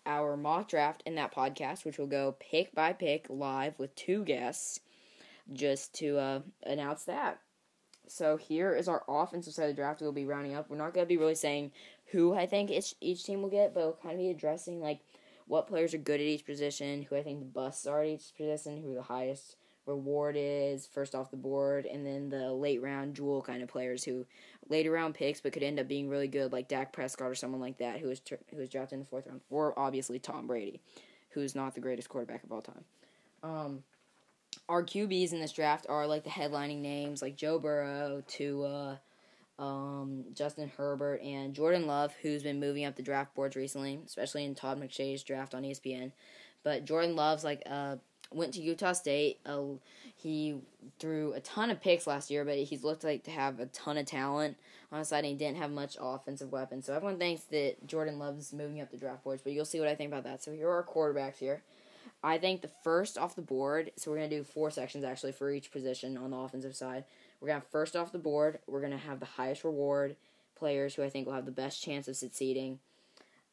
our 0.07 0.37
mock 0.37 0.68
draft 0.68 1.03
in 1.07 1.14
that 1.16 1.35
podcast, 1.35 1.85
which 1.85 1.99
will 1.99 2.07
go 2.07 2.37
pick 2.38 2.75
by 2.75 2.92
pick 2.92 3.27
live 3.29 3.79
with 3.79 3.94
two 3.94 4.25
guests, 4.25 4.81
just 5.53 5.94
to 5.94 6.18
uh, 6.18 6.40
announce 6.64 7.05
that. 7.05 7.40
So 8.07 8.37
here 8.37 8.75
is 8.75 8.88
our 8.88 9.05
offensive 9.09 9.55
side 9.55 9.70
of 9.70 9.77
the 9.77 9.81
draft. 9.81 10.01
We'll 10.01 10.12
be 10.12 10.25
rounding 10.25 10.55
up. 10.55 10.68
We're 10.68 10.77
not 10.77 10.94
going 10.94 11.07
to 11.07 11.09
be 11.09 11.16
really 11.16 11.35
saying 11.35 11.70
who 12.07 12.35
I 12.35 12.46
think 12.46 12.70
each, 12.70 12.94
each 13.01 13.25
team 13.25 13.42
will 13.42 13.51
get, 13.51 13.73
but 13.73 13.85
we'll 13.85 13.99
kind 14.03 14.14
of 14.14 14.18
be 14.18 14.31
addressing 14.31 14.81
like 14.81 15.01
what 15.51 15.67
players 15.67 15.93
are 15.93 15.99
good 15.99 16.21
at 16.21 16.27
each 16.27 16.47
position, 16.47 17.03
who 17.03 17.17
I 17.17 17.25
think 17.25 17.41
the 17.41 17.45
busts 17.45 17.85
are 17.85 18.03
at 18.03 18.09
each 18.09 18.33
position, 18.37 18.81
who 18.81 18.95
the 18.95 19.03
highest 19.03 19.57
reward 19.85 20.37
is 20.39 20.87
first 20.87 21.13
off 21.13 21.33
the 21.33 21.37
board, 21.37 21.87
and 21.87 22.07
then 22.07 22.29
the 22.29 22.53
late 22.53 22.81
round 22.81 23.17
jewel 23.17 23.43
kind 23.43 23.61
of 23.61 23.69
players 23.69 24.05
who 24.05 24.25
later 24.69 24.93
round 24.93 25.17
picks 25.17 25.41
but 25.41 25.53
could 25.53 25.65
end 25.65 25.81
up 25.81 25.89
being 25.89 26.09
really 26.09 26.29
good, 26.29 26.53
like 26.53 26.69
Dak 26.69 26.93
Prescott 26.93 27.33
or 27.33 27.35
someone 27.35 27.61
like 27.61 27.79
that, 27.79 27.99
who 27.99 28.07
was 28.07 28.23
who 28.49 28.59
was 28.59 28.69
drafted 28.69 28.95
in 28.95 29.01
the 29.01 29.07
fourth 29.07 29.27
round, 29.27 29.41
or 29.51 29.77
obviously 29.77 30.21
Tom 30.21 30.47
Brady, 30.47 30.81
who's 31.31 31.57
not 31.57 31.75
the 31.75 31.81
greatest 31.81 32.09
quarterback 32.09 32.45
of 32.45 32.53
all 32.53 32.63
time. 32.63 32.85
Um, 33.43 33.83
our 34.69 34.85
QBs 34.85 35.33
in 35.33 35.41
this 35.41 35.53
draft 35.53 35.85
are 35.89 36.07
like 36.07 36.23
the 36.23 36.31
headlining 36.31 36.79
names, 36.79 37.23
like 37.23 37.35
Joe 37.35 37.59
Burrow, 37.59 38.23
Tua, 38.29 39.01
um, 39.61 40.25
Justin 40.33 40.73
Herbert, 40.77 41.20
and 41.23 41.55
Jordan 41.55 41.87
Love, 41.87 42.14
who's 42.23 42.42
been 42.42 42.59
moving 42.59 42.85
up 42.85 42.96
the 42.96 43.03
draft 43.03 43.35
boards 43.35 43.55
recently, 43.55 44.01
especially 44.07 44.44
in 44.44 44.55
Todd 44.55 44.81
McShay's 44.81 45.23
draft 45.23 45.55
on 45.55 45.62
ESPN. 45.62 46.12
But 46.64 46.87
Jordan 46.87 47.14
Love's 47.14 47.44
like 47.44 47.62
uh, 47.66 47.96
went 48.33 48.55
to 48.55 48.62
Utah 48.62 48.92
State. 48.92 49.38
Uh, 49.44 49.62
he 50.16 50.61
threw 50.99 51.35
a 51.35 51.40
ton 51.40 51.70
of 51.70 51.81
picks 51.81 52.07
last 52.07 52.31
year, 52.31 52.44
but 52.44 52.57
he's 52.57 52.85
looked 52.85 53.05
like 53.05 53.25
to 53.25 53.31
have 53.31 53.61
a 53.61 53.66
ton 53.66 53.99
of 53.99 54.07
talent 54.07 54.57
on 54.90 54.99
his 54.99 55.09
side, 55.09 55.25
and 55.25 55.33
he 55.33 55.35
didn't 55.35 55.59
have 55.59 55.70
much 55.70 55.96
offensive 56.01 56.51
weapons. 56.51 56.87
So 56.87 56.94
everyone 56.94 57.18
thinks 57.18 57.42
that 57.44 57.87
Jordan 57.87 58.18
Love's 58.18 58.53
moving 58.53 58.81
up 58.81 58.90
the 58.90 58.96
draft 58.96 59.25
boards, 59.25 59.42
but 59.42 59.53
you'll 59.53 59.64
see 59.64 59.79
what 59.79 59.88
I 59.88 59.94
think 59.94 60.11
about 60.11 60.25
that. 60.25 60.42
So 60.42 60.53
here 60.53 60.68
are 60.68 60.77
our 60.77 60.85
quarterbacks 60.85 61.38
here. 61.38 61.62
I 62.23 62.38
think 62.38 62.61
the 62.61 62.70
first 62.83 63.16
off 63.16 63.37
the 63.37 63.42
board, 63.42 63.92
so 63.96 64.11
we're 64.11 64.18
going 64.18 64.31
to 64.31 64.37
do 64.38 64.44
four 64.44 64.70
sections 64.70 65.05
actually 65.05 65.33
for 65.33 65.51
each 65.51 65.70
position 65.70 66.16
on 66.16 66.31
the 66.31 66.37
offensive 66.37 66.77
side. 66.77 67.05
We're 67.40 67.48
going 67.48 67.61
to 67.61 67.64
have 67.64 67.70
first 67.70 67.96
off 67.96 68.12
the 68.12 68.18
board, 68.18 68.59
we're 68.66 68.81
going 68.81 68.92
to 68.92 68.98
have 68.98 69.20
the 69.20 69.26
highest 69.26 69.64
reward 69.64 70.16
players 70.57 70.94
who 70.94 71.03
I 71.03 71.09
think 71.09 71.26
will 71.26 71.35
have 71.35 71.46
the 71.46 71.50
best 71.50 71.83
chance 71.83 72.07
of 72.07 72.16
succeeding, 72.16 72.79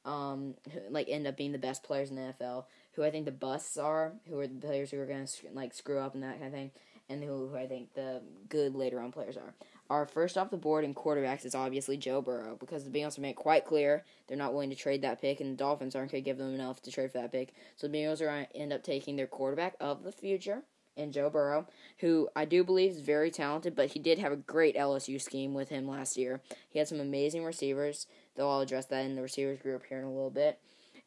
um, 0.05 0.55
like 0.89 1.07
end 1.09 1.25
up 1.25 1.37
being 1.37 1.53
the 1.53 1.57
best 1.57 1.83
players 1.83 2.09
in 2.09 2.17
the 2.17 2.33
NFL. 2.39 2.65
Who 2.93 3.03
I 3.03 3.11
think 3.11 3.25
the 3.25 3.31
busts 3.31 3.77
are, 3.77 4.13
who 4.27 4.39
are 4.39 4.47
the 4.47 4.55
players 4.55 4.91
who 4.91 4.99
are 4.99 5.05
to 5.05 5.27
like 5.53 5.73
screw 5.73 5.99
up 5.99 6.15
and 6.15 6.23
that 6.23 6.39
kind 6.39 6.47
of 6.47 6.51
thing, 6.51 6.71
and 7.09 7.23
who, 7.23 7.47
who 7.47 7.55
I 7.55 7.67
think 7.67 7.93
the 7.93 8.21
good 8.49 8.75
later 8.75 8.99
on 8.99 9.11
players 9.11 9.37
are. 9.37 9.53
Our 9.89 10.05
first 10.05 10.37
off 10.37 10.49
the 10.49 10.57
board 10.57 10.83
in 10.83 10.93
quarterbacks 10.93 11.45
is 11.45 11.55
obviously 11.55 11.95
Joe 11.95 12.21
Burrow 12.21 12.57
because 12.59 12.83
the 12.83 12.89
Bengals 12.89 13.15
have 13.15 13.19
made 13.19 13.29
it 13.31 13.35
quite 13.37 13.63
clear 13.63 14.03
they're 14.27 14.35
not 14.35 14.51
willing 14.51 14.69
to 14.69 14.75
trade 14.75 15.01
that 15.03 15.21
pick, 15.21 15.39
and 15.39 15.53
the 15.53 15.57
Dolphins 15.57 15.95
aren't 15.95 16.11
to 16.11 16.19
give 16.19 16.37
them 16.37 16.53
enough 16.53 16.81
to 16.81 16.91
trade 16.91 17.11
for 17.11 17.19
that 17.19 17.31
pick. 17.31 17.53
So 17.77 17.87
the 17.87 17.97
Bengals 17.97 18.21
are 18.21 18.45
to 18.45 18.55
end 18.55 18.73
up 18.73 18.83
taking 18.83 19.15
their 19.15 19.27
quarterback 19.27 19.75
of 19.79 20.03
the 20.03 20.11
future 20.11 20.63
in 20.97 21.11
Joe 21.11 21.29
Burrow, 21.29 21.67
who 21.99 22.29
I 22.35 22.45
do 22.45 22.63
believe 22.63 22.91
is 22.91 23.01
very 23.01 23.31
talented, 23.31 23.75
but 23.75 23.91
he 23.91 23.99
did 23.99 24.19
have 24.19 24.31
a 24.31 24.37
great 24.37 24.75
LSU 24.75 25.21
scheme 25.21 25.53
with 25.53 25.69
him 25.69 25.87
last 25.87 26.17
year. 26.17 26.41
He 26.69 26.79
had 26.79 26.87
some 26.87 26.99
amazing 26.99 27.45
receivers, 27.45 28.07
though 28.35 28.49
I'll 28.49 28.61
address 28.61 28.85
that 28.87 29.05
in 29.05 29.15
the 29.15 29.21
receivers 29.21 29.59
group 29.59 29.83
here 29.87 29.99
in 29.99 30.05
a 30.05 30.11
little 30.11 30.29
bit. 30.29 30.59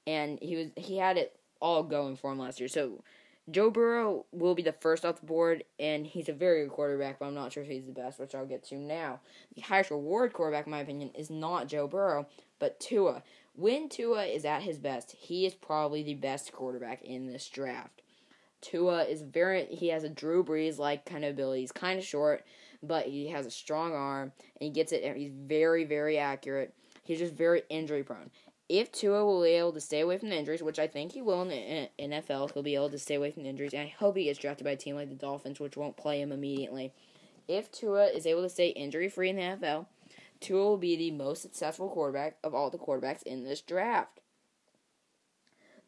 And 0.07 0.39
he 0.41 0.57
was 0.57 0.69
he 0.77 0.97
had 0.99 1.17
it 1.17 1.39
all 1.61 1.83
going 1.83 2.17
for 2.17 2.33
him 2.33 2.39
last 2.39 2.59
year. 2.61 2.69
So 2.69 3.03
Joe 3.51 3.71
Burrow 3.71 4.27
will 4.33 4.55
be 4.55 4.63
the 4.63 4.73
first 4.73 5.05
off 5.05 5.21
the 5.21 5.27
board, 5.27 5.65
and 5.79 6.07
he's 6.07 6.29
a 6.29 6.33
very 6.33 6.63
good 6.63 6.73
quarterback, 6.73 7.19
but 7.19 7.27
I'm 7.27 7.35
not 7.35 7.53
sure 7.53 7.63
if 7.63 7.69
he's 7.69 7.87
the 7.87 7.93
best, 7.93 8.21
which 8.21 8.35
I'll 8.35 8.47
get 8.47 8.63
to 8.65 8.77
now. 8.77 9.21
The 9.55 9.63
highest 9.63 9.91
reward 9.91 10.33
quarterback, 10.33 10.67
in 10.67 10.71
my 10.71 10.81
opinion, 10.81 11.11
is 11.15 11.31
not 11.31 11.67
Joe 11.67 11.89
Burrow, 11.89 12.27
but 12.59 12.79
Tua. 12.79 13.23
When 13.55 13.89
Tua 13.89 14.25
is 14.25 14.45
at 14.45 14.63
his 14.63 14.79
best, 14.79 15.13
he 15.19 15.47
is 15.47 15.55
probably 15.55 16.03
the 16.03 16.15
best 16.15 16.53
quarterback 16.53 17.03
in 17.03 17.27
this 17.27 17.49
draft. 17.49 18.03
Tua 18.61 19.05
is 19.05 19.23
very, 19.23 19.67
he 19.67 19.89
has 19.89 20.05
a 20.05 20.09
Drew 20.09 20.45
Brees 20.45 20.79
like 20.79 21.07
kind 21.07 21.25
of 21.25 21.31
ability. 21.31 21.63
He's 21.63 21.73
kind 21.73 21.99
of 21.99 22.05
short, 22.05 22.45
but 22.83 23.07
he 23.07 23.29
has 23.29 23.47
a 23.47 23.51
strong 23.51 23.93
arm, 23.93 24.33
and 24.61 24.67
he 24.67 24.71
gets 24.71 24.93
it, 24.93 25.03
And 25.03 25.17
he's 25.17 25.33
very, 25.33 25.85
very 25.85 26.19
accurate. 26.19 26.75
He's 27.03 27.19
just 27.19 27.35
very 27.35 27.63
injury 27.71 28.03
prone 28.03 28.31
if 28.71 28.93
Tua 28.93 29.25
will 29.25 29.43
be 29.43 29.49
able 29.49 29.73
to 29.73 29.81
stay 29.81 29.99
away 29.99 30.17
from 30.17 30.29
the 30.29 30.39
injuries, 30.39 30.63
which 30.63 30.79
I 30.79 30.87
think 30.87 31.11
he 31.11 31.21
will 31.21 31.43
in 31.43 31.49
the 31.49 31.89
NFL, 31.99 32.53
he'll 32.53 32.63
be 32.63 32.77
able 32.77 32.91
to 32.91 33.01
stay 33.01 33.17
away 33.17 33.33
from 33.33 33.43
the 33.43 33.49
injuries, 33.49 33.75
and 33.75 33.83
I 33.83 33.89
hope 33.99 34.17
he 34.17 34.25
gets 34.25 34.39
drafted 34.39 34.65
by 34.65 34.71
a 34.71 34.77
team 34.77 34.95
like 34.95 35.09
the 35.09 35.17
Dolphins, 35.17 35.59
which 35.59 35.77
won't 35.77 35.97
play 35.97 36.21
him 36.21 36.31
immediately. 36.31 36.93
If 37.49 37.73
Tua 37.73 38.07
is 38.07 38.27
able 38.27 38.43
to 38.43 38.49
stay 38.49 38.69
injury 38.69 39.09
free 39.09 39.29
in 39.29 39.37
the 39.37 39.43
NFL, 39.43 39.87
Tua 40.39 40.63
will 40.63 40.77
be 40.77 40.95
the 40.95 41.11
most 41.11 41.43
successful 41.43 41.89
quarterback 41.89 42.37
of 42.45 42.55
all 42.55 42.71
the 42.71 42.79
quarterbacks 42.79 43.25
in 43.25 43.43
this 43.43 43.61
draft. 43.61 44.21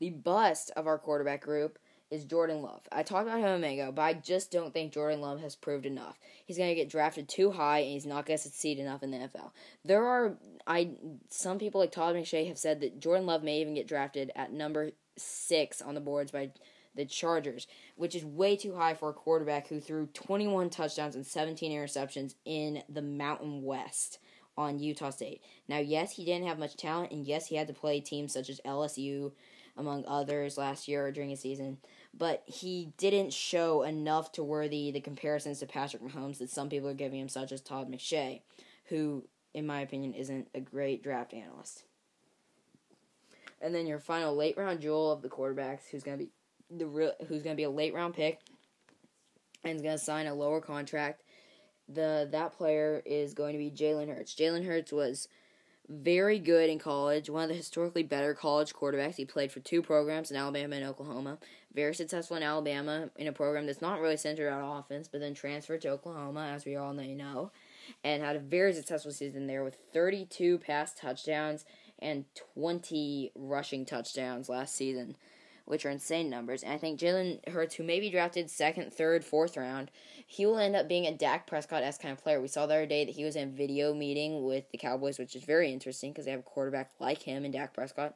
The 0.00 0.10
bust 0.10 0.72
of 0.74 0.88
our 0.88 0.98
quarterback 0.98 1.42
group 1.42 1.78
is 2.12 2.24
Jordan 2.24 2.60
Love. 2.60 2.82
I 2.92 3.02
talked 3.02 3.26
about 3.26 3.40
him 3.40 3.46
a 3.46 3.58
minute 3.58 3.82
ago, 3.82 3.92
but 3.92 4.02
I 4.02 4.12
just 4.12 4.52
don't 4.52 4.72
think 4.72 4.92
Jordan 4.92 5.20
Love 5.20 5.40
has 5.40 5.56
proved 5.56 5.86
enough. 5.86 6.18
He's 6.44 6.58
going 6.58 6.68
to 6.68 6.74
get 6.74 6.90
drafted 6.90 7.28
too 7.28 7.50
high, 7.50 7.78
and 7.78 7.90
he's 7.90 8.06
not 8.06 8.26
going 8.26 8.36
to 8.36 8.42
succeed 8.42 8.78
enough 8.78 9.02
in 9.02 9.10
the 9.10 9.16
NFL. 9.16 9.50
There 9.84 10.04
are 10.04 10.36
I 10.66 10.90
some 11.30 11.58
people 11.58 11.80
like 11.80 11.90
Todd 11.90 12.14
McShay 12.14 12.46
have 12.48 12.58
said 12.58 12.80
that 12.80 13.00
Jordan 13.00 13.26
Love 13.26 13.42
may 13.42 13.60
even 13.60 13.74
get 13.74 13.88
drafted 13.88 14.30
at 14.36 14.52
number 14.52 14.92
six 15.16 15.80
on 15.80 15.94
the 15.94 16.00
boards 16.00 16.30
by 16.30 16.50
the 16.94 17.06
Chargers, 17.06 17.66
which 17.96 18.14
is 18.14 18.24
way 18.24 18.56
too 18.56 18.74
high 18.74 18.94
for 18.94 19.08
a 19.08 19.14
quarterback 19.14 19.68
who 19.68 19.80
threw 19.80 20.06
21 20.06 20.68
touchdowns 20.68 21.16
and 21.16 21.26
17 21.26 21.72
interceptions 21.72 22.34
in 22.44 22.82
the 22.88 23.00
Mountain 23.00 23.62
West 23.62 24.18
on 24.56 24.78
Utah 24.78 25.10
State. 25.10 25.42
Now, 25.68 25.78
yes, 25.78 26.12
he 26.12 26.26
didn't 26.26 26.46
have 26.46 26.58
much 26.58 26.76
talent, 26.76 27.10
and 27.10 27.26
yes, 27.26 27.46
he 27.46 27.56
had 27.56 27.68
to 27.68 27.74
play 27.74 28.00
teams 28.00 28.34
such 28.34 28.50
as 28.50 28.60
LSU, 28.66 29.32
among 29.76 30.04
others, 30.06 30.58
last 30.58 30.86
year 30.86 31.10
during 31.10 31.30
his 31.30 31.40
season 31.40 31.78
but 32.14 32.42
he 32.46 32.92
didn't 32.98 33.32
show 33.32 33.82
enough 33.82 34.32
to 34.32 34.44
worthy 34.44 34.90
the 34.90 35.00
comparisons 35.00 35.60
to 35.60 35.66
Patrick 35.66 36.02
Mahomes 36.02 36.38
that 36.38 36.50
some 36.50 36.68
people 36.68 36.88
are 36.88 36.94
giving 36.94 37.20
him, 37.20 37.28
such 37.28 37.52
as 37.52 37.60
Todd 37.60 37.90
McShay, 37.90 38.42
who, 38.86 39.24
in 39.54 39.66
my 39.66 39.80
opinion, 39.80 40.12
isn't 40.14 40.48
a 40.54 40.60
great 40.60 41.02
draft 41.02 41.32
analyst. 41.32 41.84
And 43.60 43.74
then 43.74 43.86
your 43.86 43.98
final 43.98 44.34
late 44.34 44.56
round 44.56 44.80
jewel 44.80 45.10
of 45.12 45.22
the 45.22 45.28
quarterbacks, 45.28 45.88
who's 45.90 46.02
gonna 46.02 46.18
be 46.18 46.30
the 46.70 46.86
real, 46.86 47.12
who's 47.28 47.42
gonna 47.42 47.54
be 47.54 47.62
a 47.62 47.70
late 47.70 47.94
round 47.94 48.14
pick, 48.14 48.40
and 49.64 49.76
is 49.76 49.82
gonna 49.82 49.98
sign 49.98 50.26
a 50.26 50.34
lower 50.34 50.60
contract. 50.60 51.22
The 51.88 52.28
that 52.32 52.52
player 52.52 53.02
is 53.06 53.34
going 53.34 53.52
to 53.52 53.58
be 53.58 53.70
Jalen 53.70 54.14
Hurts. 54.14 54.34
Jalen 54.34 54.64
Hurts 54.66 54.92
was 54.92 55.28
very 55.88 56.38
good 56.38 56.70
in 56.70 56.78
college, 56.78 57.28
one 57.28 57.42
of 57.42 57.48
the 57.48 57.54
historically 57.54 58.02
better 58.02 58.34
college 58.34 58.72
quarterbacks. 58.72 59.16
He 59.16 59.24
played 59.24 59.52
for 59.52 59.60
two 59.60 59.82
programs 59.82 60.30
in 60.30 60.36
Alabama 60.36 60.76
and 60.76 60.84
Oklahoma. 60.84 61.38
Very 61.74 61.94
successful 61.94 62.36
in 62.36 62.42
Alabama 62.42 63.10
in 63.16 63.26
a 63.26 63.32
program 63.32 63.66
that's 63.66 63.82
not 63.82 64.00
really 64.00 64.16
centered 64.16 64.50
on 64.50 64.78
offense, 64.78 65.08
but 65.08 65.20
then 65.20 65.34
transferred 65.34 65.82
to 65.82 65.88
Oklahoma, 65.88 66.50
as 66.54 66.64
we 66.64 66.76
all 66.76 66.92
know, 66.92 67.50
and 68.04 68.22
had 68.22 68.36
a 68.36 68.40
very 68.40 68.72
successful 68.72 69.10
season 69.10 69.46
there 69.46 69.64
with 69.64 69.78
32 69.92 70.58
pass 70.58 70.94
touchdowns 70.94 71.64
and 71.98 72.24
20 72.54 73.32
rushing 73.34 73.84
touchdowns 73.84 74.48
last 74.48 74.74
season 74.74 75.16
which 75.64 75.86
are 75.86 75.90
insane 75.90 76.28
numbers. 76.28 76.62
And 76.62 76.72
I 76.72 76.78
think 76.78 76.98
Jalen 76.98 77.48
Hurts, 77.48 77.74
who 77.74 77.84
may 77.84 78.00
be 78.00 78.10
drafted 78.10 78.50
second, 78.50 78.92
third, 78.92 79.24
fourth 79.24 79.56
round, 79.56 79.90
he 80.26 80.46
will 80.46 80.58
end 80.58 80.76
up 80.76 80.88
being 80.88 81.06
a 81.06 81.16
Dak 81.16 81.46
Prescott 81.46 81.82
s 81.82 81.98
kind 81.98 82.12
of 82.12 82.22
player. 82.22 82.40
We 82.40 82.48
saw 82.48 82.66
the 82.66 82.74
other 82.74 82.86
day 82.86 83.04
that 83.04 83.14
he 83.14 83.24
was 83.24 83.36
in 83.36 83.54
video 83.54 83.94
meeting 83.94 84.44
with 84.44 84.70
the 84.70 84.78
Cowboys, 84.78 85.18
which 85.18 85.36
is 85.36 85.44
very 85.44 85.72
interesting 85.72 86.12
because 86.12 86.24
they 86.24 86.30
have 86.30 86.40
a 86.40 86.44
quarterback 86.44 86.90
like 86.98 87.22
him 87.22 87.44
and 87.44 87.52
Dak 87.52 87.74
Prescott. 87.74 88.14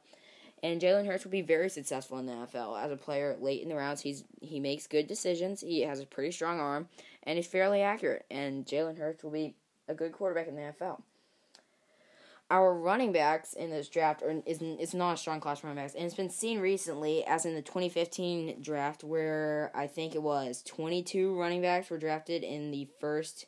And 0.63 0.81
Jalen 0.81 1.05
Hurts 1.05 1.23
will 1.23 1.31
be 1.31 1.41
very 1.41 1.69
successful 1.69 2.17
in 2.17 2.25
the 2.25 2.31
NFL 2.31 2.83
as 2.83 2.91
a 2.91 2.97
player 2.97 3.37
late 3.39 3.61
in 3.61 3.69
the 3.69 3.75
rounds. 3.75 4.01
He's 4.01 4.23
he 4.41 4.59
makes 4.59 4.87
good 4.87 5.05
decisions. 5.07 5.61
He 5.61 5.81
has 5.81 5.99
a 5.99 6.05
pretty 6.05 6.31
strong 6.31 6.59
arm, 6.59 6.89
and 7.23 7.37
he's 7.37 7.47
fairly 7.47 7.81
accurate. 7.81 8.25
And 8.31 8.65
Jalen 8.65 8.97
Hurts 8.97 9.23
will 9.23 9.31
be 9.31 9.55
a 9.87 9.93
good 9.93 10.13
quarterback 10.13 10.47
in 10.47 10.55
the 10.55 10.61
NFL 10.61 11.01
our 12.49 12.73
running 12.73 13.11
backs 13.11 13.53
in 13.53 13.69
this 13.69 13.89
draft 13.89 14.23
are 14.23 14.41
is 14.45 14.59
it's 14.61 14.93
not 14.93 15.13
a 15.13 15.17
strong 15.17 15.39
class 15.39 15.59
for 15.59 15.67
running 15.67 15.83
backs, 15.83 15.95
and 15.95 16.05
it's 16.05 16.15
been 16.15 16.29
seen 16.29 16.59
recently, 16.59 17.25
as 17.25 17.45
in 17.45 17.55
the 17.55 17.61
2015 17.61 18.61
draft, 18.61 19.03
where 19.03 19.71
I 19.75 19.87
think 19.87 20.15
it 20.15 20.23
was 20.23 20.63
22 20.63 21.37
running 21.37 21.61
backs 21.61 21.89
were 21.89 21.97
drafted 21.97 22.43
in 22.43 22.71
the 22.71 22.87
first. 22.99 23.47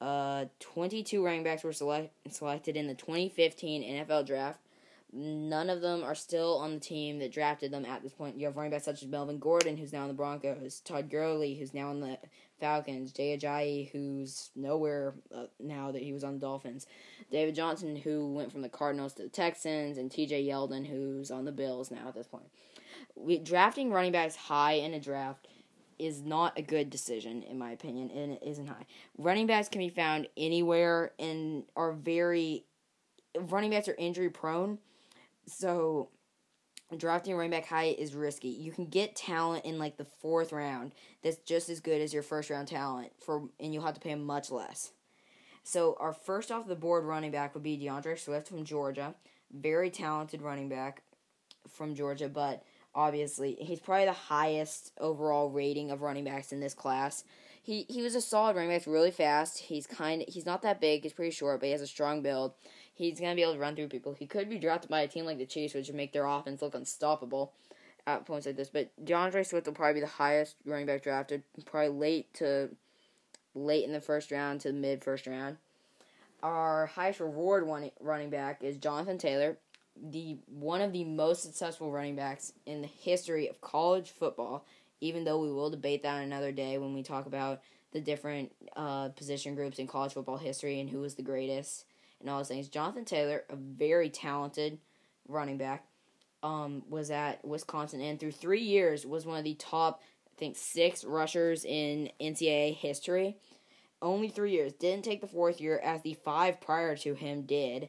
Uh, 0.00 0.44
22 0.60 1.24
running 1.24 1.42
backs 1.42 1.64
were 1.64 1.72
select, 1.72 2.12
selected 2.30 2.76
in 2.76 2.86
the 2.86 2.94
2015 2.94 3.82
NFL 3.82 4.26
draft. 4.26 4.60
None 5.10 5.70
of 5.70 5.80
them 5.80 6.04
are 6.04 6.14
still 6.14 6.58
on 6.58 6.74
the 6.74 6.80
team 6.80 7.18
that 7.20 7.32
drafted 7.32 7.72
them 7.72 7.86
at 7.86 8.02
this 8.02 8.12
point. 8.12 8.38
You 8.38 8.46
have 8.46 8.56
running 8.56 8.70
backs 8.70 8.84
such 8.84 9.02
as 9.02 9.08
Melvin 9.08 9.38
Gordon, 9.38 9.78
who's 9.78 9.92
now 9.92 10.02
in 10.02 10.08
the 10.08 10.14
Broncos, 10.14 10.80
Todd 10.80 11.10
Gurley, 11.10 11.54
who's 11.54 11.72
now 11.72 11.90
in 11.90 12.00
the 12.00 12.18
Falcons, 12.60 13.12
Jay 13.12 13.36
Ajayi, 13.36 13.90
who's 13.90 14.50
nowhere 14.56 15.14
uh, 15.34 15.44
now 15.60 15.92
that 15.92 16.02
he 16.02 16.12
was 16.12 16.24
on 16.24 16.34
the 16.34 16.40
Dolphins, 16.40 16.86
David 17.30 17.54
Johnson, 17.54 17.96
who 17.96 18.32
went 18.32 18.52
from 18.52 18.62
the 18.62 18.68
Cardinals 18.68 19.14
to 19.14 19.24
the 19.24 19.28
Texans, 19.28 19.98
and 19.98 20.10
TJ 20.10 20.46
Yeldon, 20.46 20.86
who's 20.86 21.30
on 21.30 21.44
the 21.44 21.52
Bills 21.52 21.90
now 21.90 22.08
at 22.08 22.14
this 22.14 22.26
point. 22.26 22.48
We, 23.14 23.38
drafting 23.38 23.90
running 23.92 24.12
backs 24.12 24.36
high 24.36 24.74
in 24.74 24.94
a 24.94 25.00
draft 25.00 25.46
is 25.98 26.22
not 26.22 26.58
a 26.58 26.62
good 26.62 26.90
decision, 26.90 27.42
in 27.42 27.58
my 27.58 27.72
opinion, 27.72 28.10
and 28.10 28.32
it 28.32 28.42
isn't 28.44 28.66
high. 28.66 28.86
Running 29.16 29.46
backs 29.46 29.68
can 29.68 29.80
be 29.80 29.88
found 29.88 30.28
anywhere 30.36 31.12
and 31.18 31.64
are 31.76 31.92
very. 31.92 32.64
Running 33.36 33.70
backs 33.70 33.88
are 33.88 33.94
injury 33.98 34.30
prone, 34.30 34.78
so 35.46 36.08
drafting 36.96 37.34
running 37.36 37.50
back 37.50 37.66
high 37.66 37.94
is 37.98 38.14
risky. 38.14 38.48
You 38.48 38.72
can 38.72 38.86
get 38.86 39.14
talent 39.14 39.64
in 39.64 39.78
like 39.78 39.96
the 39.96 40.04
fourth 40.04 40.52
round 40.52 40.92
that's 41.22 41.36
just 41.38 41.68
as 41.68 41.80
good 41.80 42.00
as 42.00 42.14
your 42.14 42.22
first 42.22 42.48
round 42.50 42.68
talent 42.68 43.12
for, 43.20 43.48
and 43.60 43.74
you'll 43.74 43.84
have 43.84 43.94
to 43.94 44.00
pay 44.00 44.14
much 44.14 44.50
less. 44.50 44.92
So 45.64 45.96
our 46.00 46.14
first 46.14 46.50
off 46.50 46.66
the 46.66 46.74
board 46.74 47.04
running 47.04 47.30
back 47.30 47.52
would 47.52 47.62
be 47.62 47.76
D'Andre 47.76 48.16
Swift 48.16 48.48
from 48.48 48.64
Georgia, 48.64 49.14
very 49.52 49.90
talented 49.90 50.40
running 50.40 50.70
back 50.70 51.02
from 51.68 51.94
Georgia, 51.94 52.28
but 52.28 52.62
obviously 52.94 53.56
he's 53.60 53.80
probably 53.80 54.06
the 54.06 54.12
highest 54.12 54.92
overall 54.98 55.50
rating 55.50 55.90
of 55.90 56.00
running 56.00 56.24
backs 56.24 56.52
in 56.52 56.60
this 56.60 56.72
class. 56.72 57.24
He 57.62 57.84
he 57.90 58.00
was 58.00 58.14
a 58.14 58.22
solid 58.22 58.56
running 58.56 58.70
back, 58.70 58.86
really 58.86 59.10
fast. 59.10 59.58
He's 59.58 59.86
kind 59.86 60.24
he's 60.26 60.46
not 60.46 60.62
that 60.62 60.80
big, 60.80 61.02
he's 61.02 61.12
pretty 61.12 61.32
short, 61.32 61.60
but 61.60 61.66
he 61.66 61.72
has 61.72 61.82
a 61.82 61.86
strong 61.86 62.22
build. 62.22 62.52
He's 62.98 63.20
gonna 63.20 63.36
be 63.36 63.42
able 63.42 63.54
to 63.54 63.60
run 63.60 63.76
through 63.76 63.88
people. 63.88 64.12
He 64.12 64.26
could 64.26 64.50
be 64.50 64.58
drafted 64.58 64.90
by 64.90 65.02
a 65.02 65.08
team 65.08 65.24
like 65.24 65.38
the 65.38 65.46
Chiefs, 65.46 65.72
which 65.74 65.86
would 65.86 65.96
make 65.96 66.12
their 66.12 66.26
offense 66.26 66.60
look 66.60 66.74
unstoppable 66.74 67.52
at 68.08 68.26
points 68.26 68.44
like 68.44 68.56
this. 68.56 68.70
But 68.70 68.90
D'Andre 69.04 69.44
Swift 69.44 69.66
will 69.66 69.74
probably 69.74 69.94
be 69.94 70.00
the 70.00 70.06
highest 70.08 70.56
running 70.64 70.86
back 70.86 71.02
drafted, 71.04 71.44
probably 71.64 71.90
late 71.90 72.34
to 72.34 72.70
late 73.54 73.84
in 73.84 73.92
the 73.92 74.00
first 74.00 74.32
round 74.32 74.60
to 74.62 74.72
mid 74.72 75.04
first 75.04 75.28
round. 75.28 75.58
our 76.42 76.86
highest 76.86 77.20
reward 77.20 77.66
one 77.66 77.90
running 78.00 78.30
back 78.30 78.62
is 78.62 78.76
Jonathan 78.76 79.18
Taylor, 79.18 79.58
the 79.96 80.38
one 80.46 80.80
of 80.80 80.92
the 80.92 81.04
most 81.04 81.42
successful 81.42 81.90
running 81.92 82.16
backs 82.16 82.52
in 82.66 82.82
the 82.82 82.88
history 82.88 83.48
of 83.48 83.60
college 83.60 84.10
football. 84.10 84.64
Even 85.00 85.24
though 85.24 85.38
we 85.38 85.52
will 85.52 85.70
debate 85.70 86.02
that 86.02 86.22
another 86.24 86.50
day 86.50 86.78
when 86.78 86.92
we 86.94 87.04
talk 87.04 87.26
about 87.26 87.60
the 87.92 88.00
different 88.00 88.52
uh, 88.76 89.08
position 89.10 89.54
groups 89.54 89.78
in 89.78 89.86
college 89.86 90.12
football 90.12 90.36
history 90.36 90.80
and 90.80 90.90
who 90.90 91.00
was 91.00 91.14
the 91.14 91.22
greatest 91.22 91.84
and 92.20 92.28
all 92.28 92.38
those 92.38 92.48
things. 92.48 92.68
Jonathan 92.68 93.04
Taylor, 93.04 93.44
a 93.50 93.56
very 93.56 94.10
talented 94.10 94.78
running 95.28 95.58
back, 95.58 95.84
um, 96.42 96.82
was 96.88 97.10
at 97.10 97.44
Wisconsin 97.44 98.00
and 98.00 98.18
through 98.20 98.32
three 98.32 98.62
years 98.62 99.04
was 99.04 99.26
one 99.26 99.38
of 99.38 99.44
the 99.44 99.54
top, 99.54 100.02
I 100.26 100.38
think, 100.38 100.56
six 100.56 101.04
rushers 101.04 101.64
in 101.64 102.10
NCAA 102.20 102.76
history. 102.76 103.36
Only 104.00 104.28
three 104.28 104.52
years. 104.52 104.72
Didn't 104.74 105.04
take 105.04 105.20
the 105.20 105.26
fourth 105.26 105.60
year 105.60 105.78
as 105.80 106.02
the 106.02 106.14
five 106.14 106.60
prior 106.60 106.96
to 106.98 107.14
him 107.14 107.42
did 107.42 107.88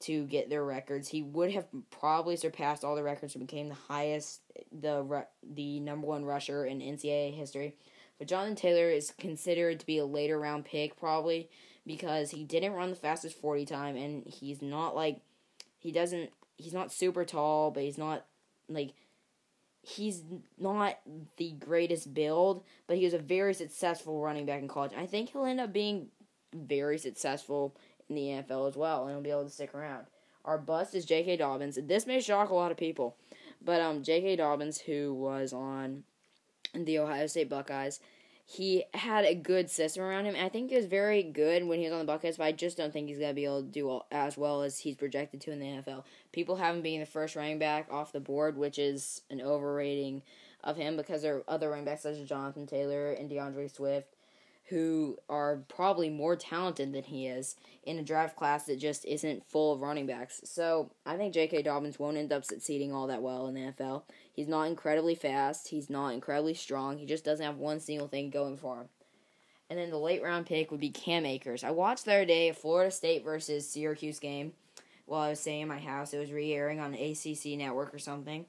to 0.00 0.24
get 0.26 0.50
their 0.50 0.64
records. 0.64 1.08
He 1.08 1.22
would 1.22 1.52
have 1.52 1.66
probably 1.90 2.36
surpassed 2.36 2.84
all 2.84 2.94
the 2.94 3.02
records 3.02 3.34
and 3.34 3.46
became 3.46 3.68
the 3.68 3.74
highest, 3.74 4.42
the 4.70 5.26
the 5.42 5.80
number 5.80 6.06
one 6.06 6.24
rusher 6.24 6.66
in 6.66 6.80
NCAA 6.80 7.34
history. 7.34 7.74
But 8.18 8.28
Jonathan 8.28 8.56
Taylor 8.56 8.90
is 8.90 9.12
considered 9.18 9.80
to 9.80 9.86
be 9.86 9.98
a 9.98 10.04
later 10.04 10.38
round 10.38 10.64
pick 10.64 10.96
probably 10.96 11.48
because 11.86 12.30
he 12.30 12.44
didn't 12.44 12.72
run 12.72 12.90
the 12.90 12.96
fastest 12.96 13.40
40 13.40 13.64
time 13.64 13.96
and 13.96 14.26
he's 14.26 14.60
not 14.60 14.94
like 14.96 15.20
he 15.78 15.92
doesn't 15.92 16.30
he's 16.56 16.74
not 16.74 16.92
super 16.92 17.24
tall, 17.24 17.70
but 17.70 17.82
he's 17.82 17.98
not 17.98 18.24
like 18.68 18.94
he's 19.82 20.22
not 20.58 20.98
the 21.36 21.52
greatest 21.52 22.12
build, 22.12 22.64
but 22.86 22.96
he 22.96 23.04
was 23.04 23.14
a 23.14 23.18
very 23.18 23.54
successful 23.54 24.20
running 24.20 24.46
back 24.46 24.60
in 24.60 24.68
college. 24.68 24.92
I 24.96 25.06
think 25.06 25.30
he'll 25.30 25.44
end 25.44 25.60
up 25.60 25.72
being 25.72 26.08
very 26.52 26.98
successful 26.98 27.76
in 28.08 28.16
the 28.16 28.22
NFL 28.22 28.68
as 28.68 28.76
well, 28.76 29.02
and 29.02 29.12
he'll 29.12 29.22
be 29.22 29.30
able 29.30 29.44
to 29.44 29.50
stick 29.50 29.74
around. 29.74 30.06
Our 30.44 30.58
bust 30.58 30.94
is 30.94 31.04
J.K. 31.04 31.36
Dobbins. 31.36 31.78
This 31.82 32.06
may 32.06 32.20
shock 32.20 32.50
a 32.50 32.54
lot 32.54 32.70
of 32.70 32.76
people, 32.76 33.16
but 33.64 33.80
um, 33.80 34.02
J.K. 34.02 34.36
Dobbins, 34.36 34.78
who 34.78 35.12
was 35.14 35.52
on 35.52 36.04
the 36.74 36.98
Ohio 36.98 37.26
State 37.26 37.48
Buckeyes, 37.48 38.00
he 38.48 38.84
had 38.94 39.24
a 39.24 39.34
good 39.34 39.68
system 39.68 40.04
around 40.04 40.24
him. 40.24 40.36
And 40.36 40.46
I 40.46 40.48
think 40.48 40.70
he 40.70 40.76
was 40.76 40.86
very 40.86 41.24
good 41.24 41.66
when 41.66 41.80
he 41.80 41.84
was 41.84 41.92
on 41.92 41.98
the 41.98 42.04
Buckeyes, 42.04 42.36
but 42.36 42.44
I 42.44 42.52
just 42.52 42.76
don't 42.76 42.92
think 42.92 43.08
he's 43.08 43.18
going 43.18 43.30
to 43.30 43.34
be 43.34 43.44
able 43.44 43.62
to 43.62 43.68
do 43.68 44.00
as 44.12 44.38
well 44.38 44.62
as 44.62 44.78
he's 44.78 44.94
projected 44.94 45.40
to 45.42 45.50
in 45.50 45.58
the 45.58 45.66
NFL. 45.66 46.04
People 46.30 46.54
have 46.54 46.76
him 46.76 46.80
being 46.80 47.00
the 47.00 47.06
first 47.06 47.34
running 47.34 47.58
back 47.58 47.88
off 47.90 48.12
the 48.12 48.20
board, 48.20 48.56
which 48.56 48.78
is 48.78 49.22
an 49.30 49.40
overrating 49.40 50.22
of 50.62 50.76
him 50.76 50.96
because 50.96 51.22
there 51.22 51.38
are 51.38 51.44
other 51.48 51.70
running 51.70 51.84
backs 51.84 52.02
such 52.02 52.18
as 52.18 52.28
Jonathan 52.28 52.68
Taylor 52.68 53.10
and 53.10 53.28
D'Andre 53.28 53.66
Swift 53.66 54.14
who 54.68 55.16
are 55.28 55.62
probably 55.68 56.10
more 56.10 56.34
talented 56.34 56.92
than 56.92 57.04
he 57.04 57.26
is 57.26 57.56
in 57.84 57.98
a 57.98 58.02
draft 58.02 58.36
class 58.36 58.64
that 58.64 58.78
just 58.78 59.04
isn't 59.04 59.44
full 59.48 59.72
of 59.72 59.80
running 59.80 60.06
backs. 60.06 60.40
So 60.44 60.90
I 61.04 61.16
think 61.16 61.34
J.K. 61.34 61.62
Dobbins 61.62 61.98
won't 61.98 62.16
end 62.16 62.32
up 62.32 62.44
succeeding 62.44 62.92
all 62.92 63.06
that 63.06 63.22
well 63.22 63.46
in 63.46 63.54
the 63.54 63.60
NFL. 63.60 64.02
He's 64.36 64.46
not 64.46 64.68
incredibly 64.68 65.16
fast. 65.16 65.68
He's 65.68 65.90
not 65.90 66.10
incredibly 66.10 66.54
strong. 66.54 66.98
He 66.98 67.06
just 67.06 67.24
doesn't 67.24 67.44
have 67.44 67.56
one 67.56 67.80
single 67.80 68.06
thing 68.06 68.30
going 68.30 68.56
for 68.56 68.82
him. 68.82 68.88
And 69.68 69.78
then 69.78 69.90
the 69.90 69.98
late 69.98 70.22
round 70.22 70.46
pick 70.46 70.70
would 70.70 70.78
be 70.78 70.90
Cam 70.90 71.26
Akers. 71.26 71.64
I 71.64 71.72
watched 71.72 72.04
the 72.04 72.12
other 72.12 72.24
day 72.24 72.50
a 72.50 72.54
Florida 72.54 72.92
State 72.92 73.24
versus 73.24 73.68
Syracuse 73.68 74.20
game 74.20 74.52
while 75.06 75.22
I 75.22 75.30
was 75.30 75.40
staying 75.40 75.62
in 75.62 75.68
my 75.68 75.80
house. 75.80 76.14
It 76.14 76.18
was 76.18 76.30
re 76.30 76.52
airing 76.52 76.78
on 76.78 76.94
ACC 76.94 77.58
network 77.58 77.92
or 77.92 77.98
something 77.98 78.44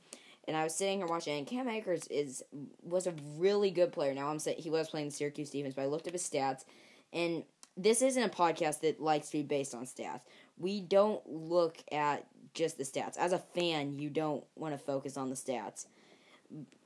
and 0.47 0.55
I 0.55 0.63
was 0.63 0.73
sitting 0.73 0.99
here 0.99 1.07
watching. 1.07 1.37
And 1.37 1.47
Cam 1.47 1.67
Akers 1.67 2.07
is 2.07 2.43
was 2.81 3.07
a 3.07 3.13
really 3.37 3.69
good 3.69 3.91
player. 3.91 4.13
Now 4.13 4.29
I'm 4.29 4.39
saying 4.39 4.57
he 4.59 4.69
was 4.69 4.89
playing 4.89 5.09
the 5.09 5.15
Syracuse 5.15 5.49
defense, 5.49 5.75
but 5.75 5.83
I 5.83 5.87
looked 5.87 6.07
up 6.07 6.13
his 6.13 6.27
stats, 6.27 6.63
and 7.13 7.43
this 7.75 8.01
isn't 8.01 8.23
a 8.23 8.29
podcast 8.29 8.81
that 8.81 9.01
likes 9.01 9.29
to 9.29 9.37
be 9.37 9.43
based 9.43 9.75
on 9.75 9.85
stats. 9.85 10.21
We 10.57 10.81
don't 10.81 11.21
look 11.29 11.77
at 11.91 12.25
just 12.57 12.77
the 12.77 12.83
stats. 12.83 13.17
As 13.17 13.31
a 13.31 13.37
fan, 13.37 13.99
you 13.99 14.09
don't 14.09 14.43
want 14.55 14.73
to 14.73 14.77
focus 14.77 15.15
on 15.15 15.29
the 15.29 15.35
stats. 15.35 15.85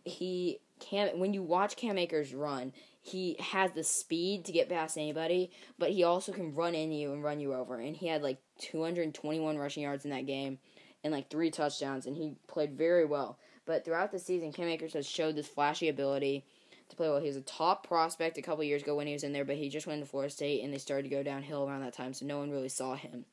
He 0.04 0.60
Cam 0.80 1.20
when 1.20 1.34
you 1.34 1.44
watch 1.44 1.76
Cam 1.76 1.98
Akers 1.98 2.34
run, 2.34 2.74
he 3.02 3.38
has 3.40 3.72
the 3.72 3.84
speed 3.84 4.46
to 4.46 4.52
get 4.52 4.70
past 4.70 4.98
anybody, 4.98 5.52
but 5.80 5.92
he 5.92 6.04
also 6.04 6.32
can 6.32 6.54
run 6.54 6.76
in 6.76 6.92
you 6.92 7.14
and 7.14 7.24
run 7.24 7.40
you 7.40 7.54
over. 7.54 7.80
And 7.80 7.96
he 7.96 8.08
had 8.08 8.22
like 8.22 8.40
221 8.60 9.58
rushing 9.58 9.84
yards 9.84 10.06
in 10.06 10.12
that 10.12 10.26
game 10.26 10.60
and 11.04 11.14
like 11.14 11.30
three 11.30 11.50
touchdowns, 11.50 12.06
and 12.06 12.16
he 12.16 12.36
played 12.48 12.78
very 12.78 13.06
well. 13.06 13.40
But 13.66 13.86
throughout 13.86 14.12
the 14.12 14.20
season, 14.20 14.52
Cam 14.52 14.68
Akers 14.68 14.94
has 14.94 15.08
showed 15.08 15.36
this 15.36 15.48
flashy 15.48 15.88
ability 15.88 16.46
to 16.90 16.96
play 16.96 17.10
well. 17.10 17.20
He 17.20 17.28
was 17.28 17.38
a 17.38 17.42
top 17.42 17.88
prospect 17.88 18.38
a 18.38 18.42
couple 18.42 18.64
years 18.64 18.84
ago 18.84 18.96
when 18.96 19.08
he 19.08 19.14
was 19.14 19.24
in 19.24 19.34
there, 19.34 19.46
but 19.46 19.56
he 19.56 19.70
just 19.70 19.88
went 19.88 20.02
to 20.02 20.10
Florida 20.10 20.32
State 20.32 20.64
and 20.64 20.74
they 20.74 20.78
started 20.78 21.04
to 21.04 21.16
go 21.16 21.24
downhill 21.24 21.68
around 21.68 21.82
that 21.82 21.94
time, 21.94 22.14
so 22.14 22.26
no 22.26 22.40
one 22.40 22.52
really 22.52 22.70
saw 22.70 22.96
him. 22.96 23.26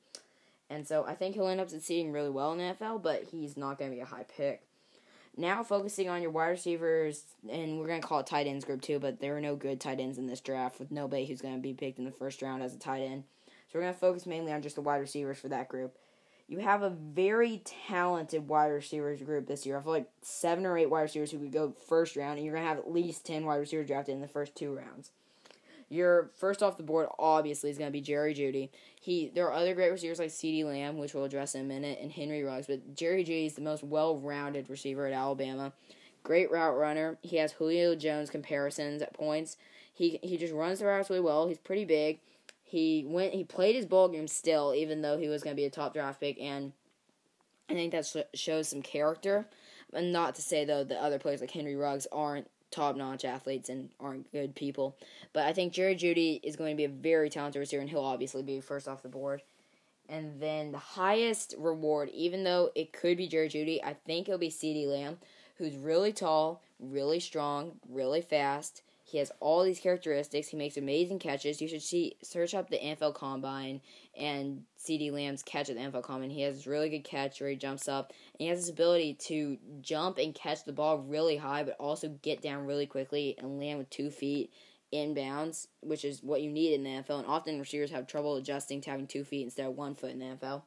And 0.70 0.86
so 0.86 1.04
I 1.04 1.14
think 1.14 1.34
he'll 1.34 1.48
end 1.48 1.60
up 1.60 1.70
succeeding 1.70 2.12
really 2.12 2.30
well 2.30 2.52
in 2.52 2.58
the 2.58 2.74
NFL, 2.74 3.02
but 3.02 3.24
he's 3.30 3.56
not 3.56 3.78
going 3.78 3.90
to 3.90 3.96
be 3.96 4.02
a 4.02 4.06
high 4.06 4.24
pick. 4.24 4.62
Now 5.36 5.62
focusing 5.62 6.08
on 6.08 6.20
your 6.20 6.30
wide 6.30 6.48
receivers, 6.48 7.22
and 7.48 7.78
we're 7.78 7.86
going 7.86 8.00
to 8.00 8.06
call 8.06 8.20
it 8.20 8.26
tight 8.26 8.46
ends 8.46 8.64
group 8.64 8.82
too, 8.82 8.98
but 8.98 9.20
there 9.20 9.36
are 9.36 9.40
no 9.40 9.56
good 9.56 9.80
tight 9.80 10.00
ends 10.00 10.18
in 10.18 10.26
this 10.26 10.40
draft 10.40 10.78
with 10.78 10.90
nobody 10.90 11.26
who's 11.26 11.40
going 11.40 11.54
to 11.54 11.60
be 11.60 11.72
picked 11.72 11.98
in 11.98 12.04
the 12.04 12.10
first 12.10 12.42
round 12.42 12.62
as 12.62 12.74
a 12.74 12.78
tight 12.78 13.02
end. 13.02 13.24
So 13.46 13.78
we're 13.78 13.82
going 13.82 13.94
to 13.94 14.00
focus 14.00 14.26
mainly 14.26 14.52
on 14.52 14.62
just 14.62 14.74
the 14.74 14.82
wide 14.82 14.96
receivers 14.96 15.38
for 15.38 15.48
that 15.48 15.68
group 15.68 15.96
you 16.48 16.58
have 16.60 16.82
a 16.82 16.90
very 16.90 17.62
talented 17.64 18.48
wide 18.48 18.68
receivers 18.68 19.22
group 19.22 19.46
this 19.46 19.66
year. 19.66 19.78
I 19.78 19.82
feel 19.82 19.92
like 19.92 20.10
seven 20.22 20.64
or 20.64 20.78
eight 20.78 20.88
wide 20.88 21.02
receivers 21.02 21.30
who 21.30 21.38
could 21.38 21.52
go 21.52 21.74
first 21.88 22.16
round, 22.16 22.38
and 22.38 22.46
you're 22.46 22.54
gonna 22.54 22.66
have 22.66 22.78
at 22.78 22.90
least 22.90 23.26
ten 23.26 23.44
wide 23.44 23.56
receivers 23.56 23.86
drafted 23.86 24.14
in 24.14 24.22
the 24.22 24.28
first 24.28 24.56
two 24.56 24.74
rounds. 24.74 25.10
Your 25.88 26.30
first 26.36 26.62
off 26.62 26.76
the 26.76 26.82
board 26.82 27.08
obviously 27.18 27.70
is 27.70 27.78
gonna 27.78 27.90
be 27.90 28.00
Jerry 28.00 28.34
Jeudy. 28.34 28.70
He 29.00 29.30
there 29.34 29.46
are 29.46 29.52
other 29.52 29.74
great 29.74 29.90
receivers 29.90 30.18
like 30.18 30.30
CeeDee 30.30 30.64
Lamb, 30.64 30.98
which 30.98 31.14
we'll 31.14 31.24
address 31.24 31.54
in 31.54 31.62
a 31.62 31.64
minute, 31.64 31.98
and 32.00 32.12
Henry 32.12 32.42
Ruggs, 32.42 32.66
but 32.66 32.94
Jerry 32.94 33.24
Jeudy 33.24 33.46
is 33.46 33.54
the 33.54 33.62
most 33.62 33.82
well-rounded 33.82 34.68
receiver 34.68 35.06
at 35.06 35.12
Alabama. 35.12 35.72
Great 36.22 36.50
route 36.50 36.76
runner. 36.76 37.16
He 37.22 37.36
has 37.36 37.52
Julio 37.52 37.94
Jones 37.94 38.28
comparisons 38.28 39.02
at 39.02 39.14
points. 39.14 39.56
He 39.94 40.20
he 40.22 40.36
just 40.36 40.52
runs 40.52 40.80
the 40.80 40.86
routes 40.86 41.10
really 41.10 41.22
well. 41.22 41.48
He's 41.48 41.58
pretty 41.58 41.84
big 41.84 42.20
he 42.68 43.02
went 43.06 43.32
he 43.32 43.44
played 43.44 43.74
his 43.74 43.86
ball 43.86 44.08
game 44.08 44.28
still 44.28 44.74
even 44.76 45.00
though 45.00 45.16
he 45.16 45.28
was 45.28 45.42
going 45.42 45.56
to 45.56 45.60
be 45.60 45.64
a 45.64 45.70
top 45.70 45.94
draft 45.94 46.20
pick 46.20 46.38
and 46.38 46.72
i 47.70 47.72
think 47.72 47.92
that 47.92 48.04
sh- 48.04 48.38
shows 48.38 48.68
some 48.68 48.82
character 48.82 49.46
and 49.94 50.12
not 50.12 50.34
to 50.34 50.42
say 50.42 50.66
though 50.66 50.84
that 50.84 51.02
other 51.02 51.18
players 51.18 51.40
like 51.40 51.50
henry 51.50 51.76
ruggs 51.76 52.06
aren't 52.12 52.46
top 52.70 52.96
notch 52.96 53.24
athletes 53.24 53.68
and 53.68 53.90
aren't 53.98 54.30
good 54.32 54.54
people. 54.54 54.96
But 55.32 55.46
i 55.46 55.52
think 55.52 55.72
jerry 55.72 55.94
Jeudy 55.96 56.40
is 56.42 56.56
going 56.56 56.74
to 56.74 56.76
be 56.76 56.84
a 56.84 56.88
very 56.88 57.30
talented 57.30 57.60
receiver 57.60 57.80
and 57.80 57.90
he'll 57.90 58.00
obviously 58.00 58.42
be 58.42 58.60
first 58.60 58.88
off 58.88 59.02
the 59.02 59.08
board. 59.08 59.42
And 60.10 60.40
then 60.40 60.72
the 60.72 60.78
highest 60.78 61.54
reward 61.58 62.10
even 62.14 62.44
though 62.44 62.70
it 62.74 62.92
could 62.92 63.16
be 63.16 63.28
jerry 63.28 63.48
Jeudy, 63.48 63.80
i 63.84 63.94
think 63.94 64.28
it'll 64.28 64.38
be 64.38 64.50
CeeDee 64.50 64.86
lamb 64.86 65.18
who's 65.56 65.76
really 65.76 66.12
tall 66.12 66.62
really 66.78 67.20
strong 67.20 67.72
really 67.88 68.20
fast 68.20 68.82
he 69.08 69.16
has 69.18 69.32
all 69.40 69.64
these 69.64 69.80
characteristics. 69.80 70.48
He 70.48 70.56
makes 70.58 70.76
amazing 70.76 71.18
catches. 71.18 71.62
You 71.62 71.68
should 71.68 71.80
see 71.80 72.16
search 72.22 72.54
up 72.54 72.68
the 72.68 72.78
NFL 72.78 73.14
Combine 73.14 73.80
and 74.14 74.64
CeeDee 74.78 75.10
Lamb's 75.10 75.42
catch 75.42 75.70
at 75.70 75.76
the 75.76 75.82
NFL 75.82 76.02
Combine. 76.02 76.28
He 76.28 76.42
has 76.42 76.56
this 76.56 76.66
really 76.66 76.90
good 76.90 77.04
catch 77.04 77.40
where 77.40 77.48
he 77.48 77.56
jumps 77.56 77.88
up 77.88 78.12
and 78.34 78.40
he 78.40 78.46
has 78.48 78.60
this 78.60 78.68
ability 78.68 79.14
to 79.14 79.56
jump 79.80 80.18
and 80.18 80.34
catch 80.34 80.64
the 80.64 80.74
ball 80.74 80.98
really 80.98 81.38
high, 81.38 81.64
but 81.64 81.76
also 81.80 82.18
get 82.20 82.42
down 82.42 82.66
really 82.66 82.84
quickly 82.84 83.34
and 83.38 83.58
land 83.58 83.78
with 83.78 83.88
two 83.88 84.10
feet 84.10 84.52
inbounds, 84.92 85.68
which 85.80 86.04
is 86.04 86.22
what 86.22 86.42
you 86.42 86.50
need 86.50 86.74
in 86.74 86.82
the 86.82 86.90
NFL. 86.90 87.20
And 87.20 87.26
often 87.26 87.58
receivers 87.58 87.90
have 87.90 88.06
trouble 88.06 88.36
adjusting 88.36 88.82
to 88.82 88.90
having 88.90 89.06
two 89.06 89.24
feet 89.24 89.44
instead 89.44 89.66
of 89.66 89.74
one 89.74 89.94
foot 89.94 90.10
in 90.10 90.18
the 90.18 90.26
NFL 90.26 90.62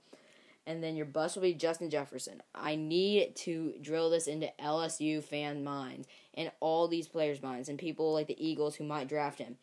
and 0.65 0.83
then 0.83 0.95
your 0.95 1.05
bust 1.05 1.35
will 1.35 1.43
be 1.43 1.53
Justin 1.53 1.89
Jefferson. 1.89 2.41
I 2.53 2.75
need 2.75 3.35
to 3.37 3.73
drill 3.81 4.09
this 4.09 4.27
into 4.27 4.51
LSU 4.59 5.23
fan 5.23 5.63
minds 5.63 6.07
and 6.33 6.51
all 6.59 6.87
these 6.87 7.07
players' 7.07 7.41
minds 7.41 7.69
and 7.69 7.79
people 7.79 8.13
like 8.13 8.27
the 8.27 8.45
Eagles 8.45 8.75
who 8.75 8.83
might 8.83 9.09
draft 9.09 9.39
him. 9.39 9.57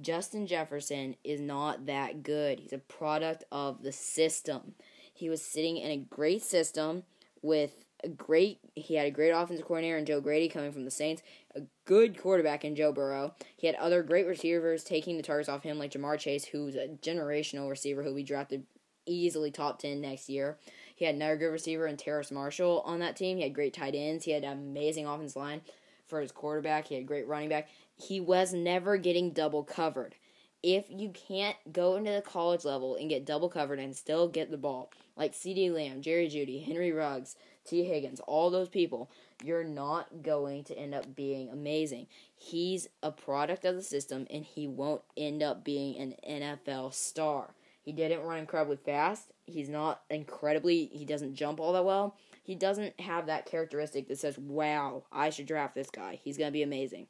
Justin 0.00 0.46
Jefferson 0.46 1.16
is 1.24 1.40
not 1.40 1.86
that 1.86 2.22
good. 2.22 2.60
He's 2.60 2.72
a 2.72 2.78
product 2.78 3.44
of 3.50 3.82
the 3.82 3.92
system. 3.92 4.74
He 5.12 5.28
was 5.28 5.42
sitting 5.42 5.76
in 5.76 5.90
a 5.90 5.96
great 5.96 6.42
system 6.42 7.02
with 7.42 7.84
a 8.04 8.08
great 8.08 8.60
he 8.76 8.94
had 8.94 9.06
a 9.06 9.10
great 9.10 9.30
offensive 9.30 9.66
coordinator 9.66 9.98
in 9.98 10.06
Joe 10.06 10.20
Brady 10.20 10.48
coming 10.48 10.70
from 10.70 10.84
the 10.84 10.90
Saints, 10.90 11.22
a 11.56 11.62
good 11.84 12.16
quarterback 12.16 12.64
in 12.64 12.76
Joe 12.76 12.92
Burrow. 12.92 13.34
He 13.56 13.66
had 13.66 13.74
other 13.76 14.04
great 14.04 14.26
receivers 14.26 14.84
taking 14.84 15.16
the 15.16 15.22
targets 15.22 15.48
off 15.48 15.64
him 15.64 15.78
like 15.78 15.90
Ja'Marr 15.90 16.18
Chase, 16.18 16.44
who's 16.44 16.76
a 16.76 16.88
generational 17.02 17.68
receiver 17.68 18.04
who 18.04 18.14
we 18.14 18.22
drafted 18.22 18.64
easily 19.08 19.50
top 19.50 19.78
10 19.78 20.00
next 20.00 20.28
year. 20.28 20.58
He 20.94 21.04
had 21.04 21.14
another 21.14 21.36
good 21.36 21.50
receiver 21.52 21.86
in 21.86 21.96
Terrace 21.96 22.30
Marshall 22.30 22.82
on 22.84 22.98
that 23.00 23.16
team. 23.16 23.36
He 23.36 23.42
had 23.44 23.54
great 23.54 23.74
tight 23.74 23.94
ends. 23.94 24.24
He 24.24 24.32
had 24.32 24.44
an 24.44 24.52
amazing 24.52 25.06
offense 25.06 25.36
line 25.36 25.60
for 26.06 26.20
his 26.20 26.32
quarterback. 26.32 26.88
He 26.88 26.96
had 26.96 27.06
great 27.06 27.28
running 27.28 27.48
back. 27.48 27.68
He 27.96 28.20
was 28.20 28.52
never 28.52 28.96
getting 28.96 29.30
double 29.30 29.62
covered. 29.62 30.14
If 30.62 30.86
you 30.88 31.10
can't 31.10 31.56
go 31.72 31.94
into 31.94 32.10
the 32.10 32.20
college 32.20 32.64
level 32.64 32.96
and 32.96 33.08
get 33.08 33.24
double 33.24 33.48
covered 33.48 33.78
and 33.78 33.94
still 33.94 34.26
get 34.26 34.50
the 34.50 34.56
ball, 34.56 34.90
like 35.16 35.32
CeeDee 35.32 35.72
Lamb, 35.72 36.02
Jerry 36.02 36.28
Jeudy, 36.28 36.64
Henry 36.64 36.90
Ruggs, 36.90 37.36
Tee 37.64 37.84
Higgins, 37.84 38.20
all 38.20 38.50
those 38.50 38.68
people, 38.68 39.10
you're 39.44 39.62
not 39.62 40.22
going 40.22 40.64
to 40.64 40.76
end 40.76 40.94
up 40.94 41.14
being 41.14 41.48
amazing. 41.48 42.06
He's 42.34 42.88
a 43.02 43.12
product 43.12 43.64
of 43.64 43.76
the 43.76 43.82
system 43.82 44.26
and 44.30 44.44
he 44.44 44.66
won't 44.66 45.02
end 45.16 45.42
up 45.42 45.64
being 45.64 45.96
an 45.96 46.14
NFL 46.28 46.94
star. 46.94 47.50
He 47.88 47.92
didn't 47.92 48.20
run 48.20 48.36
incredibly 48.36 48.76
fast. 48.76 49.32
He's 49.46 49.70
not 49.70 50.02
incredibly, 50.10 50.90
he 50.92 51.06
doesn't 51.06 51.36
jump 51.36 51.58
all 51.58 51.72
that 51.72 51.86
well. 51.86 52.16
He 52.42 52.54
doesn't 52.54 53.00
have 53.00 53.24
that 53.24 53.46
characteristic 53.46 54.08
that 54.08 54.18
says, 54.18 54.36
wow, 54.36 55.04
I 55.10 55.30
should 55.30 55.46
draft 55.46 55.74
this 55.74 55.88
guy. 55.88 56.20
He's 56.22 56.36
going 56.36 56.48
to 56.48 56.52
be 56.52 56.62
amazing. 56.62 57.06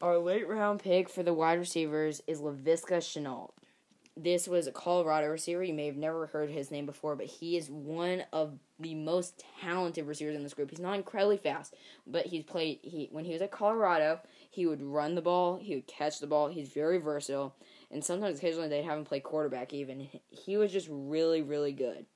Our 0.00 0.18
late 0.18 0.48
round 0.48 0.82
pick 0.82 1.08
for 1.08 1.22
the 1.22 1.32
wide 1.32 1.60
receivers 1.60 2.20
is 2.26 2.40
Laviska 2.40 2.98
Shenault. 2.98 3.52
This 4.16 4.48
was 4.48 4.66
a 4.66 4.72
Colorado 4.72 5.28
receiver. 5.28 5.62
You 5.62 5.72
may 5.72 5.86
have 5.86 5.96
never 5.96 6.26
heard 6.26 6.50
his 6.50 6.72
name 6.72 6.84
before, 6.84 7.14
but 7.14 7.26
he 7.26 7.56
is 7.56 7.70
one 7.70 8.24
of 8.32 8.58
the 8.80 8.96
most 8.96 9.44
talented 9.60 10.06
receivers 10.06 10.34
in 10.34 10.42
this 10.42 10.52
group. 10.52 10.70
He's 10.70 10.80
not 10.80 10.96
incredibly 10.96 11.36
fast, 11.36 11.74
but 12.08 12.26
he's 12.26 12.42
played. 12.42 12.80
He 12.82 13.08
when 13.12 13.24
he 13.24 13.32
was 13.32 13.40
at 13.40 13.52
Colorado, 13.52 14.20
he 14.50 14.66
would 14.66 14.82
run 14.82 15.14
the 15.14 15.22
ball, 15.22 15.58
he 15.62 15.76
would 15.76 15.86
catch 15.86 16.18
the 16.18 16.26
ball. 16.26 16.48
He's 16.48 16.70
very 16.70 16.98
versatile, 16.98 17.54
and 17.92 18.02
sometimes 18.02 18.38
occasionally 18.38 18.68
they'd 18.68 18.84
have 18.84 18.98
him 18.98 19.04
play 19.04 19.20
quarterback. 19.20 19.72
Even 19.72 20.08
he 20.28 20.56
was 20.56 20.72
just 20.72 20.88
really, 20.90 21.42
really 21.42 21.72
good. 21.72 22.06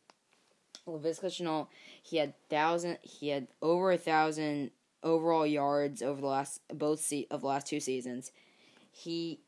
Laviska 0.86 1.26
Shenault, 1.26 1.68
he 2.02 2.16
had 2.16 2.34
thousand. 2.48 2.98
He 3.02 3.28
had 3.28 3.48
over 3.60 3.92
a 3.92 3.98
thousand 3.98 4.70
overall 5.02 5.46
yards 5.46 6.02
over 6.02 6.20
the 6.20 6.26
last 6.26 6.60
both 6.72 7.00
se- 7.00 7.26
of 7.30 7.42
the 7.42 7.46
last 7.46 7.66
two 7.66 7.80
seasons. 7.80 8.32
He 8.90 9.40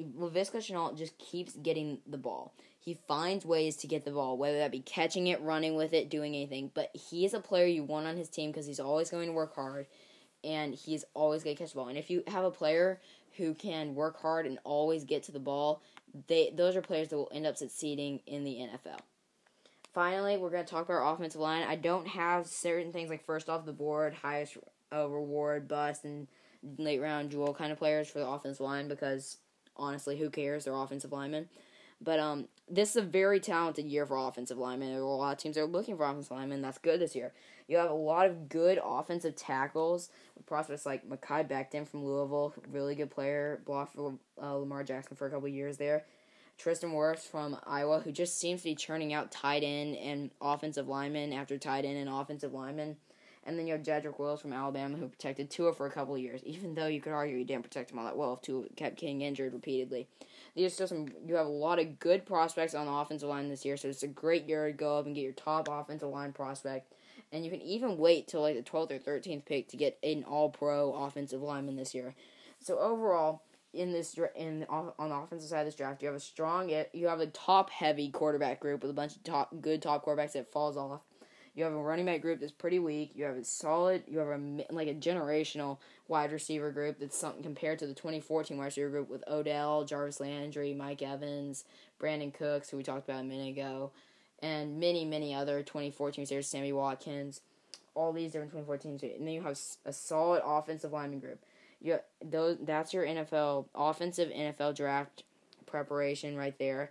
Laviska 0.00 0.56
Shenault 0.56 0.96
just 0.96 1.16
keeps 1.18 1.54
getting 1.54 1.98
the 2.06 2.18
ball. 2.18 2.54
He 2.80 2.98
finds 3.08 3.46
ways 3.46 3.76
to 3.78 3.86
get 3.86 4.04
the 4.04 4.10
ball, 4.10 4.36
whether 4.36 4.58
that 4.58 4.70
be 4.70 4.80
catching 4.80 5.28
it, 5.28 5.40
running 5.40 5.74
with 5.74 5.94
it, 5.94 6.10
doing 6.10 6.34
anything. 6.34 6.70
But 6.74 6.90
he 6.92 7.24
is 7.24 7.32
a 7.32 7.40
player 7.40 7.66
you 7.66 7.82
want 7.82 8.06
on 8.06 8.16
his 8.16 8.28
team 8.28 8.50
because 8.50 8.66
he's 8.66 8.80
always 8.80 9.10
going 9.10 9.26
to 9.26 9.32
work 9.32 9.54
hard, 9.54 9.86
and 10.42 10.74
he's 10.74 11.04
always 11.14 11.42
going 11.42 11.56
to 11.56 11.62
catch 11.62 11.72
the 11.72 11.76
ball. 11.76 11.88
And 11.88 11.96
if 11.96 12.10
you 12.10 12.22
have 12.26 12.44
a 12.44 12.50
player 12.50 13.00
who 13.36 13.54
can 13.54 13.94
work 13.94 14.20
hard 14.20 14.46
and 14.46 14.58
always 14.64 15.04
get 15.04 15.22
to 15.24 15.32
the 15.32 15.40
ball, 15.40 15.82
they 16.28 16.52
those 16.54 16.76
are 16.76 16.82
players 16.82 17.08
that 17.08 17.16
will 17.16 17.30
end 17.32 17.46
up 17.46 17.56
succeeding 17.56 18.20
in 18.26 18.44
the 18.44 18.54
NFL. 18.56 19.00
Finally, 19.92 20.36
we're 20.36 20.50
going 20.50 20.64
to 20.64 20.70
talk 20.70 20.84
about 20.84 20.94
our 20.94 21.14
offensive 21.14 21.40
line. 21.40 21.62
I 21.62 21.76
don't 21.76 22.08
have 22.08 22.48
certain 22.48 22.92
things 22.92 23.10
like 23.10 23.24
first 23.24 23.48
off 23.48 23.64
the 23.64 23.72
board, 23.72 24.12
highest 24.12 24.56
uh, 24.92 25.08
reward, 25.08 25.68
bust, 25.68 26.04
and 26.04 26.26
late 26.78 27.00
round 27.00 27.30
jewel 27.30 27.54
kind 27.54 27.70
of 27.70 27.78
players 27.78 28.08
for 28.08 28.18
the 28.18 28.26
offensive 28.26 28.60
line 28.60 28.88
because 28.88 29.38
honestly, 29.76 30.18
who 30.18 30.30
cares? 30.30 30.64
They're 30.64 30.74
offensive 30.74 31.12
linemen. 31.12 31.48
But 32.00 32.18
um, 32.18 32.48
this 32.68 32.90
is 32.90 32.96
a 32.96 33.02
very 33.02 33.40
talented 33.40 33.86
year 33.86 34.04
for 34.04 34.16
offensive 34.16 34.58
linemen. 34.58 34.90
There 34.90 35.00
a 35.00 35.06
lot 35.06 35.32
of 35.32 35.38
teams 35.38 35.56
are 35.56 35.64
looking 35.64 35.96
for 35.96 36.04
offensive 36.04 36.32
linemen. 36.32 36.62
That's 36.62 36.78
good 36.78 37.00
this 37.00 37.14
year. 37.14 37.32
You 37.66 37.78
have 37.78 37.90
a 37.90 37.94
lot 37.94 38.26
of 38.26 38.48
good 38.48 38.78
offensive 38.82 39.36
tackles. 39.36 40.10
Prospects 40.46 40.84
like 40.84 41.08
Mekhi 41.08 41.48
Becton 41.48 41.88
from 41.88 42.04
Louisville, 42.04 42.52
really 42.70 42.94
good 42.94 43.10
player, 43.10 43.62
blocked 43.64 43.94
for 43.94 44.14
uh, 44.42 44.54
Lamar 44.54 44.84
Jackson 44.84 45.16
for 45.16 45.26
a 45.26 45.30
couple 45.30 45.48
years 45.48 45.78
there. 45.78 46.04
Tristan 46.58 46.90
Wirfs 46.90 47.28
from 47.28 47.56
Iowa, 47.66 48.00
who 48.00 48.12
just 48.12 48.38
seems 48.38 48.60
to 48.62 48.68
be 48.68 48.74
churning 48.74 49.12
out 49.12 49.32
tight 49.32 49.62
end 49.64 49.96
and 49.96 50.30
offensive 50.40 50.86
linemen 50.86 51.32
after 51.32 51.58
tight 51.58 51.84
end 51.84 51.96
and 51.96 52.08
offensive 52.08 52.52
linemen. 52.52 52.96
And 53.46 53.58
then 53.58 53.66
you 53.66 53.74
have 53.74 53.82
Jedrick 53.82 54.18
Wills 54.18 54.40
from 54.40 54.54
Alabama, 54.54 54.96
who 54.96 55.08
protected 55.08 55.50
Tua 55.50 55.74
for 55.74 55.86
a 55.86 55.90
couple 55.90 56.16
years, 56.16 56.42
even 56.44 56.74
though 56.74 56.86
you 56.86 57.00
could 57.00 57.12
argue 57.12 57.36
he 57.36 57.44
didn't 57.44 57.64
protect 57.64 57.90
him 57.90 57.98
all 57.98 58.06
that 58.06 58.16
well 58.16 58.34
if 58.34 58.40
Tua 58.40 58.64
kept 58.76 58.98
getting 58.98 59.20
injured 59.20 59.52
repeatedly. 59.52 60.06
These 60.54 60.72
still 60.72 60.86
some. 60.86 61.08
You 61.26 61.34
have 61.34 61.46
a 61.46 61.50
lot 61.50 61.78
of 61.78 61.98
good 61.98 62.24
prospects 62.24 62.74
on 62.74 62.86
the 62.86 62.92
offensive 62.92 63.28
line 63.28 63.48
this 63.48 63.64
year, 63.64 63.76
so 63.76 63.88
it's 63.88 64.02
a 64.02 64.08
great 64.08 64.46
year 64.46 64.66
to 64.66 64.72
go 64.72 64.98
up 64.98 65.06
and 65.06 65.14
get 65.14 65.22
your 65.22 65.32
top 65.32 65.68
offensive 65.70 66.08
line 66.08 66.32
prospect. 66.32 66.94
And 67.34 67.44
you 67.44 67.50
can 67.50 67.60
even 67.60 67.98
wait 67.98 68.28
till 68.28 68.40
like 68.40 68.56
the 68.56 68.62
12th 68.62 68.92
or 68.92 68.98
13th 68.98 69.44
pick 69.44 69.68
to 69.68 69.76
get 69.76 69.98
an 70.02 70.24
All-Pro 70.24 70.94
offensive 70.94 71.42
lineman 71.42 71.76
this 71.76 71.94
year. 71.94 72.14
So 72.60 72.78
overall, 72.78 73.42
in 73.74 73.92
this 73.92 74.16
in 74.36 74.64
on 74.70 74.92
the 74.96 75.14
offensive 75.14 75.50
side 75.50 75.60
of 75.60 75.66
this 75.66 75.74
draft, 75.74 76.00
you 76.00 76.06
have 76.08 76.16
a 76.16 76.20
strong, 76.20 76.70
you 76.92 77.08
have 77.08 77.20
a 77.20 77.26
top-heavy 77.26 78.10
quarterback 78.10 78.60
group 78.60 78.80
with 78.80 78.90
a 78.90 78.94
bunch 78.94 79.16
of 79.16 79.24
top 79.24 79.52
good 79.60 79.82
top 79.82 80.06
quarterbacks 80.06 80.32
that 80.32 80.50
falls 80.50 80.78
off 80.78 81.02
you 81.54 81.62
have 81.62 81.72
a 81.72 81.76
running 81.76 82.04
back 82.04 82.20
group 82.20 82.40
that's 82.40 82.52
pretty 82.52 82.80
weak. 82.80 83.12
You 83.14 83.24
have 83.24 83.36
a 83.36 83.44
solid. 83.44 84.02
You 84.08 84.18
have 84.18 84.28
a 84.28 84.64
like 84.70 84.88
a 84.88 84.94
generational 84.94 85.78
wide 86.08 86.32
receiver 86.32 86.72
group 86.72 86.98
that's 86.98 87.16
something 87.16 87.42
compared 87.42 87.78
to 87.78 87.86
the 87.86 87.94
2014 87.94 88.58
wide 88.58 88.64
receiver 88.66 88.90
group 88.90 89.08
with 89.08 89.22
Odell, 89.28 89.84
Jarvis 89.84 90.20
Landry, 90.20 90.74
Mike 90.74 91.02
Evans, 91.02 91.64
Brandin 92.00 92.34
Cooks, 92.34 92.70
who 92.70 92.76
we 92.76 92.82
talked 92.82 93.08
about 93.08 93.20
a 93.20 93.24
minute 93.24 93.50
ago, 93.50 93.92
and 94.44 94.78
many 94.78 95.06
many 95.06 95.34
other 95.34 95.62
2014 95.62 96.22
receivers, 96.22 96.46
Sammy 96.46 96.72
Watkins, 96.72 97.40
all 97.94 98.12
these 98.12 98.32
different 98.32 98.52
2014. 98.52 99.16
And 99.16 99.26
then 99.26 99.34
you 99.34 99.42
have 99.42 99.58
a 99.86 99.92
solid 99.92 100.42
offensive 100.44 100.92
lineman 100.92 101.20
group. 101.20 101.42
You 101.80 101.98
those 102.22 102.58
that's 102.60 102.92
your 102.92 103.06
NFL 103.06 103.66
offensive 103.74 104.30
NFL 104.30 104.76
draft 104.76 105.24
preparation 105.66 106.36
right 106.36 106.56
there. 106.58 106.90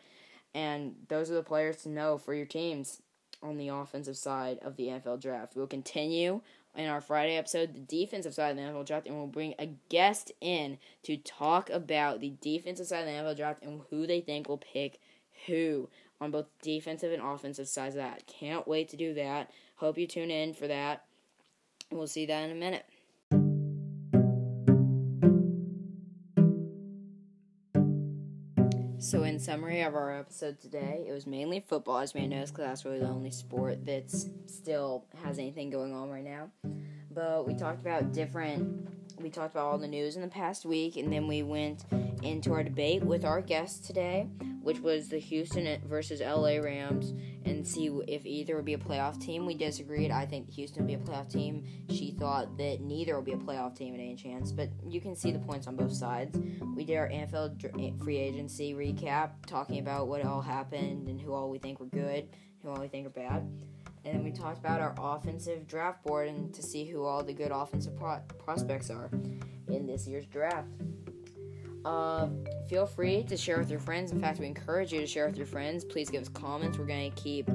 And 0.56 0.95
those 1.08 1.30
are 1.30 1.36
the 1.36 1.43
players 1.43 1.84
to 1.84 1.89
know 1.89 2.18
for 2.18 2.34
your 2.34 2.45
teams 2.45 3.01
on 3.41 3.58
the 3.58 3.68
offensive 3.70 4.18
side 4.18 4.60
of 4.64 4.76
the 4.76 4.88
NFL 4.88 5.22
draft. 5.22 5.56
We'll 5.56 5.68
continue 5.68 6.41
in 6.76 6.88
our 6.88 7.01
Friday 7.01 7.38
episode 7.38 7.74
the 7.74 7.80
defensive 7.80 8.34
side 8.34 8.51
of 8.51 8.58
the 8.58 8.64
NFL 8.64 8.88
draft, 8.88 9.08
and 9.08 9.16
we'll 9.16 9.28
bring 9.28 9.54
a 9.60 9.70
guest 9.89 10.32
in 10.41 10.80
to 11.04 11.18
talk 11.18 11.70
about 11.70 12.20
the 12.20 12.34
defensive 12.41 12.88
side 12.88 13.01
of 13.01 13.06
the 13.06 13.12
NFL 13.12 13.38
draft 13.38 13.64
and 13.64 13.82
who 13.89 14.08
they 14.08 14.22
think 14.22 14.49
will 14.49 14.58
pick 14.58 14.99
who 15.47 15.89
on 16.24 16.32
both 16.32 16.45
defensive 16.61 17.11
and 17.11 17.21
offensive 17.21 17.67
sides 17.67 17.95
of 17.95 18.01
that. 18.01 18.26
Can't 18.28 18.67
wait 18.67 18.88
to 18.89 18.97
do 18.97 19.13
that. 19.15 19.51
Hope 19.76 19.97
you 19.97 20.07
tune 20.07 20.32
in 20.32 20.53
for 20.53 20.67
that. 20.67 21.03
We'll 21.91 22.07
see 22.07 22.26
that 22.26 22.43
in 22.45 22.51
a 22.51 22.55
minute. 22.55 22.86
So, 28.99 29.24
in 29.24 29.38
summary 29.38 29.82
of 29.82 29.95
our 29.95 30.17
episode 30.17 30.61
today, 30.61 31.05
it 31.07 31.11
was 31.11 31.28
mainly 31.28 31.59
football, 31.59 31.99
as 31.99 32.15
may 32.15 32.26
notice, 32.26 32.51
because 32.51 32.65
that's 32.65 32.86
really 32.86 32.99
the 32.99 33.09
only 33.09 33.32
sport 33.32 33.86
that 33.86 34.09
still 34.09 35.03
has 35.24 35.38
anything 35.38 35.69
going 35.69 35.93
on 35.93 36.09
right 36.09 36.24
now. 36.24 36.49
But 37.11 37.45
we 37.45 37.53
talked 37.53 37.82
about 37.82 38.13
different, 38.13 39.03
we 39.20 39.30
talked 39.30 39.53
about 39.53 39.66
all 39.66 39.78
the 39.78 39.88
news 39.88 40.16
in 40.16 40.22
the 40.22 40.28
past 40.28 40.66
week, 40.66 40.97
and 40.97 41.11
then 41.11 41.28
we 41.28 41.43
went 41.43 41.86
into 42.22 42.53
our 42.53 42.64
debate 42.64 43.03
with 43.03 43.26
our 43.26 43.41
guest 43.41 43.86
today, 43.86 44.28
which 44.61 44.80
was 44.80 45.09
the 45.09 45.20
Houston 45.20 45.82
versus 45.88 46.22
LA 46.22 46.57
Rams, 46.57 47.14
and 47.45 47.68
see 47.68 47.88
if 48.07 48.26
either 48.26 48.55
would 48.55 48.66
be 48.66 48.74
a 48.74 48.78
playoff 48.78 49.20
team. 49.20 49.45
We 49.45 49.55
disagreed. 49.55 50.11
I 50.11 50.26
think 50.26 50.49
Houston 50.51 50.86
would 50.86 50.88
be 50.88 50.93
a 50.93 51.14
playoff 51.14 51.32
team. 51.32 51.66
She 51.89 52.11
thought 52.11 52.57
that 52.57 52.82
neither 52.82 53.16
would 53.16 53.26
be 53.26 53.34
a 53.34 53.38
playoff 53.38 53.76
team 53.76 53.93
at 53.93 53.99
any 53.99 54.16
chance, 54.16 54.51
but 54.51 54.70
you 54.88 55.01
can 55.01 55.16
see 55.16 55.32
the 55.32 55.39
points 55.39 55.68
on 55.68 55.76
both 55.76 55.93
sides. 55.93 56.38
We 56.76 56.86
did 56.86 56.97
our 56.97 57.09
NFL 57.09 57.64
eh, 57.80 57.91
free 58.03 58.18
agency 58.18 58.74
recap, 58.74 59.45
talking 59.45 59.80
about 59.80 60.07
what 60.07 60.24
all 60.26 60.41
happened 60.41 61.07
and 61.09 61.20
who 61.20 61.34
all 61.34 61.49
we 61.49 61.59
think 61.59 61.80
were 61.80 61.88
good, 61.88 62.30
who 62.61 62.70
all 62.70 62.80
we 62.80 62.88
think 62.88 63.07
are 63.07 63.11
bad. 63.11 63.47
And 64.06 64.16
then 64.16 64.24
we 64.24 64.32
talked 64.32 64.58
about 64.58 64.82
our 64.82 64.93
offensive 64.97 65.68
draft 65.68 66.04
board 66.04 66.28
and 66.28 66.54
to 66.54 66.62
see 66.62 66.86
who 66.86 67.04
all 67.04 67.24
the 67.24 67.34
good 67.34 67.51
offensive 67.51 67.95
pro- 67.95 68.22
prospects 68.38 68.89
are 68.89 69.10
in 69.70 69.86
this 69.88 70.08
year's 70.08 70.26
draft. 70.26 70.68
Uh, 71.86 72.30
feel 72.70 72.86
free 72.86 73.24
to 73.24 73.36
share 73.36 73.60
with 73.60 73.70
your 73.70 73.80
friends. 73.80 74.12
In 74.12 74.22
fact, 74.22 74.39
we 74.39 74.45
encourage 74.45 74.93
you 74.93 75.01
to 75.01 75.08
share 75.08 75.28
with 75.28 75.38
your 75.38 75.45
friends. 75.45 75.84
Please 75.84 76.10
give 76.10 76.22
us 76.22 76.30
comments. 76.30 76.78
We're 76.78 76.86
going 76.86 77.12
to 77.12 77.22
keep 77.22 77.49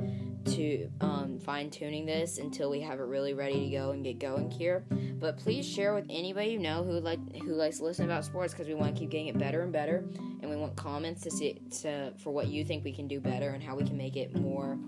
to 0.53 0.91
um, 1.01 1.39
fine 1.39 1.71
tuning 1.71 2.07
this 2.07 2.39
until 2.39 2.71
we 2.71 2.81
have 2.81 3.01
it 3.01 3.05
really 3.05 3.35
ready 3.35 3.69
to 3.69 3.77
go 3.77 3.91
and 3.91 4.03
get 4.03 4.19
going 4.19 4.51
here. 4.51 4.85
But 5.19 5.37
please 5.37 5.67
share 5.67 5.95
with 5.95 6.07
anybody 6.09 6.51
you 6.51 6.59
know 6.59 6.83
who 6.83 6.93
like 7.01 7.19
who 7.43 7.55
likes 7.55 7.79
to 7.79 7.85
listen 7.85 8.05
about 8.05 8.25
sports 8.25 8.53
because 8.53 8.67
we 8.67 8.75
want 8.75 8.95
to 8.95 9.01
keep 9.01 9.11
getting 9.11 9.29
it 9.29 9.39
better 9.39 9.63
and 9.63 9.73
better, 9.73 10.05
and 10.41 10.49
we 10.49 10.57
want 10.57 10.77
comments 10.77 11.23
to 11.23 11.31
see 11.31 11.61
to 11.83 12.13
for 12.19 12.31
what 12.31 12.49
you 12.49 12.65
think 12.65 12.85
we 12.85 12.93
can 12.93 13.09
do 13.09 13.21
better 13.21 13.51
and 13.51 13.63
how 13.63 13.75
we 13.75 13.85
can 13.85 13.97
make 13.97 14.17
it 14.17 14.35
more 14.37 14.79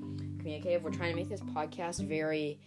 communicative. 0.41 0.82
We're 0.82 0.91
trying 0.91 1.11
to 1.11 1.16
make 1.16 1.28
this 1.28 1.41
podcast 1.41 2.07
very 2.07 2.59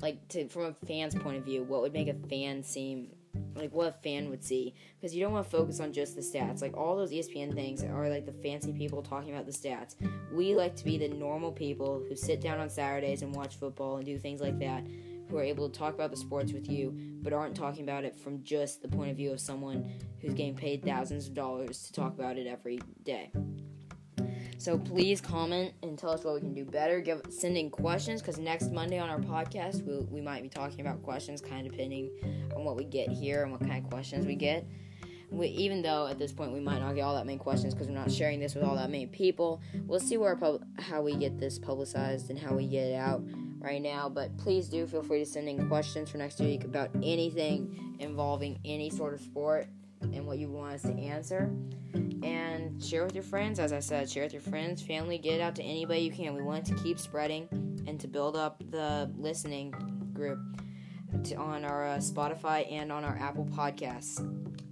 like 0.00 0.28
to 0.28 0.48
from 0.48 0.62
a 0.62 0.86
fan's 0.86 1.14
point 1.14 1.38
of 1.38 1.44
view. 1.44 1.64
What 1.64 1.82
would 1.82 1.92
make 1.92 2.08
a 2.08 2.14
fan 2.28 2.62
seem 2.62 3.08
like 3.54 3.72
what 3.72 3.88
a 3.88 3.92
fan 3.92 4.28
would 4.30 4.44
see 4.44 4.74
because 5.00 5.14
you 5.14 5.22
don't 5.22 5.32
want 5.32 5.44
to 5.44 5.50
focus 5.50 5.80
on 5.80 5.92
just 5.92 6.14
the 6.14 6.20
stats 6.20 6.60
like 6.60 6.76
all 6.76 6.96
those 6.96 7.12
espn 7.12 7.54
things 7.54 7.82
are 7.82 8.08
like 8.08 8.26
the 8.26 8.32
fancy 8.32 8.72
people 8.72 9.02
talking 9.02 9.32
about 9.32 9.46
the 9.46 9.52
stats 9.52 9.94
we 10.32 10.54
like 10.54 10.76
to 10.76 10.84
be 10.84 10.98
the 10.98 11.08
normal 11.08 11.52
people 11.52 12.04
who 12.08 12.14
sit 12.14 12.40
down 12.40 12.58
on 12.60 12.68
saturdays 12.68 13.22
and 13.22 13.34
watch 13.34 13.56
football 13.56 13.96
and 13.96 14.06
do 14.06 14.18
things 14.18 14.40
like 14.40 14.58
that 14.58 14.86
who 15.28 15.38
are 15.38 15.42
able 15.42 15.68
to 15.68 15.78
talk 15.78 15.94
about 15.94 16.10
the 16.10 16.16
sports 16.16 16.52
with 16.52 16.68
you 16.68 16.94
but 17.22 17.32
aren't 17.32 17.56
talking 17.56 17.84
about 17.84 18.04
it 18.04 18.14
from 18.14 18.42
just 18.42 18.82
the 18.82 18.88
point 18.88 19.10
of 19.10 19.16
view 19.16 19.32
of 19.32 19.40
someone 19.40 19.90
who's 20.20 20.34
getting 20.34 20.54
paid 20.54 20.84
thousands 20.84 21.26
of 21.26 21.34
dollars 21.34 21.84
to 21.84 21.92
talk 21.92 22.12
about 22.12 22.36
it 22.36 22.46
every 22.46 22.80
day 23.02 23.30
so 24.62 24.78
please 24.78 25.20
comment 25.20 25.74
and 25.82 25.98
tell 25.98 26.10
us 26.10 26.22
what 26.22 26.34
we 26.34 26.40
can 26.40 26.54
do 26.54 26.64
better. 26.64 27.00
Give 27.00 27.20
send 27.30 27.56
in 27.56 27.68
questions 27.68 28.22
because 28.22 28.38
next 28.38 28.70
Monday 28.70 28.96
on 29.00 29.10
our 29.10 29.18
podcast 29.18 29.84
we 29.84 29.98
we 30.08 30.20
might 30.20 30.40
be 30.40 30.48
talking 30.48 30.80
about 30.80 31.02
questions, 31.02 31.40
kind 31.40 31.66
of 31.66 31.72
depending 31.72 32.10
on 32.54 32.64
what 32.64 32.76
we 32.76 32.84
get 32.84 33.08
here 33.08 33.42
and 33.42 33.50
what 33.50 33.60
kind 33.60 33.84
of 33.84 33.90
questions 33.90 34.24
we 34.24 34.36
get. 34.36 34.64
We, 35.32 35.48
even 35.48 35.82
though 35.82 36.06
at 36.06 36.16
this 36.20 36.30
point 36.30 36.52
we 36.52 36.60
might 36.60 36.78
not 36.78 36.94
get 36.94 37.00
all 37.00 37.16
that 37.16 37.26
many 37.26 37.38
questions 37.38 37.74
because 37.74 37.88
we're 37.88 37.94
not 37.94 38.12
sharing 38.12 38.38
this 38.38 38.54
with 38.54 38.62
all 38.62 38.76
that 38.76 38.88
many 38.88 39.06
people, 39.06 39.60
we'll 39.86 39.98
see 39.98 40.16
where 40.16 40.36
pub- 40.36 40.64
how 40.78 41.02
we 41.02 41.16
get 41.16 41.40
this 41.40 41.58
publicized 41.58 42.30
and 42.30 42.38
how 42.38 42.54
we 42.54 42.68
get 42.68 42.86
it 42.86 42.94
out 42.94 43.20
right 43.58 43.82
now. 43.82 44.08
But 44.08 44.36
please 44.36 44.68
do 44.68 44.86
feel 44.86 45.02
free 45.02 45.24
to 45.24 45.26
send 45.26 45.48
in 45.48 45.66
questions 45.68 46.10
for 46.10 46.18
next 46.18 46.38
week 46.38 46.62
about 46.62 46.90
anything 47.02 47.96
involving 47.98 48.60
any 48.64 48.90
sort 48.90 49.14
of 49.14 49.20
sport 49.22 49.66
and 50.02 50.26
what 50.26 50.38
you 50.38 50.48
want 50.48 50.74
us 50.74 50.82
to 50.82 50.92
answer. 50.92 51.50
And 52.22 52.82
share 52.82 53.04
with 53.04 53.14
your 53.14 53.24
friends, 53.24 53.58
as 53.58 53.72
I 53.72 53.80
said, 53.80 54.08
share 54.08 54.24
with 54.24 54.32
your 54.32 54.42
friends, 54.42 54.82
family, 54.82 55.18
get 55.18 55.34
it 55.34 55.40
out 55.40 55.56
to 55.56 55.62
anybody 55.62 56.02
you 56.02 56.12
can. 56.12 56.34
We 56.34 56.42
want 56.42 56.64
to 56.66 56.74
keep 56.76 56.98
spreading 56.98 57.48
and 57.86 57.98
to 58.00 58.08
build 58.08 58.36
up 58.36 58.62
the 58.70 59.10
listening 59.16 59.74
group 60.12 60.38
to, 61.24 61.34
on 61.36 61.64
our 61.64 61.86
uh, 61.86 61.96
Spotify 61.98 62.70
and 62.70 62.92
on 62.92 63.04
our 63.04 63.16
Apple 63.18 63.46
Podcasts. 63.46 64.20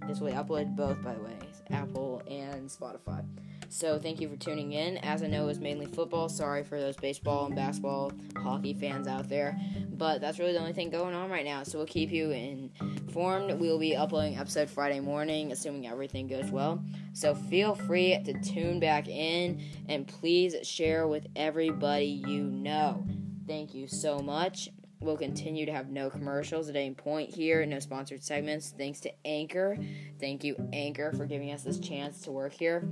This 0.07 0.19
will 0.19 0.31
upload 0.31 0.75
both, 0.75 1.01
by 1.03 1.13
the 1.13 1.21
way, 1.21 1.37
Apple 1.69 2.21
and 2.27 2.69
Spotify. 2.69 3.23
So 3.71 3.97
thank 3.97 4.19
you 4.19 4.27
for 4.27 4.35
tuning 4.35 4.73
in. 4.73 4.97
As 4.97 5.23
I 5.23 5.27
know, 5.27 5.47
it's 5.47 5.59
mainly 5.59 5.85
football. 5.85 6.27
Sorry 6.27 6.61
for 6.61 6.77
those 6.77 6.97
baseball 6.97 7.45
and 7.45 7.55
basketball, 7.55 8.11
hockey 8.35 8.73
fans 8.73 9.07
out 9.07 9.29
there, 9.29 9.57
but 9.91 10.19
that's 10.19 10.39
really 10.39 10.51
the 10.51 10.59
only 10.59 10.73
thing 10.73 10.89
going 10.89 11.15
on 11.15 11.29
right 11.29 11.45
now. 11.45 11.63
So 11.63 11.77
we'll 11.77 11.87
keep 11.87 12.11
you 12.11 12.31
informed. 12.31 13.57
We 13.57 13.69
will 13.69 13.79
be 13.79 13.95
uploading 13.95 14.37
episode 14.37 14.69
Friday 14.69 14.99
morning, 14.99 15.53
assuming 15.53 15.87
everything 15.87 16.27
goes 16.27 16.51
well. 16.51 16.83
So 17.13 17.33
feel 17.33 17.73
free 17.73 18.21
to 18.25 18.33
tune 18.41 18.81
back 18.81 19.07
in 19.07 19.63
and 19.87 20.05
please 20.05 20.53
share 20.67 21.07
with 21.07 21.27
everybody 21.37 22.07
you 22.07 22.43
know. 22.43 23.05
Thank 23.47 23.73
you 23.73 23.87
so 23.87 24.19
much. 24.19 24.67
We'll 24.99 25.17
continue 25.17 25.65
to 25.65 25.71
have 25.71 25.89
no 25.89 26.09
commercials 26.09 26.67
at 26.67 26.75
any 26.75 26.93
point 26.93 27.33
here, 27.33 27.65
no 27.65 27.79
sponsored 27.79 28.21
segments. 28.21 28.73
Thanks 28.77 28.99
to 28.99 29.13
Anchor. 29.25 29.77
Thank 30.19 30.43
you, 30.43 30.57
Anchor, 30.73 31.13
for 31.13 31.25
giving 31.25 31.51
us 31.51 31.63
this 31.63 31.79
chance 31.79 32.19
to 32.23 32.31
work 32.31 32.51
here 32.51 32.85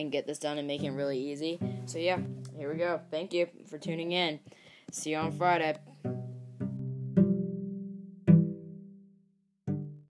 and 0.00 0.12
get 0.12 0.26
this 0.26 0.38
done 0.38 0.58
and 0.58 0.66
make 0.66 0.82
it 0.82 0.90
really 0.90 1.18
easy. 1.18 1.58
So, 1.86 1.98
yeah, 1.98 2.18
here 2.56 2.72
we 2.72 2.78
go. 2.78 3.00
Thank 3.10 3.32
you 3.32 3.48
for 3.68 3.78
tuning 3.78 4.12
in. 4.12 4.40
See 4.90 5.10
you 5.10 5.16
on 5.16 5.32
Friday. 5.32 5.76